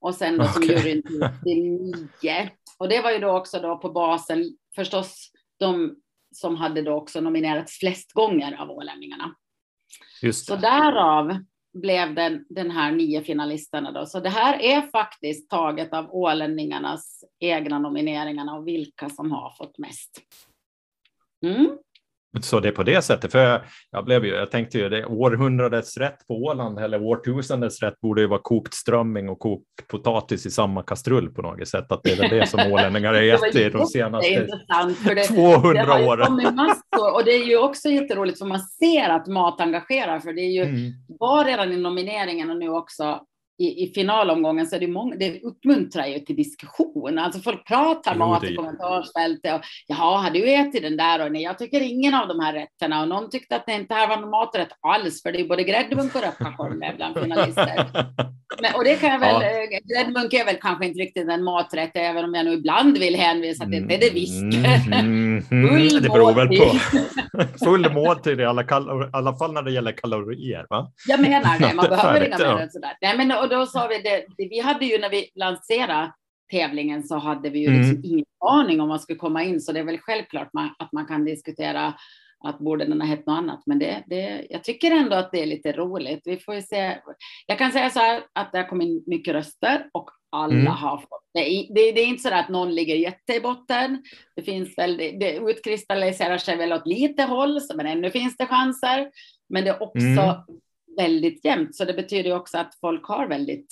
och 0.00 0.14
sen 0.14 0.38
då 0.38 0.44
som 0.44 0.62
juryn 0.62 1.02
till 1.44 1.62
9. 2.22 2.50
Och 2.78 2.88
det 2.88 3.00
var 3.00 3.10
ju 3.10 3.18
då 3.18 3.36
också 3.36 3.60
då 3.60 3.78
på 3.78 3.90
basen 3.90 4.44
förstås 4.74 5.32
de 5.58 5.96
som 6.34 6.56
hade 6.56 6.82
då 6.82 6.92
också 6.92 7.20
nominerats 7.20 7.78
flest 7.78 8.12
gånger 8.12 8.56
av 8.60 8.70
ålänningarna. 8.70 9.34
Just 10.22 10.48
det. 10.48 10.54
Så 10.54 10.60
därav 10.60 11.38
blev 11.72 12.14
den, 12.14 12.46
den 12.48 12.70
här 12.70 12.92
nio 12.92 13.22
finalisterna 13.22 13.92
då. 13.92 14.06
Så 14.06 14.20
det 14.20 14.28
här 14.28 14.62
är 14.62 14.82
faktiskt 14.82 15.50
taget 15.50 15.92
av 15.92 16.14
ålänningarnas 16.14 17.24
egna 17.40 17.78
nomineringarna 17.78 18.54
och 18.54 18.66
vilka 18.66 19.08
som 19.10 19.32
har 19.32 19.50
fått 19.58 19.78
mest. 19.78 20.20
Mm. 21.42 21.78
Så 22.40 22.60
det 22.60 22.68
är 22.68 22.72
på 22.72 22.82
det 22.82 23.02
sättet, 23.02 23.32
för 23.32 23.62
jag, 23.90 24.04
blev 24.04 24.24
ju, 24.24 24.34
jag 24.34 24.50
tänkte 24.50 24.78
ju 24.78 24.88
det 24.88 25.06
århundradets 25.06 25.96
rätt 25.96 26.26
på 26.26 26.34
Åland 26.34 26.78
eller 26.78 27.02
årtusendets 27.02 27.82
rätt 27.82 28.00
borde 28.00 28.20
ju 28.20 28.26
vara 28.26 28.40
kokt 28.42 28.74
strömming 28.74 29.28
och 29.28 29.38
kokt 29.38 29.64
potatis 29.88 30.46
i 30.46 30.50
samma 30.50 30.82
kastrull 30.82 31.30
på 31.30 31.42
något 31.42 31.68
sätt. 31.68 31.92
Att 31.92 32.02
det 32.02 32.12
är 32.12 32.16
väl 32.16 32.38
det 32.38 32.46
som 32.46 32.60
ålänningar 32.72 33.14
har 33.14 33.22
ätit 33.22 33.72
de 33.72 33.86
senaste 33.86 34.46
det, 35.14 35.24
200 35.24 35.98
det 35.98 36.06
åren. 36.06 36.34
Massor, 36.56 37.14
och 37.14 37.24
det 37.24 37.30
är 37.30 37.44
ju 37.44 37.58
också 37.58 37.88
jätteroligt 37.88 38.38
för 38.38 38.46
man 38.46 38.60
ser 38.60 39.08
att 39.08 39.26
mat 39.26 39.60
engagerar, 39.60 40.20
för 40.20 40.32
det 40.32 40.40
är 40.40 40.52
ju 40.52 40.62
mm. 40.62 40.92
var 41.06 41.44
redan 41.44 41.72
i 41.72 41.76
nomineringen 41.76 42.50
och 42.50 42.56
nu 42.56 42.68
också 42.68 43.20
i, 43.60 43.84
i 43.84 43.92
finalomgången 43.94 44.66
så 44.66 44.76
är 44.76 44.80
det 44.80 44.86
många, 44.86 45.16
det 45.16 45.40
uppmuntrar 45.40 46.06
ju 46.06 46.18
till 46.18 46.36
diskussion. 46.36 47.18
Alltså 47.18 47.40
folk 47.40 47.66
pratar 47.66 48.14
mat 48.14 48.44
i 48.44 48.56
kommentarsfältet 48.56 49.54
och 49.54 49.60
jaha, 49.86 50.18
har 50.18 50.30
du 50.30 50.52
ätit 50.52 50.82
den 50.82 50.96
där? 50.96 51.24
Och 51.24 51.32
nej, 51.32 51.42
jag 51.42 51.58
tycker 51.58 51.80
ingen 51.80 52.14
av 52.14 52.28
de 52.28 52.40
här 52.40 52.52
rätterna. 52.52 53.02
Och 53.02 53.08
någon 53.08 53.30
tyckte 53.30 53.56
att 53.56 53.66
det 53.66 53.72
inte 53.72 53.94
här 53.94 54.08
var 54.08 54.16
någon 54.16 54.30
maträtt 54.30 54.68
alls, 54.80 55.22
för 55.22 55.32
det 55.32 55.40
är 55.40 55.48
både 55.48 55.64
gräddmunk 55.64 56.14
och 56.14 56.22
röppakorv 56.22 56.96
bland 56.96 57.18
finalister. 57.18 57.86
Men, 58.62 58.74
och 58.74 58.84
det 58.84 58.96
kan 58.96 59.10
jag 59.10 59.18
väl, 59.18 59.42
ja. 59.42 59.48
Eh, 59.48 59.78
gräddmunk 59.84 60.32
är 60.32 60.44
väl 60.44 60.56
kanske 60.60 60.86
inte 60.86 61.00
riktigt 61.00 61.28
en 61.28 61.44
maträtt, 61.44 61.90
även 61.94 62.24
om 62.24 62.34
jag 62.34 62.44
nu 62.44 62.52
ibland 62.52 62.98
vill 62.98 63.16
hänvisa 63.16 63.64
till 63.64 63.88
det. 63.88 63.96
Det 63.96 64.06
är 64.06 64.14
visst. 64.14 64.40
Mm, 64.90 65.42
mm, 65.50 65.88
det 65.88 66.08
beror 66.08 66.32
väl 66.32 66.48
på. 66.48 66.78
Full 67.64 67.92
måltid 67.92 68.40
i 68.40 68.44
alla, 68.44 68.64
alla 69.12 69.36
fall 69.36 69.52
när 69.52 69.62
det 69.62 69.72
gäller 69.72 69.92
kalorier. 69.92 70.66
Va? 70.70 70.92
Jag 71.06 71.20
menar 71.20 71.58
det, 71.58 71.74
man 71.74 71.88
behöver 71.88 72.26
inga 72.26 72.38
mer 72.38 72.62
än 72.62 72.70
sådär. 72.70 72.92
Nej, 73.00 73.16
men, 73.16 73.32
och 73.32 73.48
då 73.50 73.66
sa 73.66 73.88
vi 73.88 73.98
det, 73.98 74.24
vi 74.36 74.60
hade 74.60 74.84
ju 74.86 74.98
när 74.98 75.10
vi 75.10 75.30
lanserade 75.34 76.12
tävlingen 76.50 77.02
så 77.02 77.18
hade 77.18 77.50
vi 77.50 77.58
ju 77.58 77.70
liksom 77.70 77.90
mm. 77.90 78.04
ingen 78.04 78.26
aning 78.38 78.80
om 78.80 78.88
vad 78.88 79.00
skulle 79.00 79.18
komma 79.18 79.44
in, 79.44 79.60
så 79.60 79.72
det 79.72 79.80
är 79.80 79.84
väl 79.84 79.98
självklart 79.98 80.52
man, 80.52 80.74
att 80.78 80.92
man 80.92 81.06
kan 81.06 81.24
diskutera 81.24 81.94
att 82.44 82.58
borde 82.58 82.84
den 82.84 83.00
ha 83.00 83.08
hett 83.08 83.26
något 83.26 83.38
annat. 83.38 83.62
Men 83.66 83.78
det, 83.78 84.04
det, 84.06 84.46
jag 84.50 84.64
tycker 84.64 84.90
ändå 84.90 85.16
att 85.16 85.32
det 85.32 85.42
är 85.42 85.46
lite 85.46 85.72
roligt. 85.72 86.20
Vi 86.24 86.36
får 86.36 86.54
ju 86.54 86.62
se. 86.62 86.98
Jag 87.46 87.58
kan 87.58 87.72
säga 87.72 87.90
så 87.90 87.98
här 87.98 88.22
att 88.32 88.52
det 88.52 88.58
har 88.58 88.68
kommit 88.68 89.06
mycket 89.06 89.34
röster 89.34 89.86
och 89.92 90.10
alla 90.30 90.54
mm. 90.54 90.66
har 90.66 90.98
fått. 90.98 91.30
Det 91.34 91.40
det, 91.74 91.92
det 91.92 92.00
är 92.00 92.06
inte 92.06 92.22
så 92.22 92.34
att 92.34 92.48
någon 92.48 92.74
ligger 92.74 92.94
jätte 92.94 93.34
i 93.34 93.40
botten. 93.40 94.02
Det 94.36 94.42
finns 94.42 94.78
väl, 94.78 94.96
det, 94.96 95.10
det 95.10 95.36
utkristalliserar 95.36 96.38
sig 96.38 96.56
väl 96.56 96.72
åt 96.72 96.86
lite 96.86 97.22
håll, 97.22 97.60
men 97.74 97.86
ännu 97.86 98.10
finns 98.10 98.36
det 98.36 98.46
chanser. 98.46 99.10
Men 99.48 99.64
det 99.64 99.70
är 99.70 99.82
också 99.82 99.98
mm. 99.98 100.44
Väldigt 100.96 101.44
jämnt, 101.44 101.76
så 101.76 101.84
det 101.84 101.94
betyder 101.94 102.36
också 102.36 102.58
att 102.58 102.74
folk 102.80 103.06
har 103.06 103.28
väldigt 103.28 103.68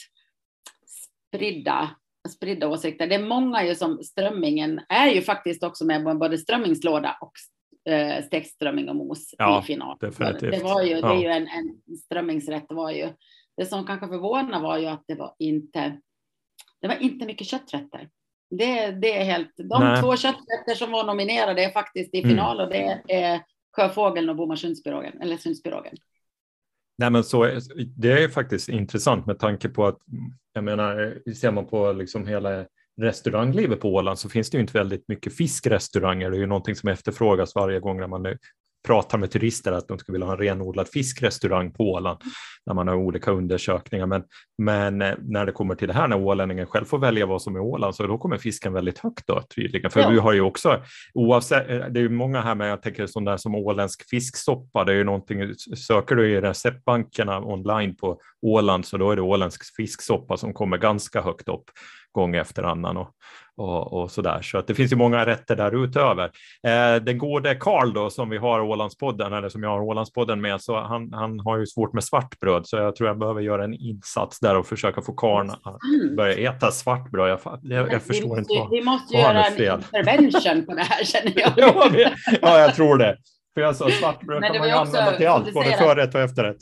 spridda 1.34 1.90
spridda 2.28 2.68
åsikter. 2.68 3.06
Det 3.06 3.14
är 3.14 3.26
många 3.26 3.64
ju 3.64 3.74
som 3.74 4.02
strömmingen 4.02 4.80
är 4.88 5.08
ju 5.08 5.22
faktiskt 5.22 5.62
också 5.62 5.84
med 5.84 6.18
både 6.18 6.38
strömmingslåda 6.38 7.18
och 7.20 7.32
eh, 7.92 8.24
stekt 8.24 8.50
strömming 8.50 8.88
och 8.88 8.96
mos 8.96 9.34
ja, 9.38 9.60
i 9.60 9.62
final. 9.62 9.96
Definitivt. 10.00 10.50
Det, 10.50 10.62
var 10.62 10.82
ju, 10.82 11.00
det 11.00 11.08
är 11.08 11.20
ju 11.20 11.28
en, 11.28 11.48
en 11.48 11.96
strömmingsrätt. 11.96 12.66
var 12.68 12.90
ju, 12.90 13.08
det 13.56 13.66
som 13.66 13.86
kanske 13.86 14.08
förvånade 14.08 14.62
var 14.62 14.78
ju 14.78 14.86
att 14.86 15.04
det 15.06 15.14
var 15.14 15.34
inte, 15.38 16.00
det 16.80 16.88
var 16.88 17.02
inte 17.02 17.26
mycket 17.26 17.46
kötträtter. 17.46 18.08
Det, 18.50 18.90
det 18.90 19.18
är 19.18 19.24
helt, 19.24 19.52
de 19.56 19.84
Nej. 19.84 20.02
två 20.02 20.16
kötträtter 20.16 20.74
som 20.74 20.90
var 20.90 21.04
nominerade 21.04 21.64
är 21.64 21.70
faktiskt 21.70 22.14
i 22.14 22.18
mm. 22.18 22.30
final 22.30 22.60
mm. 22.60 22.66
och 22.66 22.72
det 22.72 23.14
är 23.14 23.40
sjöfågeln 23.76 24.28
och 24.28 24.36
Bomarsundspirogen, 24.36 25.22
eller 25.22 25.36
Sundspirogen. 25.36 25.96
Nej, 26.98 27.10
men 27.10 27.24
så, 27.24 27.60
det 27.96 28.22
är 28.22 28.28
faktiskt 28.28 28.68
intressant 28.68 29.26
med 29.26 29.38
tanke 29.38 29.68
på 29.68 29.86
att, 29.86 29.98
jag 30.52 30.64
menar, 30.64 31.18
ser 31.34 31.52
man 31.52 31.66
på 31.66 31.92
liksom 31.92 32.26
hela 32.26 32.66
restauranglivet 33.00 33.80
på 33.80 33.94
Åland 33.94 34.18
så 34.18 34.28
finns 34.28 34.50
det 34.50 34.56
ju 34.56 34.60
inte 34.60 34.78
väldigt 34.78 35.08
mycket 35.08 35.36
fiskrestauranger. 35.36 36.30
Det 36.30 36.36
är 36.36 36.40
ju 36.40 36.46
någonting 36.46 36.74
som 36.74 36.88
efterfrågas 36.88 37.54
varje 37.54 37.80
gång 37.80 38.00
när 38.00 38.06
man 38.06 38.22
pratar 38.86 39.18
med 39.18 39.30
turister 39.30 39.72
att 39.72 39.88
de 39.88 39.98
skulle 39.98 40.14
vilja 40.14 40.26
ha 40.26 40.32
en 40.32 40.38
renodlad 40.38 40.88
fiskrestaurang 40.88 41.72
på 41.72 41.92
Åland 41.92 42.18
när 42.66 42.74
man 42.74 42.88
har 42.88 42.94
olika 42.94 43.30
undersökningar. 43.30 44.06
Men, 44.06 44.24
men 44.58 45.02
eh, 45.02 45.14
när 45.22 45.46
det 45.46 45.52
kommer 45.52 45.74
till 45.74 45.88
det 45.88 45.94
här 45.94 46.08
när 46.08 46.16
ålänningen 46.16 46.66
själv 46.66 46.84
får 46.84 46.98
välja 46.98 47.26
vad 47.26 47.42
som 47.42 47.56
är 47.56 47.60
Åland 47.60 47.94
så 47.94 48.06
då 48.06 48.18
kommer 48.18 48.38
fisken 48.38 48.72
väldigt 48.72 48.98
högt 48.98 49.26
då 49.26 49.42
tydligen. 49.54 49.90
För 49.90 50.00
ja. 50.00 50.08
vi 50.08 50.18
har 50.18 50.32
ju 50.32 50.40
också 50.40 50.82
oavsett, 51.14 51.70
eh, 51.70 51.78
det 51.78 52.00
är 52.00 52.02
ju 52.02 52.08
många 52.08 52.40
här 52.40 52.54
med 52.54 52.70
jag 52.70 52.82
tänker 52.82 53.06
sån 53.06 53.24
där 53.24 53.36
som 53.36 53.54
åländsk 53.54 54.08
fisksoppa. 54.10 54.84
Det 54.84 54.92
är 54.92 54.96
ju 54.96 55.04
någonting, 55.04 55.54
söker 55.76 56.16
du 56.16 56.30
i 56.30 56.40
receptbankerna 56.40 57.40
online 57.40 57.96
på 57.96 58.20
Åland 58.42 58.86
så 58.86 58.96
då 58.96 59.10
är 59.10 59.16
det 59.16 59.22
åländsk 59.22 59.76
fisksoppa 59.76 60.36
som 60.36 60.52
kommer 60.52 60.78
ganska 60.78 61.22
högt 61.22 61.48
upp 61.48 61.64
gång 62.12 62.36
efter 62.36 62.62
annan 62.62 62.96
och, 62.96 63.10
och, 63.56 63.92
och 63.92 64.10
så 64.10 64.22
där. 64.22 64.42
Så 64.42 64.58
att 64.58 64.66
det 64.66 64.74
finns 64.74 64.92
ju 64.92 64.96
många 64.96 65.26
rätter 65.26 65.56
där 65.56 65.84
utöver. 65.84 66.24
Eh, 66.66 67.02
den 67.02 67.18
gode 67.18 67.54
Karl 67.54 67.92
då 67.92 68.10
som 68.10 68.30
vi 68.30 68.38
har 68.38 68.60
Ålandspodden 68.60 69.32
eller 69.32 69.48
som 69.48 69.62
jag 69.62 69.70
har 69.70 69.80
Ålandspodden 69.80 70.40
med, 70.40 70.60
så 70.60 70.80
han, 70.80 71.12
han 71.12 71.40
har 71.40 71.58
ju 71.58 71.66
svårt 71.66 71.92
med 71.92 72.04
svartbröd 72.04 72.66
så 72.66 72.76
jag 72.76 72.96
tror 72.96 73.08
jag 73.08 73.18
behöver 73.18 73.40
göra 73.40 73.64
en 73.64 73.74
insats 73.74 74.40
där 74.40 74.56
och 74.56 74.66
försöka 74.66 75.02
få 75.02 75.12
Karl 75.12 75.50
att 75.50 75.82
mm. 76.02 76.16
börja 76.16 76.50
äta 76.50 76.70
svartbröd. 76.70 77.30
Jag, 77.30 77.58
jag, 77.62 77.92
jag 77.92 78.02
förstår 78.02 78.34
vi 78.34 78.40
inte 78.40 78.54
vad 78.58 78.70
Vi 78.70 78.84
måste 78.84 79.16
göra 79.16 79.44
en 79.44 79.52
intervention 79.52 80.66
på 80.66 80.74
det 80.74 80.82
här 80.82 81.04
känner 81.04 81.32
jag. 81.36 81.52
ja, 82.42 82.58
jag 82.58 82.74
tror 82.74 82.98
det. 82.98 83.16
För 83.54 83.60
jag 83.60 83.76
sa 83.76 83.90
svartbröd 83.90 84.42
kan 84.42 84.58
man 84.58 84.68
ju 84.68 84.74
använda 84.74 85.16
till 85.16 85.28
allt, 85.28 85.54
både 85.54 85.72
förrätt 85.72 86.14
och 86.14 86.20
efterrätt. 86.20 86.56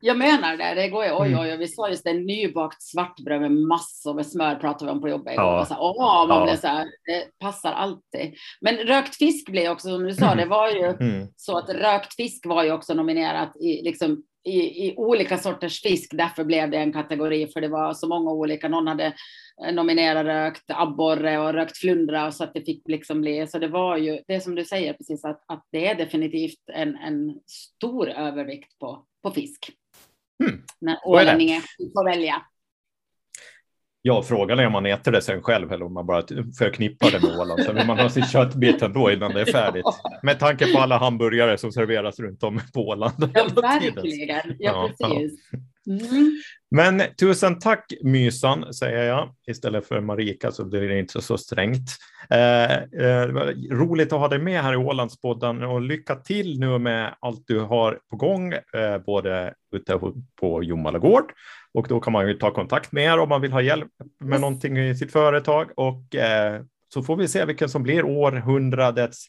Jag 0.00 0.18
menar 0.18 0.56
det, 0.56 0.74
det 0.74 0.88
går 0.88 1.04
ju, 1.04 1.10
oj, 1.12 1.28
mm. 1.28 1.40
oj, 1.40 1.52
oj, 1.52 1.56
vi 1.56 1.68
sa 1.68 1.88
just 1.88 2.04
det, 2.04 2.12
nybakt 2.12 2.82
svartbröd 2.82 3.40
med 3.40 3.52
massor 3.52 4.14
med 4.14 4.26
smör 4.26 4.54
pratade 4.54 4.84
vi 4.84 4.90
om 4.90 5.00
på 5.00 5.08
jobbet. 5.08 5.34
Ja. 5.36 5.64
Så 5.68 5.74
här, 5.74 5.82
åh, 5.82 6.28
man 6.28 6.38
ja. 6.38 6.44
blev 6.44 6.56
så 6.56 6.66
här, 6.66 6.84
det 6.84 7.38
passar 7.40 7.72
alltid. 7.72 8.34
Men 8.60 8.76
rökt 8.76 9.16
fisk 9.16 9.50
blev 9.50 9.72
också, 9.72 9.88
som 9.88 10.04
du 10.04 10.14
sa, 10.14 10.34
det 10.34 10.46
var 10.46 10.70
ju 10.70 10.84
mm. 10.84 11.28
så 11.36 11.58
att 11.58 11.68
rökt 11.68 12.14
fisk 12.14 12.46
var 12.46 12.64
ju 12.64 12.72
också 12.72 12.94
nominerat 12.94 13.56
i 13.56 13.82
liksom 13.82 14.22
i, 14.46 14.86
i, 14.86 14.94
olika 14.96 15.38
sorters 15.38 15.82
fisk. 15.82 16.10
Därför 16.12 16.44
blev 16.44 16.70
det 16.70 16.76
en 16.76 16.92
kategori, 16.92 17.46
för 17.46 17.60
det 17.60 17.68
var 17.68 17.94
så 17.94 18.08
många 18.08 18.30
olika. 18.30 18.68
Någon 18.68 18.86
hade 18.86 19.06
eh, 19.66 19.74
nominerat 19.74 20.26
rökt 20.26 20.64
abborre 20.68 21.38
och 21.38 21.52
rökt 21.52 21.76
flundra 21.76 22.32
så 22.32 22.44
att 22.44 22.54
det 22.54 22.64
fick 22.64 22.88
liksom 22.88 23.20
bli. 23.20 23.46
Så 23.46 23.58
det 23.58 23.68
var 23.68 23.96
ju 23.96 24.20
det 24.28 24.40
som 24.40 24.54
du 24.54 24.64
säger 24.64 24.92
precis 24.92 25.24
att, 25.24 25.44
att 25.46 25.66
det 25.72 25.86
är 25.86 25.94
definitivt 25.94 26.60
en, 26.72 26.96
en 26.96 27.40
stor 27.46 28.08
övervikt 28.08 28.78
på, 28.78 29.04
på 29.22 29.30
fisk. 29.30 29.70
Mm. 30.44 30.62
När 30.80 30.98
ålänningen 31.04 31.62
får 31.78 32.04
välja. 32.04 32.42
Ja, 34.06 34.22
frågan 34.22 34.58
är 34.58 34.66
om 34.66 34.72
man 34.72 34.86
äter 34.86 35.12
det 35.12 35.22
sen 35.22 35.42
själv 35.42 35.72
eller 35.72 35.86
om 35.86 35.94
man 35.94 36.06
bara 36.06 36.22
förknippar 36.58 37.10
det 37.10 37.20
med 37.26 37.38
Åland. 37.40 37.62
Sen 37.62 37.76
vill 37.76 37.86
man 37.86 37.98
ha 37.98 38.08
sin 38.08 38.24
köttbit 38.24 38.82
ändå 38.82 39.10
innan 39.10 39.32
det 39.34 39.40
är 39.40 39.52
färdigt. 39.52 39.84
Med 40.22 40.38
tanke 40.38 40.72
på 40.72 40.78
alla 40.78 40.98
hamburgare 40.98 41.58
som 41.58 41.72
serveras 41.72 42.20
runt 42.20 42.42
om 42.42 42.60
på 42.74 42.88
Åland. 42.88 43.30
Ja, 43.34 43.46
verkligen. 43.62 44.56
Ja, 44.58 44.90
precis. 45.00 45.40
Mm. 45.86 46.40
Men 46.70 47.02
tusen 47.20 47.58
tack 47.58 47.92
Mysan, 48.02 48.74
säger 48.74 49.02
jag. 49.04 49.34
Istället 49.46 49.86
för 49.86 50.00
Marika 50.00 50.52
så 50.52 50.64
blir 50.64 50.88
det 50.88 50.98
inte 50.98 51.22
så 51.22 51.38
strängt. 51.38 51.90
Eh, 52.30 52.74
eh, 52.74 53.26
roligt 53.70 54.12
att 54.12 54.20
ha 54.20 54.28
dig 54.28 54.38
med 54.38 54.62
här 54.62 54.72
i 54.72 54.76
Ålandspodden 54.76 55.62
och 55.62 55.80
lycka 55.80 56.14
till 56.14 56.60
nu 56.60 56.78
med 56.78 57.14
allt 57.20 57.44
du 57.46 57.60
har 57.60 57.98
på 58.10 58.16
gång, 58.16 58.52
eh, 58.52 58.98
både 59.06 59.54
ute 59.72 60.00
på 60.40 60.62
Jomala 60.62 60.98
gård 60.98 61.32
och 61.76 61.86
då 61.88 62.00
kan 62.00 62.12
man 62.12 62.28
ju 62.28 62.34
ta 62.34 62.50
kontakt 62.50 62.92
med 62.92 63.04
er 63.04 63.18
om 63.18 63.28
man 63.28 63.40
vill 63.40 63.52
ha 63.52 63.60
hjälp 63.60 63.92
med 64.20 64.40
någonting 64.40 64.78
i 64.78 64.94
sitt 64.94 65.12
företag 65.12 65.70
och 65.76 66.14
eh, 66.14 66.62
så 66.94 67.02
får 67.02 67.16
vi 67.16 67.28
se 67.28 67.44
vilken 67.44 67.68
som 67.68 67.82
blir 67.82 68.04
århundradets 68.04 69.26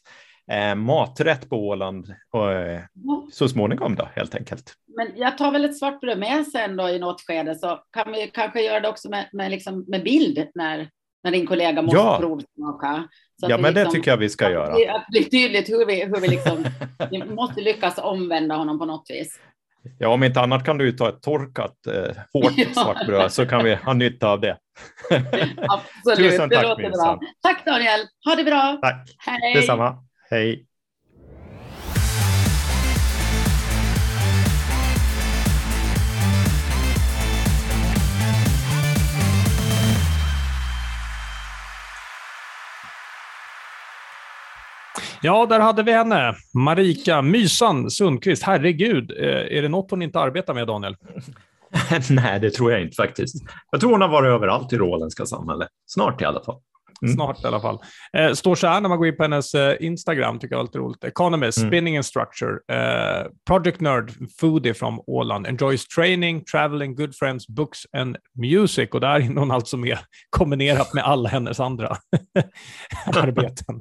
eh, 0.50 0.74
maträtt 0.74 1.48
på 1.48 1.68
Åland 1.68 2.08
eh, 2.08 2.80
så 3.32 3.48
småningom 3.48 3.94
då 3.94 4.08
helt 4.14 4.34
enkelt. 4.34 4.74
Men 4.98 5.12
jag 5.16 5.38
tar 5.38 5.52
väl 5.52 5.64
ett 5.64 5.78
svartbröd 5.78 6.18
med 6.18 6.46
sen 6.46 6.76
då 6.76 6.88
i 6.88 6.98
något 6.98 7.20
skede 7.20 7.54
så 7.54 7.80
kan 7.92 8.12
vi 8.12 8.30
kanske 8.34 8.62
göra 8.62 8.80
det 8.80 8.88
också 8.88 9.10
med, 9.10 9.28
med, 9.32 9.50
liksom, 9.50 9.84
med 9.88 10.04
bild 10.04 10.46
när, 10.54 10.88
när 11.24 11.30
din 11.30 11.46
kollega 11.46 11.82
måste 11.82 11.98
ja. 11.98 12.18
provsmaka. 12.20 13.08
ja, 13.36 13.58
men 13.58 13.74
liksom, 13.74 13.74
det 13.74 13.90
tycker 13.90 14.10
jag 14.10 14.18
vi 14.18 14.28
ska 14.28 14.50
göra. 14.50 14.72
Att 14.72 15.06
det 15.08 15.20
blir 15.20 15.24
tydligt 15.24 15.68
hur 15.68 15.86
vi, 15.86 16.04
hur 16.04 16.20
vi 16.20 16.28
liksom, 16.28 16.64
vi 17.10 17.24
måste 17.24 17.60
lyckas 17.60 17.98
omvända 17.98 18.54
honom 18.54 18.78
på 18.78 18.84
något 18.84 19.06
vis. 19.10 19.40
Ja, 19.98 20.08
om 20.08 20.24
inte 20.24 20.40
annat 20.40 20.64
kan 20.64 20.78
du 20.78 20.92
ta 20.92 21.08
ett 21.08 21.22
torkat 21.22 21.86
eh, 21.86 22.16
hårt 22.32 22.72
svartbröd 22.74 23.32
så 23.32 23.46
kan 23.46 23.64
vi 23.64 23.74
ha 23.74 23.92
nytta 23.92 24.28
av 24.28 24.40
det. 24.40 24.58
Absolut, 25.10 26.16
Tusen 26.30 26.50
tack, 26.50 26.62
det 26.62 26.68
låter 26.68 26.90
bra. 26.90 27.20
Tack 27.42 27.64
Daniel, 27.64 28.00
ha 28.24 28.34
det 28.36 28.44
bra. 28.44 28.78
Tack, 28.82 29.08
Hej. 29.18 29.54
detsamma. 29.54 30.04
Hej. 30.30 30.67
Ja, 45.22 45.46
där 45.46 45.60
hade 45.60 45.82
vi 45.82 45.92
henne. 45.92 46.34
Marika 46.54 47.22
Mysan 47.22 47.90
Sundqvist. 47.90 48.42
Herregud, 48.42 49.10
eh, 49.10 49.58
är 49.58 49.62
det 49.62 49.68
något 49.68 49.90
hon 49.90 50.02
inte 50.02 50.20
arbetar 50.20 50.54
med, 50.54 50.66
Daniel? 50.66 50.96
Nej, 52.10 52.40
det 52.40 52.50
tror 52.50 52.72
jag 52.72 52.82
inte 52.82 52.94
faktiskt. 52.94 53.36
Jag 53.70 53.80
tror 53.80 53.90
hon 53.90 54.00
har 54.00 54.08
varit 54.08 54.28
överallt 54.28 54.72
i 54.72 54.76
det 54.76 54.82
åländska 54.82 55.26
samhället. 55.26 55.68
Snart 55.86 56.22
i 56.22 56.24
alla 56.24 56.44
fall. 56.44 56.60
Mm. 57.02 57.14
Snart 57.14 57.44
i 57.44 57.46
alla 57.46 57.60
fall. 57.60 57.78
Eh, 58.12 58.32
står 58.32 58.54
så 58.54 58.66
här 58.66 58.80
när 58.80 58.88
man 58.88 58.98
går 58.98 59.06
in 59.06 59.16
på 59.16 59.22
hennes 59.22 59.54
eh, 59.54 59.76
Instagram, 59.80 60.38
tycker 60.38 60.54
jag 60.54 60.60
är 60.60 60.64
lite 60.64 60.78
roligt. 60.78 61.04
Economist, 61.04 61.58
mm. 61.58 61.70
spinning 61.70 61.96
and 61.96 62.06
structure, 62.06 62.52
eh, 62.72 63.26
project 63.46 63.80
nerd, 63.80 64.12
foodie 64.40 64.74
from 64.74 65.00
Åland, 65.06 65.46
enjoys 65.46 65.88
training, 65.88 66.44
traveling, 66.44 66.94
good 66.94 67.14
friends, 67.14 67.48
books 67.48 67.78
and 67.96 68.16
music. 68.34 68.88
Och 68.92 69.00
där 69.00 69.20
är 69.20 69.34
hon 69.38 69.50
alltså 69.50 69.76
med 69.76 69.98
kombinerat 70.30 70.94
med 70.94 71.04
alla 71.04 71.28
hennes 71.28 71.60
andra 71.60 71.88
arbeten. 73.06 73.80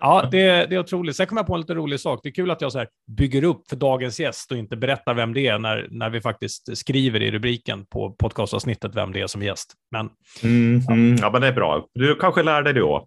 Ja, 0.00 0.28
det, 0.30 0.66
det 0.66 0.74
är 0.74 0.78
otroligt. 0.78 1.16
Sen 1.16 1.26
kom 1.26 1.36
jag 1.36 1.46
på 1.46 1.54
en 1.54 1.60
lite 1.60 1.74
rolig 1.74 2.00
sak. 2.00 2.20
Det 2.22 2.28
är 2.28 2.32
kul 2.32 2.50
att 2.50 2.60
jag 2.60 2.72
så 2.72 2.78
här 2.78 2.88
bygger 3.16 3.44
upp 3.44 3.68
för 3.68 3.76
dagens 3.76 4.20
gäst 4.20 4.52
och 4.52 4.58
inte 4.58 4.76
berättar 4.76 5.14
vem 5.14 5.34
det 5.34 5.46
är 5.46 5.58
när, 5.58 5.88
när 5.90 6.10
vi 6.10 6.20
faktiskt 6.20 6.78
skriver 6.78 7.22
i 7.22 7.30
rubriken 7.30 7.86
på 7.86 8.10
podcastavsnittet 8.10 8.96
vem 8.96 9.12
det 9.12 9.20
är 9.20 9.26
som 9.26 9.42
gäst. 9.42 9.74
Men, 9.90 10.08
mm, 10.42 10.82
ja. 10.88 10.92
Mm, 10.92 11.16
ja, 11.20 11.30
men 11.30 11.40
det 11.40 11.48
är 11.48 11.52
bra. 11.52 11.86
Du 11.94 12.14
kanske 12.14 12.42
lär 12.42 12.62
dig 12.62 12.74
då. 12.74 13.06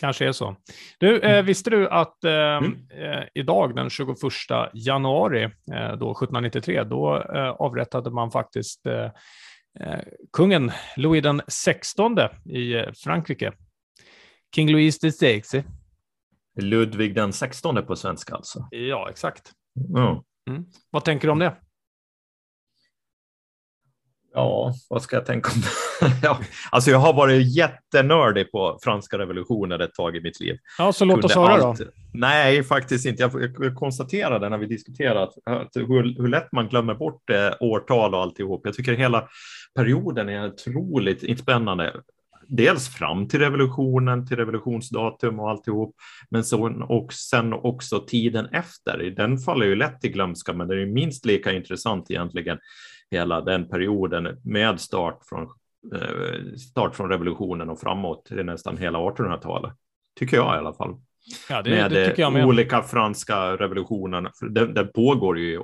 Kanske 0.00 0.26
är 0.26 0.32
så. 0.32 0.56
Du, 0.98 1.20
eh, 1.20 1.42
visste 1.42 1.70
du 1.70 1.88
att 1.88 2.24
eh, 2.24 2.32
mm. 2.32 2.76
eh, 2.90 3.24
idag 3.34 3.76
den 3.76 3.90
21 3.90 4.08
januari 4.74 5.42
eh, 5.44 5.96
då 5.96 6.12
1793, 6.12 6.84
då 6.84 7.22
eh, 7.34 7.50
avrättade 7.50 8.10
man 8.10 8.30
faktiskt 8.30 8.86
eh, 8.86 9.10
kungen 10.32 10.72
Louis 10.96 11.22
den 11.22 11.42
16 11.48 12.18
i 12.44 12.84
Frankrike. 13.04 13.52
King 14.54 14.70
Louis 14.70 14.98
XVI. 14.98 15.62
Ludvig 16.62 17.14
den 17.14 17.32
16 17.32 17.86
på 17.86 17.96
svenska 17.96 18.34
alltså? 18.34 18.68
Ja, 18.70 19.10
exakt. 19.10 19.52
Mm. 19.96 20.16
Mm. 20.50 20.64
Vad 20.90 21.04
tänker 21.04 21.28
du 21.28 21.32
om 21.32 21.38
det? 21.38 21.56
Ja, 24.34 24.74
vad 24.88 25.02
ska 25.02 25.16
jag 25.16 25.26
tänka 25.26 25.50
om 25.54 25.60
det? 25.60 25.68
ja, 26.22 26.38
alltså 26.70 26.90
jag 26.90 26.98
har 26.98 27.12
varit 27.12 27.56
jättenördig 27.56 28.52
på 28.52 28.78
franska 28.82 29.18
revolutionen 29.18 29.80
ett 29.80 29.94
tag 29.94 30.16
i 30.16 30.20
mitt 30.20 30.40
liv. 30.40 30.58
Ja, 30.78 30.92
så 30.92 31.04
låt 31.04 31.24
oss 31.24 31.34
höra 31.34 31.56
då. 31.56 31.76
Nej, 32.12 32.64
faktiskt 32.64 33.06
inte. 33.06 33.22
Jag 33.22 33.74
konstaterade 33.74 34.48
när 34.48 34.58
vi 34.58 34.66
diskuterat 34.66 35.34
hur, 35.74 36.22
hur 36.22 36.28
lätt 36.28 36.52
man 36.52 36.68
glömmer 36.68 36.94
bort 36.94 37.30
eh, 37.30 37.50
årtal 37.60 38.14
och 38.14 38.20
alltihop. 38.20 38.60
Jag 38.64 38.74
tycker 38.74 38.92
hela 38.92 39.28
perioden 39.74 40.28
är 40.28 40.46
otroligt 40.46 41.40
spännande 41.40 41.92
dels 42.48 42.88
fram 42.88 43.28
till 43.28 43.40
revolutionen, 43.40 44.26
till 44.26 44.36
revolutionsdatum 44.36 45.40
och 45.40 45.50
alltihop, 45.50 45.94
men 46.30 46.44
så, 46.44 46.84
och 46.88 47.12
sen 47.12 47.52
också 47.52 48.00
tiden 48.00 48.46
efter. 48.46 49.14
Den 49.16 49.38
faller 49.38 49.66
ju 49.66 49.76
lätt 49.76 50.04
i 50.04 50.08
glömska, 50.08 50.52
men 50.52 50.68
det 50.68 50.82
är 50.82 50.86
minst 50.86 51.24
lika 51.24 51.52
intressant 51.52 52.10
egentligen 52.10 52.58
hela 53.10 53.40
den 53.40 53.68
perioden 53.68 54.40
med 54.44 54.80
start 54.80 55.18
från, 55.28 55.42
eh, 55.94 56.54
start 56.56 56.96
från 56.96 57.08
revolutionen 57.08 57.70
och 57.70 57.80
framåt 57.80 58.24
till 58.24 58.44
nästan 58.44 58.76
hela 58.76 58.98
1800-talet, 58.98 59.72
tycker 60.18 60.36
jag 60.36 60.54
i 60.54 60.58
alla 60.58 60.74
fall. 60.74 60.96
Ja, 61.48 61.62
det, 61.62 61.70
med, 61.70 61.90
det 61.90 62.30
med 62.30 62.44
olika 62.44 62.82
franska 62.82 63.56
revolutionen. 63.56 64.28
Det, 64.50 64.72
det 64.72 64.84
pågår 64.84 65.38
ju 65.38 65.60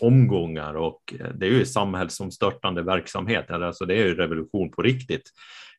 omgångar 0.00 0.74
och 0.74 1.14
det 1.34 1.46
är 1.46 1.50
ju 1.50 1.64
samhällsomstörtande 1.64 2.82
verksamhet. 2.82 3.50
Alltså 3.50 3.84
det 3.84 3.94
är 3.94 4.06
ju 4.06 4.14
revolution 4.14 4.70
på 4.70 4.82
riktigt 4.82 5.22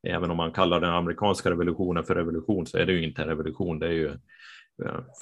även 0.08 0.32
om 0.32 0.38
man 0.38 0.52
kallar 0.52 0.80
den 0.80 0.89
amerikanska 0.89 1.49
revolutionen 1.49 2.04
för 2.04 2.16
revolution 2.16 2.68
så 2.68 2.78
är 2.78 2.86
det 2.86 2.93
ju 2.93 3.04
inte 3.04 3.22
en 3.22 3.28
revolution. 3.28 3.80
Det 3.80 3.88
är 3.88 3.91
ju 3.91 4.12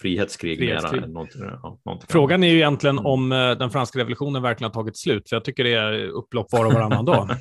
frihetskrig. 0.02 0.58
Frihetskrig. 0.58 1.02
Mera, 1.02 1.12
någonting, 1.12 1.42
ja, 1.42 1.80
någonting 1.86 2.08
Frågan 2.10 2.44
är 2.44 2.48
ju 2.48 2.56
egentligen 2.56 2.98
Mm. 2.98 3.06
om 3.06 3.32
eh, 3.32 3.52
den 3.52 3.70
franska 3.70 4.00
revolutionen 4.00 4.42
verkligen 4.42 4.72
har 4.72 4.82
tagit 4.82 4.98
slut, 4.98 5.30
för 5.30 5.36
jag 5.36 5.44
tycker 5.44 5.64
det 5.64 5.74
är 5.74 6.08
upplopp 6.08 6.52
var 6.52 6.66
och 6.66 6.74
varannan 6.74 7.06
dag. 7.06 7.30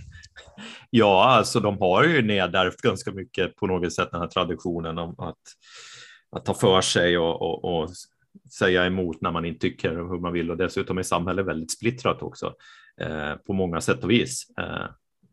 Ja, 0.90 1.24
alltså 1.24 1.60
de 1.60 1.78
har 1.78 2.04
ju 2.04 2.22
nedärvt 2.22 2.76
ganska 2.76 3.12
mycket 3.12 3.56
på 3.56 3.66
något 3.66 3.92
sätt 3.92 4.08
den 4.10 4.20
här 4.20 4.28
traditionen 4.28 4.98
om 4.98 5.14
att, 5.18 5.36
att 6.36 6.44
ta 6.44 6.54
för 6.54 6.80
sig 6.80 7.18
och, 7.18 7.42
och, 7.42 7.64
och 7.64 7.90
säga 8.58 8.86
emot 8.86 9.20
när 9.20 9.30
man 9.30 9.44
inte 9.44 9.60
tycker 9.60 9.90
hur 9.90 10.20
man 10.20 10.32
vill 10.32 10.50
och 10.50 10.56
dessutom 10.56 10.98
är 10.98 11.02
samhället 11.02 11.46
väldigt 11.46 11.70
splittrat 11.70 12.22
också 12.22 12.54
eh, 13.00 13.34
på 13.46 13.52
många 13.52 13.80
sätt 13.80 14.04
och 14.04 14.10
vis. 14.10 14.46
Eh, 14.58 14.86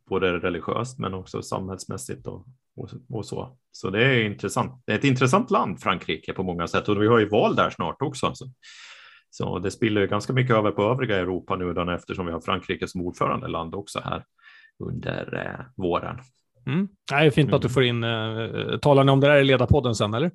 både 0.10 0.40
religiöst 0.40 1.00
men 1.00 1.14
också 1.14 1.42
samhällsmässigt 1.42 2.28
och, 2.28 2.46
och, 2.76 2.90
och, 3.10 3.26
så. 3.26 3.58
Så 3.72 3.90
det 3.90 4.06
är 4.06 4.24
intressant. 4.24 4.84
Det 4.86 4.92
är 4.94 4.98
ett 4.98 5.04
intressant 5.04 5.52
land, 5.52 5.82
Frankrike, 5.82 6.34
på 6.34 6.44
många 6.44 6.68
sätt 6.68 6.90
och 6.90 7.02
vi 7.02 7.08
har 7.08 7.20
ju 7.20 7.30
val 7.30 7.56
där 7.56 7.70
snart 7.70 8.02
också. 8.02 8.32
Så, 8.36 8.46
så 9.30 9.60
det 9.60 9.72
spiller 9.72 10.02
ju 10.02 10.08
ganska 10.08 10.34
mycket 10.34 10.56
över 10.56 10.72
på 10.72 10.84
övriga 10.84 11.18
Europa 11.18 11.56
nu 11.56 11.74
då, 11.74 11.92
eftersom 11.92 12.26
vi 12.26 12.32
har 12.32 12.42
Frankrike 12.42 12.88
som 12.88 13.02
ordförandeland 13.02 13.76
också 13.76 14.00
här 14.00 14.24
under 14.80 15.46
eh, 15.46 15.66
våren. 15.76 16.20
Mm. 16.68 16.88
Nej, 17.12 17.22
det 17.22 17.28
är 17.28 17.32
fint 17.32 17.54
att 17.54 17.62
du 17.62 17.68
Mm. 17.68 17.74
får 17.74 17.84
in, 17.84 18.04
eh, 18.04 18.78
talar 18.80 19.04
ni 19.04 19.12
om 19.12 19.20
det 19.20 19.28
där 19.28 19.38
i 19.38 19.44
ledarpodden 19.44 19.96
sen 19.96 20.14
eller? 20.14 20.32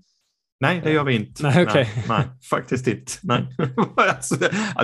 Nej, 0.63 0.81
det 0.85 0.93
gör 0.93 1.05
vi 1.05 1.15
inte. 1.17 1.43
Nej, 1.43 1.67
okej. 1.69 1.89
nej, 1.97 2.05
nej, 2.09 2.27
faktiskt 2.51 2.87
inte. 2.87 3.13
Nej. 3.23 3.47
alltså, 3.97 4.35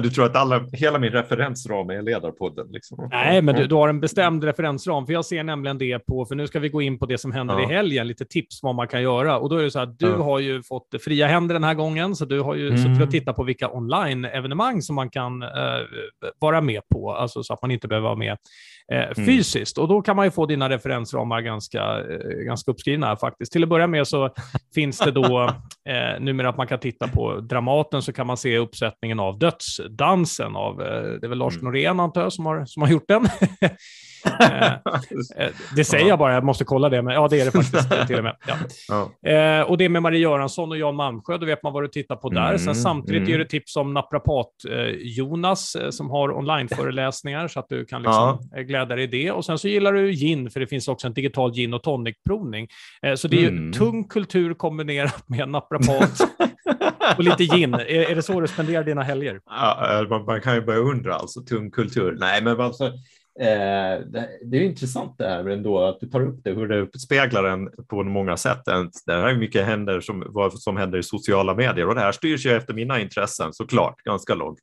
du 0.03 0.11
tror 0.11 0.25
att 0.27 0.37
alla, 0.37 0.67
hela 0.73 0.99
min 0.99 1.11
referensram 1.11 1.91
är 1.91 2.03
ledarpodden? 2.03 2.67
Liksom. 2.71 3.09
Nej, 3.11 3.43
men 3.43 3.55
du, 3.55 3.67
du 3.67 3.75
har 3.75 3.89
en 3.89 4.01
bestämd 4.01 4.45
referensram, 4.45 5.07
för 5.07 5.13
jag 5.13 5.25
ser 5.25 5.43
nämligen 5.45 5.79
det 5.79 5.99
på, 5.99 6.25
för 6.27 6.35
nu 6.35 6.47
ska 6.47 6.59
vi 6.61 6.69
gå 6.69 6.83
in 6.83 6.99
på 6.99 7.07
det 7.07 7.19
som 7.19 7.33
händer 7.33 7.55
Ja. 7.61 7.71
i 7.71 7.75
helgen, 7.75 8.09
lite 8.09 8.25
tips 8.25 8.63
vad 8.63 8.75
man 8.75 8.89
kan 8.89 9.03
göra. 9.03 9.39
Och 9.39 9.49
då 9.51 9.57
är 9.57 9.63
det 9.63 9.71
så 9.71 9.81
att 9.81 9.99
du 9.99 10.07
Ja. 10.07 10.23
har 10.23 10.39
ju 10.39 10.63
fått 10.63 10.89
fria 11.05 11.27
händer 11.27 11.53
den 11.55 11.65
här 11.65 11.75
gången, 11.75 12.17
så 12.17 12.25
du 12.25 12.41
har 12.41 12.55
ju 12.55 12.69
Mm. 12.69 12.79
suttit 12.83 13.03
och 13.03 13.11
tittat 13.11 13.37
på 13.37 13.45
vilka 13.45 13.71
online-evenemang 13.71 14.83
som 14.83 14.95
man 14.97 15.11
kan 15.11 15.43
eh, 15.43 15.49
vara 16.39 16.61
med 16.61 16.81
på, 16.95 17.13
alltså 17.13 17.43
så 17.43 17.53
att 17.55 17.63
man 17.63 17.71
inte 17.71 17.89
behöver 17.89 18.09
vara 18.09 18.19
med 18.19 18.37
eh, 18.93 19.03
Mm. 19.03 19.15
fysiskt. 19.27 19.79
Och 19.79 19.89
då 19.89 20.03
kan 20.03 20.17
man 20.17 20.25
ju 20.25 20.31
få 20.31 20.47
dina 20.47 20.69
referensramar 20.69 21.41
ganska, 21.41 21.81
eh, 21.83 22.45
ganska 22.47 22.71
uppskrivna 22.71 23.07
här 23.07 23.17
faktiskt. 23.17 23.53
Till 23.53 23.63
att 23.63 23.69
börja 23.69 23.87
med 23.87 24.07
så 24.07 24.31
finns 24.75 24.99
det 24.99 25.11
då 25.11 25.51
eh, 25.89 26.21
numera 26.21 26.49
att 26.49 26.57
man 26.57 26.67
kan 26.67 26.79
titta 26.79 27.09
på 27.09 27.41
Dramaten 27.41 28.03
så 28.03 28.13
kan 28.13 28.27
man 28.27 28.37
se 28.37 28.59
uppsättningen 28.59 29.21
av 29.21 29.39
Dödsdansen 29.39 30.57
av, 30.57 30.83
eh, 30.83 31.03
det 31.03 31.27
är 31.27 31.29
väl 31.29 31.39
Lars 31.39 31.55
Mm. 31.55 31.65
Norén 31.65 32.01
antar 32.01 32.23
jag 32.23 32.33
som 32.33 32.47
har, 32.47 32.65
som 32.67 32.83
har 32.83 32.89
gjort 32.89 33.09
den. 33.09 33.23
Eh, 34.41 34.73
eh, 35.37 35.51
det 35.77 35.85
säger 35.85 36.05
Ja. 36.05 36.09
jag 36.09 36.19
bara, 36.19 36.35
jag 36.35 36.45
måste 36.45 36.65
kolla 36.65 36.89
det, 36.89 37.03
men 37.03 37.15
ja 37.15 37.29
det 37.29 37.41
är 37.41 37.45
det 37.45 37.51
faktiskt 37.51 38.07
till 38.07 38.17
och 38.19 38.25
med. 38.25 38.37
Ja. 38.89 39.31
Eh, 39.31 39.63
och 39.63 39.79
det 39.79 39.85
är 39.85 39.89
med 39.89 40.03
Marie 40.03 40.21
Göransson 40.21 40.71
och 40.71 40.79
Jan 40.79 40.97
Malmsjö, 40.97 41.39
då 41.39 41.47
vet 41.47 41.63
man 41.63 41.73
vad 41.73 41.83
du 41.85 41.89
tittar 41.89 42.17
på 42.17 42.29
där. 42.29 42.47
Mm, 42.49 42.59
Sen 42.59 42.75
samtidigt 42.75 43.19
mm. 43.21 43.31
ger 43.31 43.39
du 43.39 43.45
tips 43.45 43.77
om 43.77 43.95
naprapat-Jonas 43.95 45.77
som 45.91 46.11
har 46.11 46.37
onlineföreläsningar 46.37 47.49
så 47.49 47.61
att 47.61 47.69
du 47.69 47.85
kan 47.85 48.03
liksom 48.03 48.39
Ja. 48.53 48.61
glädja 48.63 48.97
dig 48.97 49.05
i 49.05 49.07
det. 49.07 49.31
Och 49.33 49.45
sen 49.45 49.59
så 49.59 49.69
gillar 49.69 49.93
du 49.93 50.11
gin, 50.13 50.51
för 50.51 50.61
det 50.61 50.67
finns 50.67 50.89
också 50.89 51.07
en 51.07 51.15
digital 51.15 51.53
gin 51.55 51.75
och 51.75 51.83
tonic-provning. 51.83 52.69
Så 53.17 53.29
det 53.29 53.37
är 53.37 53.41
ju 53.41 53.49
Mm. 53.49 53.73
tung 53.73 54.09
kultur 54.09 54.55
kombinerat 54.55 55.29
med 55.29 55.49
naprapat 55.49 56.21
och 57.17 57.25
lite 57.25 57.45
gin. 57.45 57.75
Är, 57.75 58.11
är 58.11 58.15
det 58.15 58.23
så 58.23 58.41
du 58.41 58.47
spenderar 58.47 58.85
dina 58.85 59.03
helger? 59.03 59.41
Ja, 59.47 60.07
man, 60.11 60.25
man 60.25 60.41
kan 60.41 60.55
ju 60.55 60.61
börja 60.61 60.79
undra, 60.79 61.15
alltså 61.15 61.41
tung 61.41 61.71
kultur. 61.71 62.17
Nej, 62.21 62.43
men 62.43 62.61
alltså, 62.61 62.93
det, 63.39 64.29
det 64.45 64.57
är 64.57 64.61
intressant 64.63 65.15
det 65.19 65.29
här 65.29 65.49
ändå, 65.49 65.85
att 65.85 66.01
du 66.01 66.07
tar 66.07 66.21
upp 66.27 66.41
det, 66.45 66.51
hur 66.51 66.69
det 66.69 66.99
speglar 66.99 67.45
en 67.45 67.69
på 67.89 68.03
många 68.03 68.37
sätt. 68.37 68.61
Det 69.07 69.13
här 69.13 69.29
är 69.29 69.37
mycket 69.37 69.67
händer 69.67 70.01
som, 70.01 70.25
vad 70.27 70.53
som 70.59 70.77
händer 70.77 70.99
i 70.99 71.03
sociala 71.03 71.55
medier 71.55 71.89
och 71.89 71.95
det 71.95 72.01
här 72.01 72.13
styrs 72.13 72.47
ju 72.47 72.51
efter 72.51 72.75
mina 72.75 73.01
intressen 73.01 73.53
såklart, 73.53 74.03
ganska 74.03 74.35
långt. 74.35 74.59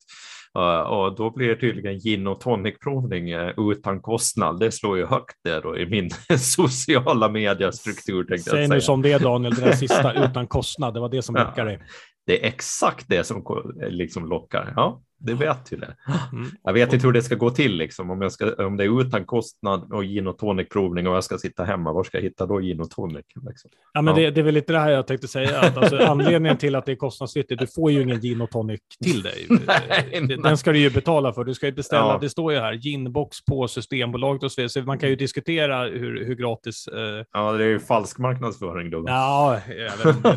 Eh, 0.58 0.80
och 0.80 1.16
då 1.16 1.30
blir 1.32 1.48
det 1.50 1.56
tydligen 1.56 2.00
gin 2.00 2.28
och 2.28 2.42
tonic-provning 2.42 3.30
eh, 3.30 3.52
utan 3.72 4.02
kostnad. 4.02 4.60
Det 4.60 4.72
slår 4.72 4.98
ju 4.98 5.06
högt 5.06 5.36
där 5.44 5.62
då 5.62 5.78
i 5.78 5.86
min 5.90 6.10
sociala 6.40 7.30
mediestruktur. 7.30 8.24
tänkte 8.24 8.34
jag 8.50 8.58
Säg 8.58 8.66
säga. 8.68 8.76
nu 8.76 8.82
som 8.82 9.02
det 9.02 9.18
Daniel, 9.18 9.54
det 9.56 9.62
där 9.62 9.72
sista 9.72 10.14
utan 10.30 10.48
kostnad, 10.48 10.94
det 10.94 11.00
var 11.00 11.10
det 11.10 11.22
som 11.22 11.36
Ja. 11.36 11.44
lockade 11.44 11.70
dig. 11.70 11.80
Det 12.26 12.44
är 12.44 12.48
exakt 12.48 13.06
det 13.10 13.24
som 13.24 13.44
liksom 13.90 14.26
lockar. 14.30 14.74
Ja, 14.76 15.02
det 15.26 15.34
vet 15.34 15.72
ju 15.72 15.78
det. 15.78 15.96
Mm. 16.32 16.50
Jag 16.64 16.74
vet 16.74 16.94
inte 16.94 17.06
hur 17.08 17.14
det 17.14 17.22
ska 17.22 17.36
gå 17.36 17.50
till, 17.50 17.76
liksom. 17.78 18.10
om, 18.10 18.22
jag 18.22 18.32
ska, 18.32 18.66
om 18.66 18.78
det 18.78 18.84
är 18.84 19.02
utan 19.02 19.26
kostnad 19.26 19.94
och 19.94 20.04
gin 20.04 20.28
och 20.28 20.38
tonic-provning 20.40 21.08
och 21.08 21.16
jag 21.16 21.24
ska 21.24 21.38
sitta 21.38 21.64
hemma, 21.64 21.94
var 21.94 22.04
ska 22.04 22.18
jag 22.18 22.24
hitta 22.24 22.46
då 22.46 22.60
gin 22.62 22.80
och 22.82 22.90
tonic? 22.90 23.26
Liksom? 23.50 23.72
Ja, 23.94 24.02
men 24.02 24.14
Ja. 24.16 24.22
Det, 24.22 24.32
det 24.32 24.42
är 24.42 24.44
väl 24.46 24.54
lite 24.54 24.74
det 24.74 24.80
här 24.80 24.92
jag 24.92 25.08
tänkte 25.08 25.28
säga. 25.28 25.60
Att 25.60 25.78
alltså, 25.78 25.98
anledningen 26.08 26.58
till 26.58 26.76
att 26.76 26.86
det 26.86 26.92
är 26.92 26.96
kostnadsfritt 26.96 27.52
är 27.52 27.56
att 27.56 27.60
du 27.60 27.68
får 27.68 27.92
ju 27.92 28.02
ingen 28.02 28.20
gin 28.22 28.42
och 28.42 28.50
tonic 28.52 28.80
till 29.04 29.22
dig. 29.24 29.46
Nej. 29.50 30.38
Den 30.44 30.58
ska 30.58 30.72
du 30.72 30.80
ju 30.80 30.90
betala 30.90 31.34
för. 31.34 31.44
Du 31.44 31.54
ska 31.54 31.66
ju 31.66 31.72
beställa, 31.72 32.02
Ja. 32.04 32.18
det 32.22 32.30
står 32.30 32.54
ju 32.54 32.60
här, 32.60 32.74
ginbox 32.74 33.46
på 33.46 33.68
Systembolaget 33.68 34.44
och 34.44 34.52
så 34.52 34.62
vidare. 34.62 34.70
Så 34.70 34.82
man 34.82 35.00
kan 35.00 35.10
ju 35.10 35.16
diskutera 35.16 35.84
hur, 35.84 36.26
hur 36.26 36.36
gratis... 36.36 36.88
Eh, 36.88 37.26
Ja, 37.34 37.52
det 37.52 37.64
är 37.64 37.68
ju 37.70 37.80
falsk 37.80 38.18
marknadsföring 38.20 38.90
då. 38.90 39.04
ja, 39.08 39.60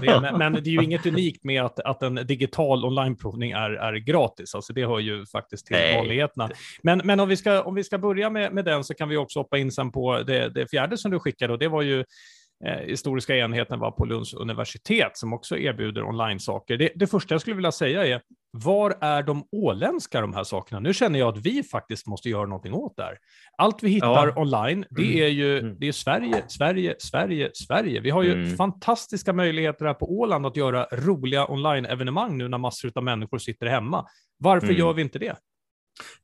det. 0.01 0.21
Men, 0.21 0.39
men 0.39 0.53
det 0.53 0.71
är 0.71 0.73
ju 0.73 0.85
inget 0.85 1.07
unikt 1.07 1.45
med 1.45 1.63
att, 1.63 1.81
att 1.81 2.03
en 2.03 2.15
digital 2.15 2.85
onlineprovning 2.85 3.51
är, 3.51 3.71
är 3.71 3.95
gratis. 3.97 4.55
Alltså 4.55 4.73
det 4.77 4.87
hör 4.87 4.99
ju 4.99 5.27
faktiskt 5.27 5.67
till 5.67 5.77
Nej. 5.77 5.97
vanligheterna. 5.97 6.51
Men, 6.83 7.01
men 7.05 7.21
om, 7.21 7.29
vi 7.29 7.37
ska, 7.37 7.63
om 7.63 7.75
vi 7.75 7.85
ska 7.85 7.99
börja 7.99 8.31
med, 8.31 8.53
med 8.53 8.65
den 8.65 8.85
så 8.85 8.95
kan 8.95 9.09
vi 9.09 9.17
också 9.17 9.39
hoppa 9.41 9.59
in 9.59 9.73
sen 9.73 9.93
på 9.93 10.23
det, 10.23 10.49
det 10.49 10.71
fjärde 10.71 10.99
som 10.99 11.11
du 11.11 11.19
skickade 11.19 11.53
och 11.53 11.59
det 11.59 11.69
var 11.69 11.83
ju 11.83 12.05
eh, 12.65 12.73
historiska 12.87 13.37
enheten 13.37 13.79
var 13.79 13.91
på 13.91 14.05
Lunds 14.05 14.35
universitet 14.35 15.11
som 15.15 15.33
också 15.33 15.59
erbjuder 15.59 16.03
online-saker. 16.05 16.77
Det, 16.77 16.91
det 16.95 17.07
första 17.07 17.35
jag 17.35 17.41
skulle 17.41 17.57
vilja 17.57 17.73
säga 17.73 18.07
är, 18.07 18.21
var 18.53 18.97
är 19.01 19.23
de 19.23 19.45
åländska 19.53 20.21
de 20.21 20.35
här 20.35 20.45
sakerna? 20.45 20.81
Nu 20.81 20.95
känner 20.95 21.19
jag 21.19 21.29
att 21.39 21.47
vi 21.47 21.63
faktiskt 21.63 22.07
måste 22.07 22.29
göra 22.31 22.47
någonting 22.47 22.75
åt 22.75 22.97
det 22.97 23.03
här. 23.03 23.19
Allt 23.59 23.83
vi 23.83 23.89
hittar 23.89 24.27
Ja. 24.29 24.33
online, 24.37 24.85
det 24.91 25.23
är 25.25 25.29
ju 25.29 25.59
Mm. 25.59 25.77
det 25.79 25.89
är 25.89 25.93
Sverige, 25.93 26.45
Sverige, 26.49 26.95
Sverige, 26.99 27.51
Sverige. 27.55 28.01
Vi 28.01 28.11
har 28.11 28.23
ju 28.23 28.33
Mm. 28.33 28.57
fantastiska 28.57 29.33
möjligheter 29.33 29.85
här 29.87 29.95
på 29.95 30.19
Åland 30.19 30.47
att 30.47 30.57
göra 30.57 30.87
roliga 30.93 31.47
online-evenemang 31.47 32.37
nu 32.39 32.49
när 32.49 32.59
massor 32.59 32.93
av 32.95 33.05
människor 33.05 33.39
sitter 33.39 33.67
hemma. 33.67 34.07
Varför 34.39 34.67
Mm. 34.67 34.79
gör 34.79 34.93
vi 34.93 35.03
inte 35.03 35.19
det? 35.19 35.37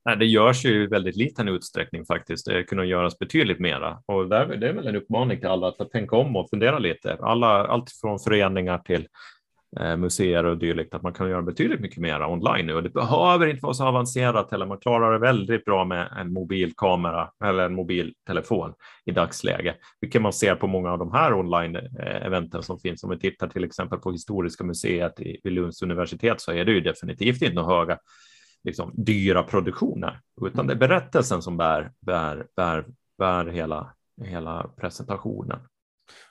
Nej, 0.05 0.17
det 0.17 0.25
görs 0.25 0.65
ju 0.65 0.83
i 0.83 0.87
väldigt 0.87 1.15
liten 1.15 1.47
utsträckning 1.47 2.05
faktiskt. 2.05 2.45
Det 2.45 2.63
kunde 2.63 2.85
göras 2.85 3.19
betydligt 3.19 3.59
mera. 3.59 3.99
Och 4.05 4.29
där, 4.29 4.45
det 4.57 4.69
är 4.69 4.73
väl 4.73 4.87
en 4.87 4.95
uppmaning 4.95 5.37
till 5.39 5.47
alla 5.47 5.67
att 5.67 5.91
tänka 5.91 6.15
om 6.15 6.35
och 6.35 6.49
fundera 6.49 6.79
lite. 6.79 7.17
Alla, 7.21 7.67
allt 7.67 7.91
från 8.01 8.19
föreningar 8.19 8.77
till 8.77 9.07
Eh, 9.79 9.97
museer 9.97 10.43
och 10.43 10.57
dylikt, 10.57 10.93
att 10.93 11.01
man 11.01 11.13
kan 11.13 11.29
göra 11.29 11.41
betydligt 11.41 11.79
mycket 11.79 11.97
mera 11.97 12.27
online 12.27 12.65
nu. 12.65 12.73
Och 12.73 12.83
det 12.83 12.89
behöver 12.89 13.47
inte 13.47 13.63
vara 13.63 13.73
så 13.73 13.85
avancerat 13.85 14.51
heller. 14.51 14.65
man 14.65 14.77
klarar 14.77 15.13
det 15.13 15.19
väldigt 15.19 15.65
bra 15.65 15.85
med 15.85 16.09
en 16.17 16.33
mobilkamera 16.33 17.29
eller 17.43 17.65
en 17.65 17.75
mobiltelefon 17.75 18.73
i 19.05 19.11
dagsläget, 19.11 19.75
vilket 20.01 20.21
man 20.21 20.33
ser 20.33 20.55
på 20.55 20.67
många 20.67 20.91
av 20.91 20.99
de 20.99 21.11
här 21.11 21.33
online-eventen 21.33 22.59
eh, 22.59 22.61
som 22.61 22.79
finns. 22.79 23.03
Om 23.03 23.09
vi 23.09 23.19
tittar 23.19 23.47
till 23.47 23.63
exempel 23.63 23.99
på 23.99 24.11
Historiska 24.11 24.63
museet 24.63 25.13
vid 25.43 25.53
Lunds 25.53 25.81
universitet 25.81 26.41
så 26.41 26.51
är 26.51 26.65
det 26.65 26.71
ju 26.71 26.81
definitivt 26.81 27.41
inte 27.41 27.55
några 27.55 27.75
höga 27.75 27.97
liksom, 28.63 28.91
dyra 28.93 29.43
produktioner, 29.43 30.19
utan 30.41 30.67
det 30.67 30.73
är 30.73 30.77
berättelsen 30.77 31.41
som 31.41 31.57
bär, 31.57 31.91
bär, 31.99 32.45
bär, 32.55 32.85
bär 33.17 33.45
hela, 33.45 33.93
hela 34.23 34.69
presentationen. 34.77 35.59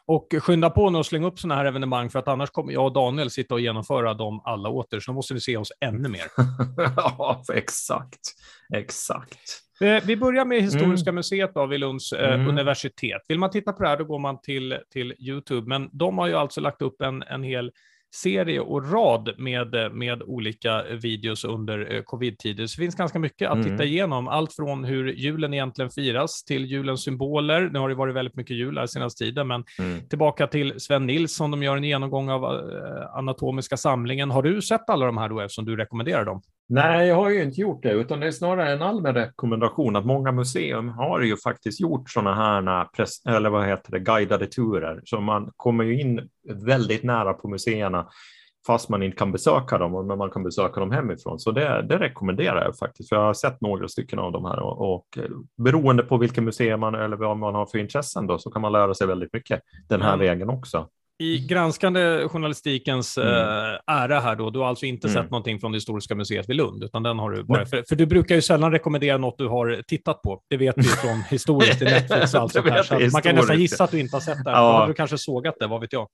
Och 0.06 0.26
skynda 0.40 0.70
på 0.70 0.90
nu 0.90 0.98
och 0.98 1.06
slänga 1.06 1.26
upp 1.26 1.38
sådana 1.38 1.54
här 1.54 1.64
evenemang 1.64 2.10
för 2.10 2.18
att 2.18 2.28
annars 2.28 2.50
kommer 2.50 2.72
jag 2.72 2.84
och 2.84 2.92
Daniel 2.92 3.30
sitta 3.30 3.54
och 3.54 3.60
genomföra 3.60 4.14
dem 4.14 4.40
alla 4.44 4.68
åter, 4.68 5.00
så 5.00 5.10
då 5.10 5.14
måste 5.14 5.34
ni 5.34 5.40
se 5.40 5.56
oss 5.56 5.72
ännu 5.80 6.08
mer. 6.08 6.24
ja, 6.96 7.42
exakt. 7.54 8.20
Exakt. 8.74 9.40
Eh, 9.80 10.02
Vi 10.04 10.16
börjar 10.16 10.44
med 10.44 10.62
Historiska 10.62 11.12
museet 11.12 11.50
då, 11.54 11.66
vid 11.66 11.80
Lunds 11.80 12.12
eh, 12.12 12.34
Mm. 12.34 12.48
universitet. 12.48 13.22
Vill 13.28 13.38
man 13.38 13.50
titta 13.50 13.72
på 13.72 13.82
det 13.82 13.88
här 13.88 13.96
då 13.96 14.04
går 14.04 14.18
man 14.18 14.40
till, 14.40 14.78
till 14.92 15.14
YouTube, 15.18 15.68
men 15.68 15.88
de 15.92 16.18
har 16.18 16.26
ju 16.26 16.34
alltså 16.34 16.60
lagt 16.60 16.82
upp 16.82 17.00
en, 17.02 17.22
en 17.22 17.42
hel 17.42 17.70
serie 18.14 18.60
och 18.60 18.92
rad 18.92 19.34
med, 19.38 19.74
med 19.92 20.22
olika 20.22 20.82
videos 21.02 21.44
under 21.44 21.94
eh, 21.94 22.02
covid-tider. 22.02 22.66
Så 22.66 22.80
det 22.80 22.84
finns 22.84 22.94
ganska 22.94 23.18
mycket 23.18 23.48
att 23.50 23.56
Mm. 23.56 23.70
titta 23.70 23.84
igenom. 23.84 24.28
Allt 24.28 24.52
från 24.52 24.84
hur 24.84 25.12
julen 25.12 25.54
egentligen 25.54 25.90
firas 25.90 26.44
till 26.44 26.64
julens 26.66 27.02
symboler. 27.04 27.70
Nu 27.72 27.78
har 27.78 27.88
det 27.88 27.94
varit 27.94 28.14
väldigt 28.14 28.36
mycket 28.36 28.56
jul 28.56 28.78
här 28.78 28.86
senaste 28.86 29.24
tiden, 29.24 29.48
men 29.48 29.64
Mm. 29.78 30.08
tillbaka 30.08 30.46
till 30.46 30.80
Sven 30.80 31.06
Nilsson. 31.06 31.50
De 31.50 31.62
gör 31.62 31.76
en 31.76 31.84
genomgång 31.84 32.30
av 32.30 32.44
eh, 32.44 33.16
anatomiska 33.16 33.76
samlingen. 33.76 34.30
Har 34.30 34.42
du 34.42 34.62
sett 34.62 34.90
alla 34.90 35.06
de 35.06 35.16
här 35.16 35.28
då 35.28 35.40
eftersom 35.40 35.64
du 35.64 35.76
rekommenderar 35.76 36.24
dem? 36.24 36.42
Nej, 36.68 37.08
jag 37.08 37.16
har 37.16 37.30
ju 37.30 37.42
inte 37.42 37.60
gjort 37.60 37.82
det, 37.82 37.92
utan 37.92 38.20
det 38.20 38.26
är 38.26 38.30
snarare 38.30 38.72
en 38.72 38.82
allmän 38.82 39.14
rekommendation 39.14 39.96
att 39.96 40.06
många 40.06 40.32
museum 40.32 40.88
har 40.88 41.20
ju 41.20 41.36
faktiskt 41.36 41.80
gjort 41.80 42.10
sådana 42.10 42.34
här 42.34 42.84
press, 42.84 43.26
eller 43.26 43.50
vad 43.50 43.66
heter 43.66 43.92
det, 43.92 43.98
guidade 43.98 44.46
turer, 44.46 45.00
så 45.04 45.20
man 45.20 45.52
kommer 45.56 45.84
ju 45.84 46.00
in 46.00 46.28
väldigt 46.48 47.02
nära 47.02 47.32
på 47.32 47.48
museerna 47.48 48.08
fast 48.66 48.88
man 48.88 49.02
inte 49.02 49.16
kan 49.16 49.32
besöka 49.32 49.78
dem, 49.78 50.06
men 50.06 50.18
man 50.18 50.30
kan 50.30 50.42
besöka 50.42 50.80
dem 50.80 50.90
hemifrån. 50.90 51.38
Så 51.38 51.50
det, 51.50 51.82
det 51.88 51.98
rekommenderar 51.98 52.64
jag 52.64 52.78
faktiskt, 52.78 53.08
för 53.08 53.16
jag 53.16 53.22
har 53.22 53.34
sett 53.34 53.60
några 53.60 53.88
stycken 53.88 54.18
av 54.18 54.32
de 54.32 54.44
här 54.44 54.58
och, 54.58 54.94
och 54.94 55.18
eh, 55.18 55.30
beroende 55.64 56.02
på 56.02 56.16
vilka 56.16 56.40
museer 56.40 56.76
man 56.76 56.94
eller 56.94 57.16
vad 57.16 57.36
man 57.36 57.54
har 57.54 57.66
för 57.66 57.78
intressen 57.78 58.26
då, 58.26 58.38
så 58.38 58.50
kan 58.50 58.62
man 58.62 58.72
lära 58.72 58.94
sig 58.94 59.06
väldigt 59.06 59.32
mycket 59.32 59.60
den 59.88 60.02
här 60.02 60.14
Mm. 60.14 60.26
vägen 60.26 60.50
också. 60.50 60.88
I 61.18 61.38
granskande 61.38 62.28
journalistikens 62.28 63.18
Mm. 63.18 63.28
eh, 63.34 63.78
ära 63.94 64.20
här 64.20 64.36
då, 64.36 64.50
du 64.50 64.58
har 64.58 64.66
alltså 64.66 64.86
inte 64.86 65.08
Mm. 65.08 65.22
sett 65.22 65.30
någonting 65.30 65.60
från 65.60 65.72
det 65.72 65.76
historiska 65.76 66.14
museet 66.14 66.48
vid 66.48 66.56
Lund, 66.56 66.84
utan 66.84 67.02
den 67.02 67.18
har 67.18 67.30
du 67.30 67.44
bara, 67.44 67.66
för, 67.66 67.84
för 67.88 67.96
du 67.96 68.06
brukar 68.06 68.34
ju 68.34 68.42
sällan 68.42 68.72
rekommendera 68.72 69.16
något 69.18 69.38
du 69.38 69.48
har 69.48 69.82
tittat 69.86 70.22
på. 70.22 70.40
Det 70.50 70.56
vet 70.56 70.74
vi 70.78 70.82
från 70.82 71.22
historiskt 71.30 71.82
i 71.82 71.84
Netflix 71.84 72.34
och 72.34 72.40
allt 72.40 72.52
sånt 72.52 72.68
här. 72.70 72.82
Så 72.82 72.94
man 73.12 73.22
kan 73.22 73.34
nästan 73.34 73.60
gissa 73.60 73.84
att 73.84 73.90
du 73.90 74.00
inte 74.00 74.16
har 74.16 74.20
sett 74.20 74.44
det 74.44 74.50
här. 74.50 74.56
Ja. 74.58 74.72
Då 74.72 74.78
har 74.78 74.88
du 74.88 74.94
kanske 74.94 75.18
sågat 75.18 75.54
det, 75.60 75.66
vad 75.66 75.80
vet 75.80 75.92
jag. 75.92 76.08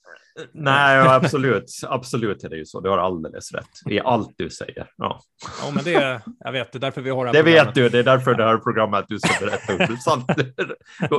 Nej, 0.53 0.97
ja, 0.97 1.15
absolut. 1.15 1.65
Absolut 1.87 2.45
är 2.45 2.49
det 2.49 2.57
ju 2.57 2.65
så. 2.65 2.81
Du 2.81 2.89
har 2.91 2.99
alldeles 2.99 3.53
rätt 3.53 3.91
i 3.91 4.01
allt 4.01 4.31
du 4.37 4.51
säger. 4.51 4.87
Ja. 4.97 5.21
Ja, 5.65 5.71
men 5.75 5.85
det, 5.85 6.21
jag 6.45 6.53
vet, 6.53 6.73
det 6.73 6.79
är 6.79 6.81
därför 6.81 7.01
vi 7.01 7.11
har 7.11 7.25
det 7.25 7.29
här 7.29 7.33
Det 7.39 7.43
programmet. 7.43 7.67
vet 7.67 7.75
du. 7.75 7.89
Det 7.89 7.99
är 7.99 8.03
därför 8.03 8.35
det 8.35 8.45
här 8.45 8.57
programmet 8.57 9.05
du 9.09 9.19
ska 9.19 9.47
berätta 9.47 9.97
sant, 9.97 10.25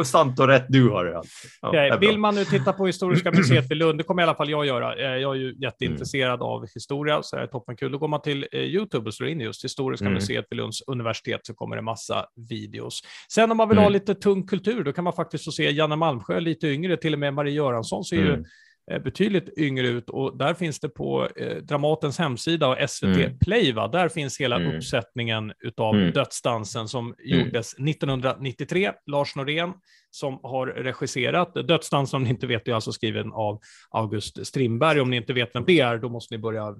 sant 0.07 0.39
och 0.39 0.47
rätt 0.47 0.65
du 0.69 0.89
har. 0.89 1.05
Ja. 1.05 1.23
Ja, 1.61 1.71
det 1.71 1.77
är 1.79 1.89
bra. 1.89 1.97
vill 1.97 2.17
man 2.19 2.35
nu 2.35 2.45
titta 2.45 2.73
på 2.73 2.85
Historiska 2.87 3.31
museet 3.31 3.65
vid 3.71 3.77
Lund, 3.79 3.99
det 3.99 4.03
kommer 4.03 4.21
i 4.21 4.25
alla 4.25 4.35
fall 4.35 4.49
jag 4.49 4.65
göra. 4.65 4.95
Eh, 4.95 5.21
Jag 5.21 5.35
är 5.35 5.39
ju 5.39 5.55
jätteintresserad 5.61 6.41
av 6.41 6.67
historia, 6.73 7.23
så 7.23 7.35
det 7.35 7.41
är 7.41 7.47
toppenkul. 7.47 7.91
Då 7.91 7.97
går 7.97 8.07
man 8.07 8.21
till 8.21 8.47
eh, 8.51 8.59
YouTube 8.61 9.07
och 9.07 9.13
slår 9.13 9.29
in 9.29 9.39
just 9.39 9.63
Historiska 9.65 10.05
Mm. 10.05 10.13
museet 10.13 10.45
vid 10.49 10.57
Lunds 10.57 10.81
universitet, 10.87 11.39
så 11.45 11.53
kommer 11.53 11.75
det 11.75 11.81
massa 11.81 12.25
videos. 12.49 13.01
Sen 13.31 13.51
om 13.51 13.57
man 13.57 13.69
vill 13.69 13.77
ha 13.77 13.85
Mm. 13.85 13.93
lite 13.93 14.15
tung 14.15 14.47
kultur, 14.47 14.83
då 14.83 14.93
kan 14.93 15.03
man 15.03 15.13
faktiskt 15.13 15.45
få 15.45 15.51
se 15.51 15.71
Janne 15.71 15.95
Malmsjö, 15.95 16.39
lite 16.39 16.67
yngre, 16.67 16.97
till 16.97 17.13
och 17.13 17.19
med 17.19 17.33
Marie 17.33 17.53
Göransson 17.53 18.03
ser 18.03 18.15
ju 18.15 18.33
Mm. 18.33 18.45
eh, 18.91 18.99
betydligt 19.01 19.57
yngre 19.57 19.87
ut 19.87 20.09
och 20.09 20.37
där 20.37 20.53
finns 20.53 20.79
det 20.79 20.89
på 20.89 21.27
eh, 21.35 21.57
Dramatens 21.57 22.19
hemsida 22.19 22.67
och 22.67 22.89
SVT 22.89 23.17
Mm. 23.25 23.37
Play, 23.39 23.71
va? 23.71 23.87
där 23.87 24.09
finns 24.09 24.39
hela 24.41 24.55
Mm. 24.55 24.75
uppsättningen 24.77 25.53
utav 25.59 25.95
Mm. 25.95 26.11
Dödsdansen 26.11 26.87
som 26.87 27.15
gjordes 27.19 27.75
1993. 27.79 28.91
Lars 29.05 29.35
Norén 29.35 29.73
som 30.11 30.39
har 30.43 30.67
regisserat. 30.67 31.53
Dödsdansen, 31.53 32.17
om 32.17 32.23
ni 32.23 32.29
inte 32.29 32.47
vet, 32.47 32.67
är 32.67 32.73
alltså 32.73 32.91
skriven 32.91 33.31
av 33.31 33.59
August 33.89 34.47
Strindberg. 34.47 35.01
Om 35.01 35.09
ni 35.09 35.17
inte 35.17 35.33
vet 35.33 35.55
vem 35.55 35.65
det 35.65 35.79
är, 35.79 35.97
då 35.97 36.09
måste 36.09 36.35
ni 36.35 36.39
börja, 36.39 36.75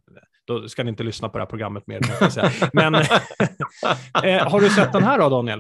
då 0.46 0.68
ska 0.68 0.84
ni 0.84 0.90
inte 0.90 1.04
lyssna 1.04 1.30
på 1.30 1.38
det 1.38 1.44
här 1.44 1.50
programmet 1.50 1.88
mer. 1.88 2.00
Men 2.74 2.96
eh, 4.24 4.52
har 4.52 4.62
du 4.62 4.70
sett 4.70 4.94
den 4.94 5.04
här 5.04 5.20
då, 5.20 5.30
Daniel? 5.30 5.60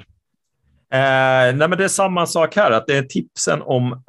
Eh, 0.91 1.55
nej, 1.55 1.67
men 1.67 1.71
det 1.71 1.83
är 1.83 1.87
samma 1.87 2.25
sak 2.25 2.55
här, 2.55 2.71
att 2.71 2.87
det 2.87 2.97
är 2.97 3.03
tipsen 3.03 3.61
om 3.61 3.91
eh, 3.91 3.99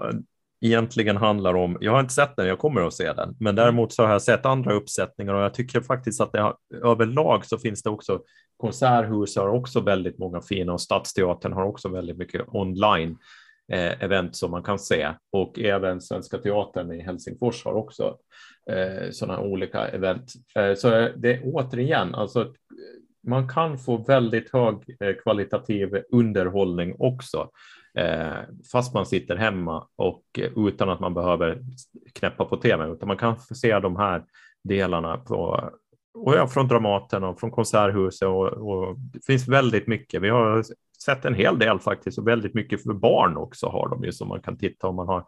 egentligen 0.61 1.16
handlar 1.16 1.54
om, 1.54 1.78
jag 1.80 1.92
har 1.92 2.00
inte 2.00 2.14
sett 2.14 2.36
den, 2.36 2.46
jag 2.46 2.58
kommer 2.58 2.86
att 2.86 2.94
se 2.94 3.12
den, 3.12 3.36
men 3.40 3.54
däremot 3.54 3.92
så 3.92 4.02
har 4.02 4.12
jag 4.12 4.22
sett 4.22 4.46
andra 4.46 4.72
uppsättningar 4.72 5.34
och 5.34 5.42
jag 5.42 5.54
tycker 5.54 5.80
faktiskt 5.80 6.20
att 6.20 6.32
det 6.32 6.40
har, 6.40 6.56
överlag 6.84 7.46
så 7.46 7.58
finns 7.58 7.82
det 7.82 7.90
också, 7.90 8.20
Konserthus 8.56 9.36
har 9.36 9.48
också 9.48 9.80
väldigt 9.80 10.18
många 10.18 10.40
fina 10.40 10.72
och 10.72 10.80
Stadsteatern 10.80 11.52
har 11.52 11.64
också 11.64 11.88
väldigt 11.88 12.16
mycket 12.16 12.42
online 12.48 13.18
eh, 13.70 14.02
event 14.04 14.36
som 14.36 14.50
man 14.50 14.62
kan 14.62 14.78
se 14.78 15.14
och 15.32 15.58
även 15.58 16.00
Svenska 16.00 16.38
Teatern 16.38 16.92
i 16.92 17.02
Helsingfors 17.02 17.64
har 17.64 17.72
också 17.72 18.16
eh, 18.70 19.10
sådana 19.10 19.40
olika 19.40 19.88
event. 19.88 20.32
Eh, 20.56 20.74
så 20.74 20.88
det 21.16 21.34
är 21.34 21.40
återigen, 21.44 22.14
alltså 22.14 22.52
man 23.26 23.48
kan 23.48 23.78
få 23.78 23.96
väldigt 23.96 24.52
hög 24.52 24.74
eh, 25.00 25.14
kvalitativ 25.22 26.02
underhållning 26.12 26.96
också, 26.98 27.50
eh, 27.94 28.38
fast 28.72 28.94
man 28.94 29.06
sitter 29.06 29.36
hemma 29.36 29.86
och 29.96 30.22
eh, 30.38 30.50
utan 30.56 30.90
att 30.90 31.00
man 31.00 31.14
behöver 31.14 31.62
knäppa 32.14 32.44
på 32.44 32.56
tv, 32.56 32.92
utan 32.92 33.08
man 33.08 33.16
kan 33.16 33.38
se 33.38 33.78
de 33.78 33.96
här 33.96 34.24
delarna 34.64 35.16
på 35.16 35.70
och 36.14 36.34
ja, 36.34 36.46
från 36.46 36.68
Dramaten 36.68 37.24
och 37.24 37.40
från 37.40 37.50
Konserthuset 37.50 38.28
och, 38.28 38.46
och 38.46 38.96
det 38.98 39.24
finns 39.26 39.48
väldigt 39.48 39.86
mycket. 39.86 40.22
Vi 40.22 40.28
har 40.28 40.64
sett 41.03 41.24
en 41.24 41.34
hel 41.34 41.59
del 41.59 41.78
faktiskt 41.78 42.18
och 42.18 42.28
väldigt 42.28 42.55
mycket 42.55 42.82
för 42.82 42.92
barn 42.92 43.36
också 43.36 43.66
har 43.66 43.88
de 43.88 44.05
ju 44.05 44.12
som 44.12 44.28
man 44.28 44.42
kan 44.42 44.59
titta 44.59 44.86
om 44.86 44.96
man 44.96 45.09
har 45.09 45.24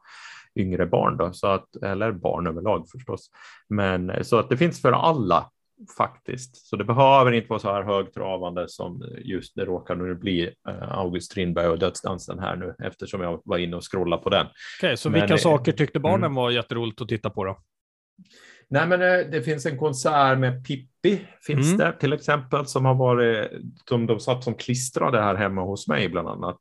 yngre 0.57 0.87
barn 0.87 1.17
då, 1.17 1.33
så 1.33 1.47
att, 1.47 1.77
eller 1.77 2.13
barn 2.13 2.47
överlag 2.47 2.89
förstås. 2.89 3.31
Men 3.69 4.25
så 4.25 4.39
att 4.39 4.51
det 4.51 4.57
finns 4.57 4.83
för 4.83 4.93
alla 4.93 5.51
faktiskt. 5.97 6.57
Så 6.57 6.77
det 6.77 6.85
behöver 6.85 7.33
inte 7.33 7.49
vara 7.49 7.61
så 7.61 7.73
här 7.73 7.83
högtravande 7.83 8.69
som 8.69 9.03
just 9.25 9.55
det 9.55 9.65
råkar 9.65 9.95
nu 9.95 10.15
bli 10.15 10.55
eh, 10.69 10.99
August 10.99 11.31
Strindberg 11.31 11.69
och 11.69 11.79
Dödsdansen 11.79 12.39
här 12.39 12.57
nu 12.57 12.75
eftersom 12.79 13.21
jag 13.21 13.43
var 13.45 13.59
inne 13.59 13.77
och 13.77 13.93
scrollade 13.93 14.23
på 14.23 14.31
den. 14.31 14.47
Okej, 14.79 14.97
så 14.97 15.11
Men, 15.11 15.21
vilka 15.21 15.35
eh, 15.35 15.39
saker 15.39 15.73
tyckte 15.73 16.01
barnen 16.01 16.25
mm. 16.25 16.35
var 16.35 16.51
jätteroligt 16.51 17.01
att 17.01 17.09
titta 17.09 17.31
på 17.31 17.45
då? 17.45 17.59
Nej, 18.73 18.87
men 18.89 19.03
eh, 19.03 19.27
det 19.31 19.43
finns 19.43 19.67
en 19.67 19.79
konsert 19.79 20.39
med 20.39 20.65
Pippi, 20.67 21.27
finns 21.47 21.67
Mm. 21.67 21.79
det 21.79 21.93
till 22.01 22.13
exempel, 22.13 22.67
som 22.67 22.85
har 22.85 22.95
varit, 22.95 23.51
de, 23.91 24.07
de 24.07 24.21
satt 24.21 24.45
som 24.45 24.55
klistrade 24.55 25.21
här 25.21 25.35
hemma 25.35 25.63
hos 25.63 25.89
mig 25.89 26.09
bland 26.09 26.29
annat, 26.29 26.59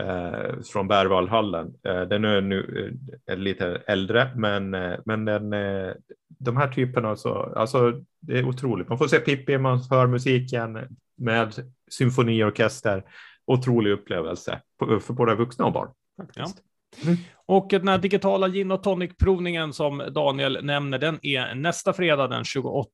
eh, 0.00 0.60
från 0.72 0.88
Berwaldhallen. 0.88 1.66
Eh, 1.88 2.00
den 2.00 2.24
är 2.24 2.40
nu 2.40 2.92
eh, 3.30 3.36
lite 3.36 3.82
äldre, 3.86 4.30
men, 4.36 4.74
eh, 4.74 4.98
men 5.04 5.24
den, 5.24 5.52
eh, 5.52 5.92
de 6.38 6.56
här 6.56 6.68
typerna, 6.68 7.16
så, 7.16 7.34
alltså 7.56 7.92
det 8.20 8.38
är 8.38 8.48
otroligt. 8.48 8.88
Man 8.88 8.98
får 8.98 9.06
se 9.08 9.18
Pippi, 9.18 9.58
man 9.58 9.80
hör 9.90 10.06
musiken 10.06 10.78
med 11.18 11.54
symfoniorkester, 11.90 13.04
otrolig 13.46 13.90
upplevelse 13.92 14.60
för 15.00 15.12
både 15.12 15.34
vuxna 15.34 15.64
och 15.64 15.72
barn. 15.72 15.88
Faktiskt. 16.16 16.58
Och 17.48 17.66
den 17.70 17.88
här 17.88 17.98
digitala 17.98 18.48
gin 18.48 18.70
och 18.70 18.82
tonic-provningen 18.82 19.72
som 19.72 19.98
Daniel 20.14 20.58
nämner, 20.62 20.98
den 20.98 21.18
är 21.22 21.54
nästa 21.54 21.92
fredag 21.92 22.28
den 22.28 22.44
28 22.44 22.86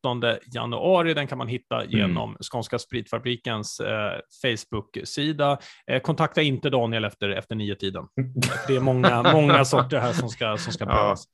januari. 0.54 1.14
Den 1.14 1.26
kan 1.26 1.38
man 1.38 1.48
hitta 1.48 1.84
genom 1.84 2.36
Skånska 2.52 2.78
Spritfabrikens 2.78 3.80
eh, 3.80 4.12
Facebook-sida. 4.42 5.58
Eh, 5.90 6.00
kontakta 6.00 6.42
inte 6.42 6.70
Daniel 6.70 7.04
efter, 7.04 7.28
efter 7.28 7.54
nio 7.54 7.74
tiden. 7.74 8.04
Det 8.68 8.76
är 8.76 8.80
många, 8.80 9.32
många 9.32 9.64
sorter 9.64 9.98
här 9.98 10.12
som 10.12 10.28
ska, 10.28 10.56
som 10.56 10.72
ska 10.72 10.84
Ja. 10.84 10.90
prövas. 10.90 11.24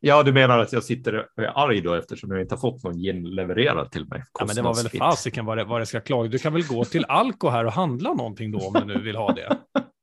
Ja, 0.00 0.22
du 0.22 0.32
menar 0.32 0.58
att 0.58 0.72
jag 0.72 0.84
sitter 0.84 1.14
och 1.36 1.42
är 1.42 1.52
arg 1.68 1.80
då 1.80 1.94
eftersom 1.94 2.30
jag 2.30 2.40
inte 2.40 2.54
har 2.54 2.60
fått 2.60 2.84
någon 2.84 2.98
gin 2.98 3.22
levererad 3.24 3.90
till 3.90 4.08
mig? 4.08 4.22
Ja, 4.38 4.44
men 4.46 4.56
det 4.56 4.62
var 4.62 4.74
väl 4.74 4.98
fasiken 4.98 5.44
vad 5.44 5.58
det, 5.58 5.64
vad 5.64 5.80
det 5.80 5.86
ska 5.86 6.00
klaga. 6.00 6.28
Du 6.28 6.38
kan 6.38 6.52
väl 6.52 6.66
gå 6.66 6.84
till 6.84 7.04
Alko 7.08 7.48
här 7.48 7.64
och 7.64 7.72
handla 7.72 8.14
någonting 8.14 8.50
då 8.52 8.58
om 8.58 8.72
du 8.72 8.84
nu 8.84 9.00
vill 9.02 9.16
ha 9.16 9.32
det. 9.32 9.58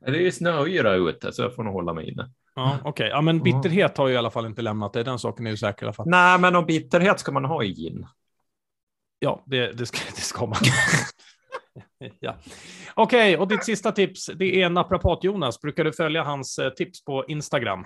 Det 0.00 0.06
är 0.06 0.20
ju 0.20 0.32
snöyra 0.32 0.94
ute 0.94 1.32
så 1.32 1.42
jag 1.42 1.54
får 1.54 1.64
nog 1.64 1.72
hålla 1.72 1.92
mig 1.92 2.10
inne. 2.10 2.30
Ja, 2.54 2.78
Okej, 2.84 3.08
ja, 3.08 3.20
men 3.20 3.42
bitterhet 3.42 3.98
har 3.98 4.08
ju 4.08 4.14
i 4.14 4.16
alla 4.16 4.30
fall 4.30 4.46
inte 4.46 4.62
lämnat 4.62 4.92
dig. 4.92 5.04
Den 5.04 5.18
saken 5.18 5.46
är 5.46 5.50
ju 5.50 5.56
säker 5.56 5.82
i 5.82 5.86
alla 5.86 5.92
fall. 5.92 6.08
Nej, 6.08 6.38
men 6.38 6.56
om 6.56 6.66
bitterhet 6.66 7.20
ska 7.20 7.32
man 7.32 7.44
ha 7.44 7.62
i 7.62 7.74
gin. 7.74 8.06
Ja, 9.18 9.42
det, 9.46 9.72
det, 9.72 9.86
ska, 9.86 9.98
det 10.14 10.20
ska 10.20 10.46
man. 10.46 10.58
ja. 12.20 12.36
Okej, 12.94 13.36
och 13.36 13.48
ditt 13.48 13.64
sista 13.64 13.92
tips, 13.92 14.30
det 14.34 14.62
är 14.62 14.70
naprapat-Jonas. 14.70 15.60
Brukar 15.60 15.84
du 15.84 15.92
följa 15.92 16.22
hans 16.22 16.58
eh, 16.58 16.70
tips 16.70 17.04
på 17.04 17.24
Instagram? 17.28 17.84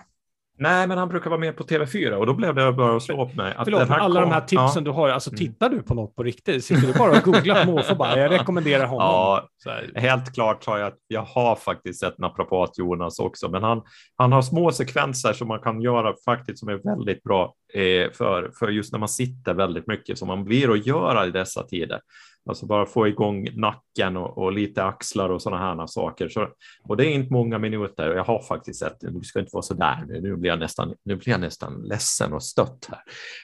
Nej, 0.60 0.86
men 0.86 0.98
han 0.98 1.08
brukar 1.08 1.30
vara 1.30 1.40
med 1.40 1.56
på 1.56 1.64
TV4 1.64 2.12
och 2.12 2.26
då 2.26 2.34
blev 2.34 2.54
det 2.54 2.72
bara 2.72 2.96
att 2.96 3.02
slå 3.02 3.24
upp 3.24 3.34
mig. 3.34 3.54
Att 3.56 3.64
Förlåt, 3.64 3.90
alla 3.90 4.20
kom- 4.20 4.30
de 4.30 4.34
här 4.34 4.40
tipsen 4.40 4.84
du 4.84 4.90
har, 4.90 5.08
alltså 5.08 5.30
tittar 5.30 5.68
du 5.68 5.82
på 5.82 5.94
något 5.94 6.16
på 6.16 6.22
riktigt? 6.22 6.64
Sitter 6.64 6.86
du 6.86 6.92
bara 6.92 7.10
och 7.10 7.22
googlar 7.24 7.64
på 7.64 7.70
måfå 7.70 7.94
bara? 7.94 8.18
Jag 8.18 8.30
rekommenderar 8.30 8.86
honom. 8.86 9.06
Ja. 9.06 9.48
Helt 9.94 10.34
klart 10.34 10.66
har 10.66 10.78
jag 10.78 10.86
att 10.86 10.98
jag 11.08 11.22
har 11.22 11.56
faktiskt 11.56 12.00
sett 12.00 12.18
naprapat 12.18 12.78
Jonas 12.78 13.18
också, 13.18 13.48
men 13.48 13.62
han, 13.62 13.82
han 14.16 14.32
har 14.32 14.42
små 14.42 14.72
sekvenser 14.72 15.32
som 15.32 15.48
man 15.48 15.60
kan 15.60 15.80
göra 15.82 16.14
faktiskt 16.24 16.58
som 16.58 16.68
är 16.68 16.96
väldigt 16.96 17.22
bra 17.22 17.54
eh, 17.74 18.10
för, 18.12 18.50
för 18.58 18.68
just 18.68 18.92
när 18.92 18.98
man 18.98 19.08
sitter 19.08 19.54
väldigt 19.54 19.86
mycket 19.86 20.18
som 20.18 20.28
man 20.28 20.44
blir 20.44 20.70
att 20.72 20.86
göra 20.86 21.26
i 21.26 21.30
dessa 21.30 21.62
tider. 21.62 22.00
Alltså 22.48 22.66
bara 22.66 22.86
få 22.86 23.08
igång 23.08 23.48
nacken 23.54 24.16
och, 24.16 24.38
och 24.38 24.52
lite 24.52 24.84
axlar 24.84 25.28
och 25.30 25.42
sådana 25.42 25.74
här 25.80 25.86
saker. 25.86 26.28
Så, 26.28 26.48
och 26.82 26.96
det 26.96 27.06
är 27.06 27.10
inte 27.10 27.32
många 27.32 27.58
minuter 27.58 28.10
och 28.10 28.16
jag 28.16 28.24
har 28.24 28.42
faktiskt 28.42 28.80
sett, 28.80 28.96
du 29.00 29.20
ska 29.22 29.40
inte 29.40 29.50
vara 29.52 29.62
så 29.62 29.74
där 29.74 30.04
nu, 30.08 30.20
nu 30.20 30.36
blir 30.36 30.50
jag 30.50 30.58
nästan, 30.58 30.94
nu 31.04 31.16
blir 31.16 31.28
jag 31.28 31.40
nästan 31.40 31.82
ledsen 31.82 32.32
och 32.32 32.42
stött 32.42 32.88
här. 32.90 33.00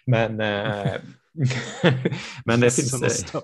Men, 0.07 0.41
eh, 0.41 0.95
men 2.45 2.61
det 2.61 2.71
finns... 2.71 3.33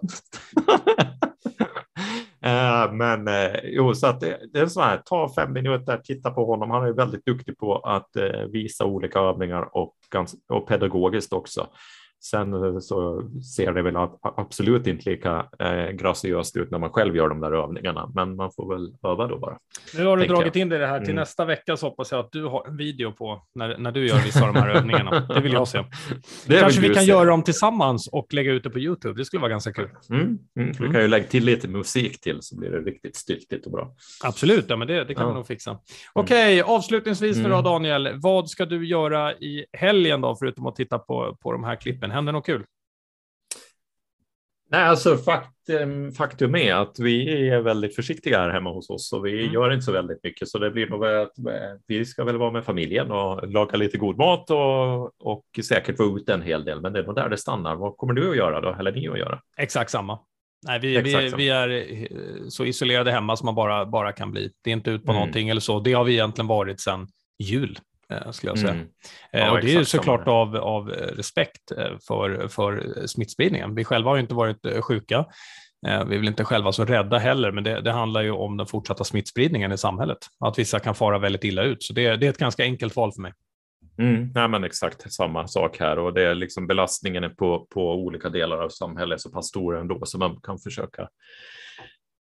Eh, 2.44 2.92
Men 2.92 3.28
eh, 3.28 3.60
jo, 3.64 3.94
så 3.94 4.06
att 4.06 4.20
det, 4.20 4.38
det 4.52 4.60
är 4.60 4.66
så 4.66 4.80
här, 4.80 5.02
ta 5.04 5.34
fem 5.34 5.52
minuter, 5.52 5.96
titta 6.04 6.30
på 6.30 6.44
honom. 6.46 6.70
Han 6.70 6.86
är 6.86 6.92
väldigt 6.92 7.26
duktig 7.26 7.58
på 7.58 7.76
att 7.76 8.16
eh, 8.16 8.46
visa 8.52 8.84
olika 8.84 9.18
övningar 9.18 9.76
och, 9.76 9.94
och 10.48 10.68
pedagogiskt 10.68 11.32
också. 11.32 11.66
Sen 12.30 12.54
eh, 12.54 12.78
så 12.78 13.22
ser 13.56 13.72
det 13.72 13.82
väl 13.82 13.96
absolut 14.22 14.86
inte 14.86 15.10
lika 15.10 15.46
eh, 15.58 15.90
graciöst 15.90 16.56
ut 16.56 16.70
när 16.70 16.78
man 16.78 16.90
själv 16.90 17.16
gör 17.16 17.28
de 17.28 17.40
där 17.40 17.52
övningarna, 17.52 18.10
men 18.14 18.36
man 18.36 18.50
får 18.56 18.74
väl 18.74 18.94
öva 19.12 19.26
då 19.26 19.38
bara. 19.38 19.58
Nu 19.96 20.04
har 20.06 20.16
du 20.16 20.26
dragit 20.26 20.54
jag. 20.56 20.62
in 20.62 20.68
det 20.68 20.86
här 20.86 20.98
till 21.00 21.08
Mm. 21.10 21.16
nästa 21.20 21.44
vecka 21.44 21.76
så 21.76 21.86
hoppas 21.86 22.12
jag 22.12 22.20
att 22.20 22.32
du 22.32 22.44
har 22.44 22.66
en 22.68 22.76
video 22.76 23.12
på 23.12 23.42
när, 23.54 23.78
när 23.78 23.92
du 23.92 24.06
gör 24.08 24.24
vissa 24.24 24.46
av 24.48 24.54
de 24.54 24.60
här 24.60 24.68
övningarna. 24.70 25.20
Det 25.34 25.40
vill 25.40 25.52
jag 25.52 25.68
se. 25.68 25.78
Det 26.46 26.60
Kanske 26.60 26.80
vi 26.80 26.88
du 26.88 26.94
kan 26.94 27.02
se. 27.04 27.10
göra 27.10 27.24
dem 27.24 27.42
tillsammans 27.42 28.08
och 28.12 28.34
lägga 28.34 28.52
ut 28.52 28.62
det 28.62 28.70
på 28.70 28.78
YouTube. 28.78 29.20
Det 29.20 29.24
skulle 29.24 29.40
vara 29.40 29.50
ganska 29.50 29.72
kul. 29.72 29.88
Mm, 30.10 30.22
mm. 30.22 30.38
Vi 30.54 30.62
Mm. 30.78 30.92
kan 30.92 31.02
ju 31.02 31.08
lägga 31.08 31.24
till 31.26 31.44
lite 31.44 31.68
musik 31.68 32.20
till 32.20 32.38
så 32.40 32.56
blir 32.58 32.70
det 32.70 32.78
riktigt 32.78 33.16
styltigt 33.16 33.66
och 33.66 33.72
bra. 33.72 33.94
Absolut, 34.24 34.64
ja, 34.68 34.76
men 34.76 34.88
det, 34.88 35.04
det 35.04 35.14
kan 35.14 35.22
Ja. 35.24 35.28
vi 35.28 35.34
nog 35.34 35.46
fixa. 35.46 35.78
Okej, 36.12 36.62
avslutningsvis 36.62 37.36
nu 37.36 37.42
då 37.42 37.48
Mm. 37.48 37.64
Daniel. 37.64 38.08
Vad 38.22 38.48
ska 38.50 38.64
du 38.66 38.86
göra 38.86 39.32
i 39.32 39.64
helgen 39.72 40.20
då, 40.20 40.36
förutom 40.36 40.66
att 40.66 40.76
titta 40.76 40.98
på, 40.98 41.36
på 41.42 41.52
de 41.52 41.64
här 41.64 41.76
klippen? 41.76 42.10
Händer 42.12 42.32
något 42.32 42.46
kul? 42.46 42.64
Nej, 44.72 44.82
alltså 44.82 45.16
faktum, 45.16 46.12
faktum 46.12 46.54
är 46.54 46.74
att 46.74 46.98
vi 46.98 47.48
är 47.48 47.60
väldigt 47.60 47.94
försiktiga 47.94 48.38
här 48.38 48.50
hemma 48.50 48.72
hos 48.72 48.90
oss 48.90 49.12
och 49.12 49.26
vi 49.26 49.42
mm. 49.42 49.54
gör 49.54 49.72
inte 49.72 49.84
så 49.84 49.92
väldigt 49.92 50.24
mycket. 50.24 50.48
Så 50.48 50.58
det 50.58 50.70
blir 50.70 50.86
nog 50.86 51.06
att 51.06 51.32
vi 51.86 52.04
ska 52.04 52.24
väl 52.24 52.38
vara 52.38 52.50
med 52.50 52.64
familjen 52.64 53.10
och 53.10 53.48
laga 53.48 53.76
lite 53.76 53.98
god 53.98 54.18
mat 54.18 54.50
och, 54.50 55.04
och 55.26 55.44
säkert 55.64 55.96
få 55.96 56.18
ut 56.18 56.28
en 56.28 56.42
hel 56.42 56.64
del. 56.64 56.80
Men 56.80 56.92
det 56.92 56.98
är 56.98 57.04
nog 57.04 57.14
där 57.14 57.28
det 57.28 57.36
stannar. 57.36 57.76
Vad 57.76 57.96
kommer 57.96 58.14
du 58.14 58.30
att 58.30 58.36
göra 58.36 58.60
då? 58.60 58.76
Eller 58.78 58.92
ni 58.92 59.08
att 59.08 59.18
göra? 59.18 59.40
Exakt 59.56 59.90
samma. 59.90 60.18
Nej, 60.66 60.80
vi, 60.80 61.00
vi, 61.00 61.32
vi, 61.36 61.48
är 61.48 61.68
eh, 61.68 62.48
så 62.48 62.64
isolerade 62.64 63.12
hemma 63.12 63.36
som 63.36 63.46
man 63.46 63.54
bara, 63.54 63.86
bara 63.86 64.12
kan 64.12 64.30
bli. 64.30 64.52
Det 64.64 64.70
är 64.70 64.74
inte 64.74 64.90
ut 64.90 65.04
på 65.04 65.12
mm. 65.12 65.20
någonting 65.20 65.48
eller 65.48 65.60
så. 65.60 65.80
Det 65.80 65.92
har 65.92 66.04
vi 66.04 66.12
egentligen 66.12 66.48
varit 66.48 66.80
sedan 66.80 67.08
jul 67.38 67.70
eh, 67.72 67.80
skulle 68.30 68.50
jag 68.50 68.58
säga. 68.58 68.72
Mm. 68.72 68.86
Eh, 69.32 69.40
ja, 69.40 69.50
och 69.50 69.60
det 69.60 69.74
är 69.74 69.84
såklart 69.84 70.28
av, 70.28 70.56
av 70.56 70.88
respekt 70.88 71.72
för, 72.08 72.48
för 72.48 73.06
smittspridningen. 73.06 73.74
Vi 73.74 73.84
själva 73.84 74.10
har 74.10 74.18
inte 74.18 74.34
varit 74.34 74.66
sjuka. 74.80 75.26
Vi 75.86 75.90
är 75.90 76.04
väl 76.04 76.28
inte 76.28 76.44
själva 76.44 76.72
så 76.72 76.84
rädda 76.84 77.18
heller, 77.18 77.52
men 77.52 77.64
det, 77.64 77.80
det, 77.80 77.92
handlar 77.92 78.22
ju 78.22 78.30
om 78.30 78.56
den 78.56 78.66
fortsatta 78.66 79.04
smittspridningen 79.04 79.72
i 79.72 79.78
samhället. 79.78 80.18
Att 80.40 80.58
vissa 80.58 80.78
kan 80.78 80.94
fara 80.94 81.18
väldigt 81.18 81.44
illa 81.44 81.62
ut. 81.62 81.82
Så 81.82 81.92
det, 81.92 82.16
det 82.16 82.26
är 82.26 82.30
ett 82.30 82.38
ganska 82.38 82.62
enkelt 82.62 82.96
val 82.96 83.12
för 83.12 83.20
mig. 83.20 83.32
Mm, 83.98 84.32
nej, 84.34 84.48
men 84.48 84.64
exakt 84.64 85.12
samma 85.12 85.48
sak 85.48 85.80
här 85.80 85.98
och 85.98 86.14
det 86.14 86.22
är 86.22 86.34
liksom 86.34 86.66
belastningen 86.66 87.36
på, 87.36 87.66
på 87.70 87.94
olika 87.94 88.28
delar 88.28 88.58
av 88.58 88.68
samhället 88.68 89.20
så 89.20 89.30
pass 89.30 89.46
stor 89.46 89.78
ändå 89.78 90.06
så 90.06 90.18
man 90.18 90.40
kan 90.40 90.58
försöka 90.58 91.08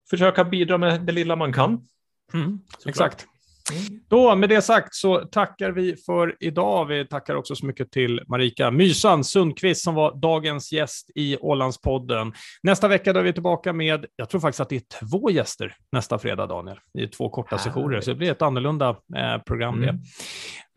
försöka 0.09 0.43
bidra 0.43 0.77
med 0.77 1.01
det 1.01 1.11
lilla 1.11 1.35
man 1.35 1.53
kan. 1.53 1.87
Mm, 2.33 2.59
exakt. 2.85 3.27
Mm. 3.72 4.01
Då 4.07 4.36
med 4.36 4.49
det 4.49 4.61
sagt 4.61 4.95
så 4.95 5.17
tackar 5.17 5.72
vi 5.72 5.95
för 5.95 6.36
idag. 6.39 6.86
Vi 6.86 7.07
tackar 7.07 7.36
också 7.36 7.55
så 7.55 7.65
mycket 7.65 7.91
till 7.91 8.22
Marika 8.28 8.72
Mysan 8.72 9.24
Sundqvist 9.24 9.84
som 9.84 9.95
var 9.95 10.15
dagens 10.15 10.72
gäst 10.72 11.09
i 11.15 11.38
Ålandspodden. 11.38 12.34
Nästa 12.63 12.88
vecka 12.88 13.13
då 13.13 13.20
är 13.20 13.24
vi 13.24 13.34
tillbaka 13.34 13.74
med, 13.74 14.05
jag 14.15 14.30
tror 14.30 14.41
faktiskt 14.41 14.59
att 14.59 14.70
det 14.70 14.76
är 14.76 15.07
två 15.07 15.30
gäster 15.30 15.76
nästa 15.91 16.20
fredag, 16.20 16.47
Daniel, 16.47 16.80
i 16.99 17.07
två 17.07 17.30
korta 17.30 17.57
sessioner, 17.57 18.01
så 18.01 18.11
det 18.11 18.15
blir 18.15 18.32
ett 18.32 18.41
annorlunda 18.41 18.89
eh, 18.89 19.38
program 19.45 19.84
mm. 19.84 19.86
det. 19.86 20.01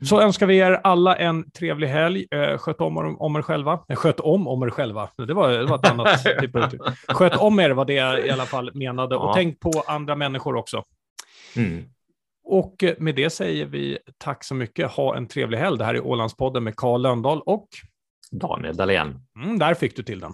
Så 0.06 0.20
önskar 0.20 0.46
vi 0.46 0.56
er 0.56 0.80
alla 0.84 1.16
en 1.16 1.50
trevlig 1.50 1.88
helg. 1.88 2.26
Eh, 2.30 2.58
sköt 2.58 2.80
om, 2.80 3.16
om 3.20 3.36
er 3.36 3.42
själva. 3.42 3.80
Eh, 3.88 3.96
sköt 3.96 4.20
om 4.20 4.48
om 4.48 4.62
er 4.62 4.70
själva. 4.70 5.08
Det 5.16 5.34
var, 5.34 5.50
det 5.50 5.66
var 5.66 5.78
ett 5.78 5.90
annat 5.90 6.24
typ 6.40 6.56
av 6.56 6.70
Sköt 7.08 7.36
om 7.36 7.60
er 7.60 7.70
var 7.70 7.84
det 7.84 7.94
jag 7.94 8.26
i 8.26 8.30
alla 8.30 8.46
fall 8.46 8.70
menade. 8.74 9.14
Ja. 9.14 9.18
Och 9.18 9.34
tänk 9.34 9.60
på 9.60 9.84
andra 9.86 10.16
människor 10.16 10.56
också. 10.56 10.84
Mm. 11.56 11.84
Och 12.44 12.84
med 12.98 13.14
det 13.14 13.30
säger 13.30 13.66
vi 13.66 13.98
tack 14.18 14.44
så 14.44 14.54
mycket. 14.54 14.90
Ha 14.90 15.16
en 15.16 15.28
trevlig 15.28 15.58
helg. 15.58 15.78
Det 15.78 15.84
här 15.84 15.94
är 15.94 16.06
Ålandspodden 16.06 16.64
med 16.64 16.76
Karl 16.76 17.00
Lönndahl 17.00 17.40
och 17.40 17.68
Daniel 18.30 18.76
Dahlén. 18.76 19.26
Mm, 19.36 19.58
där 19.58 19.74
fick 19.74 19.96
du 19.96 20.02
till 20.02 20.20
den. 20.20 20.32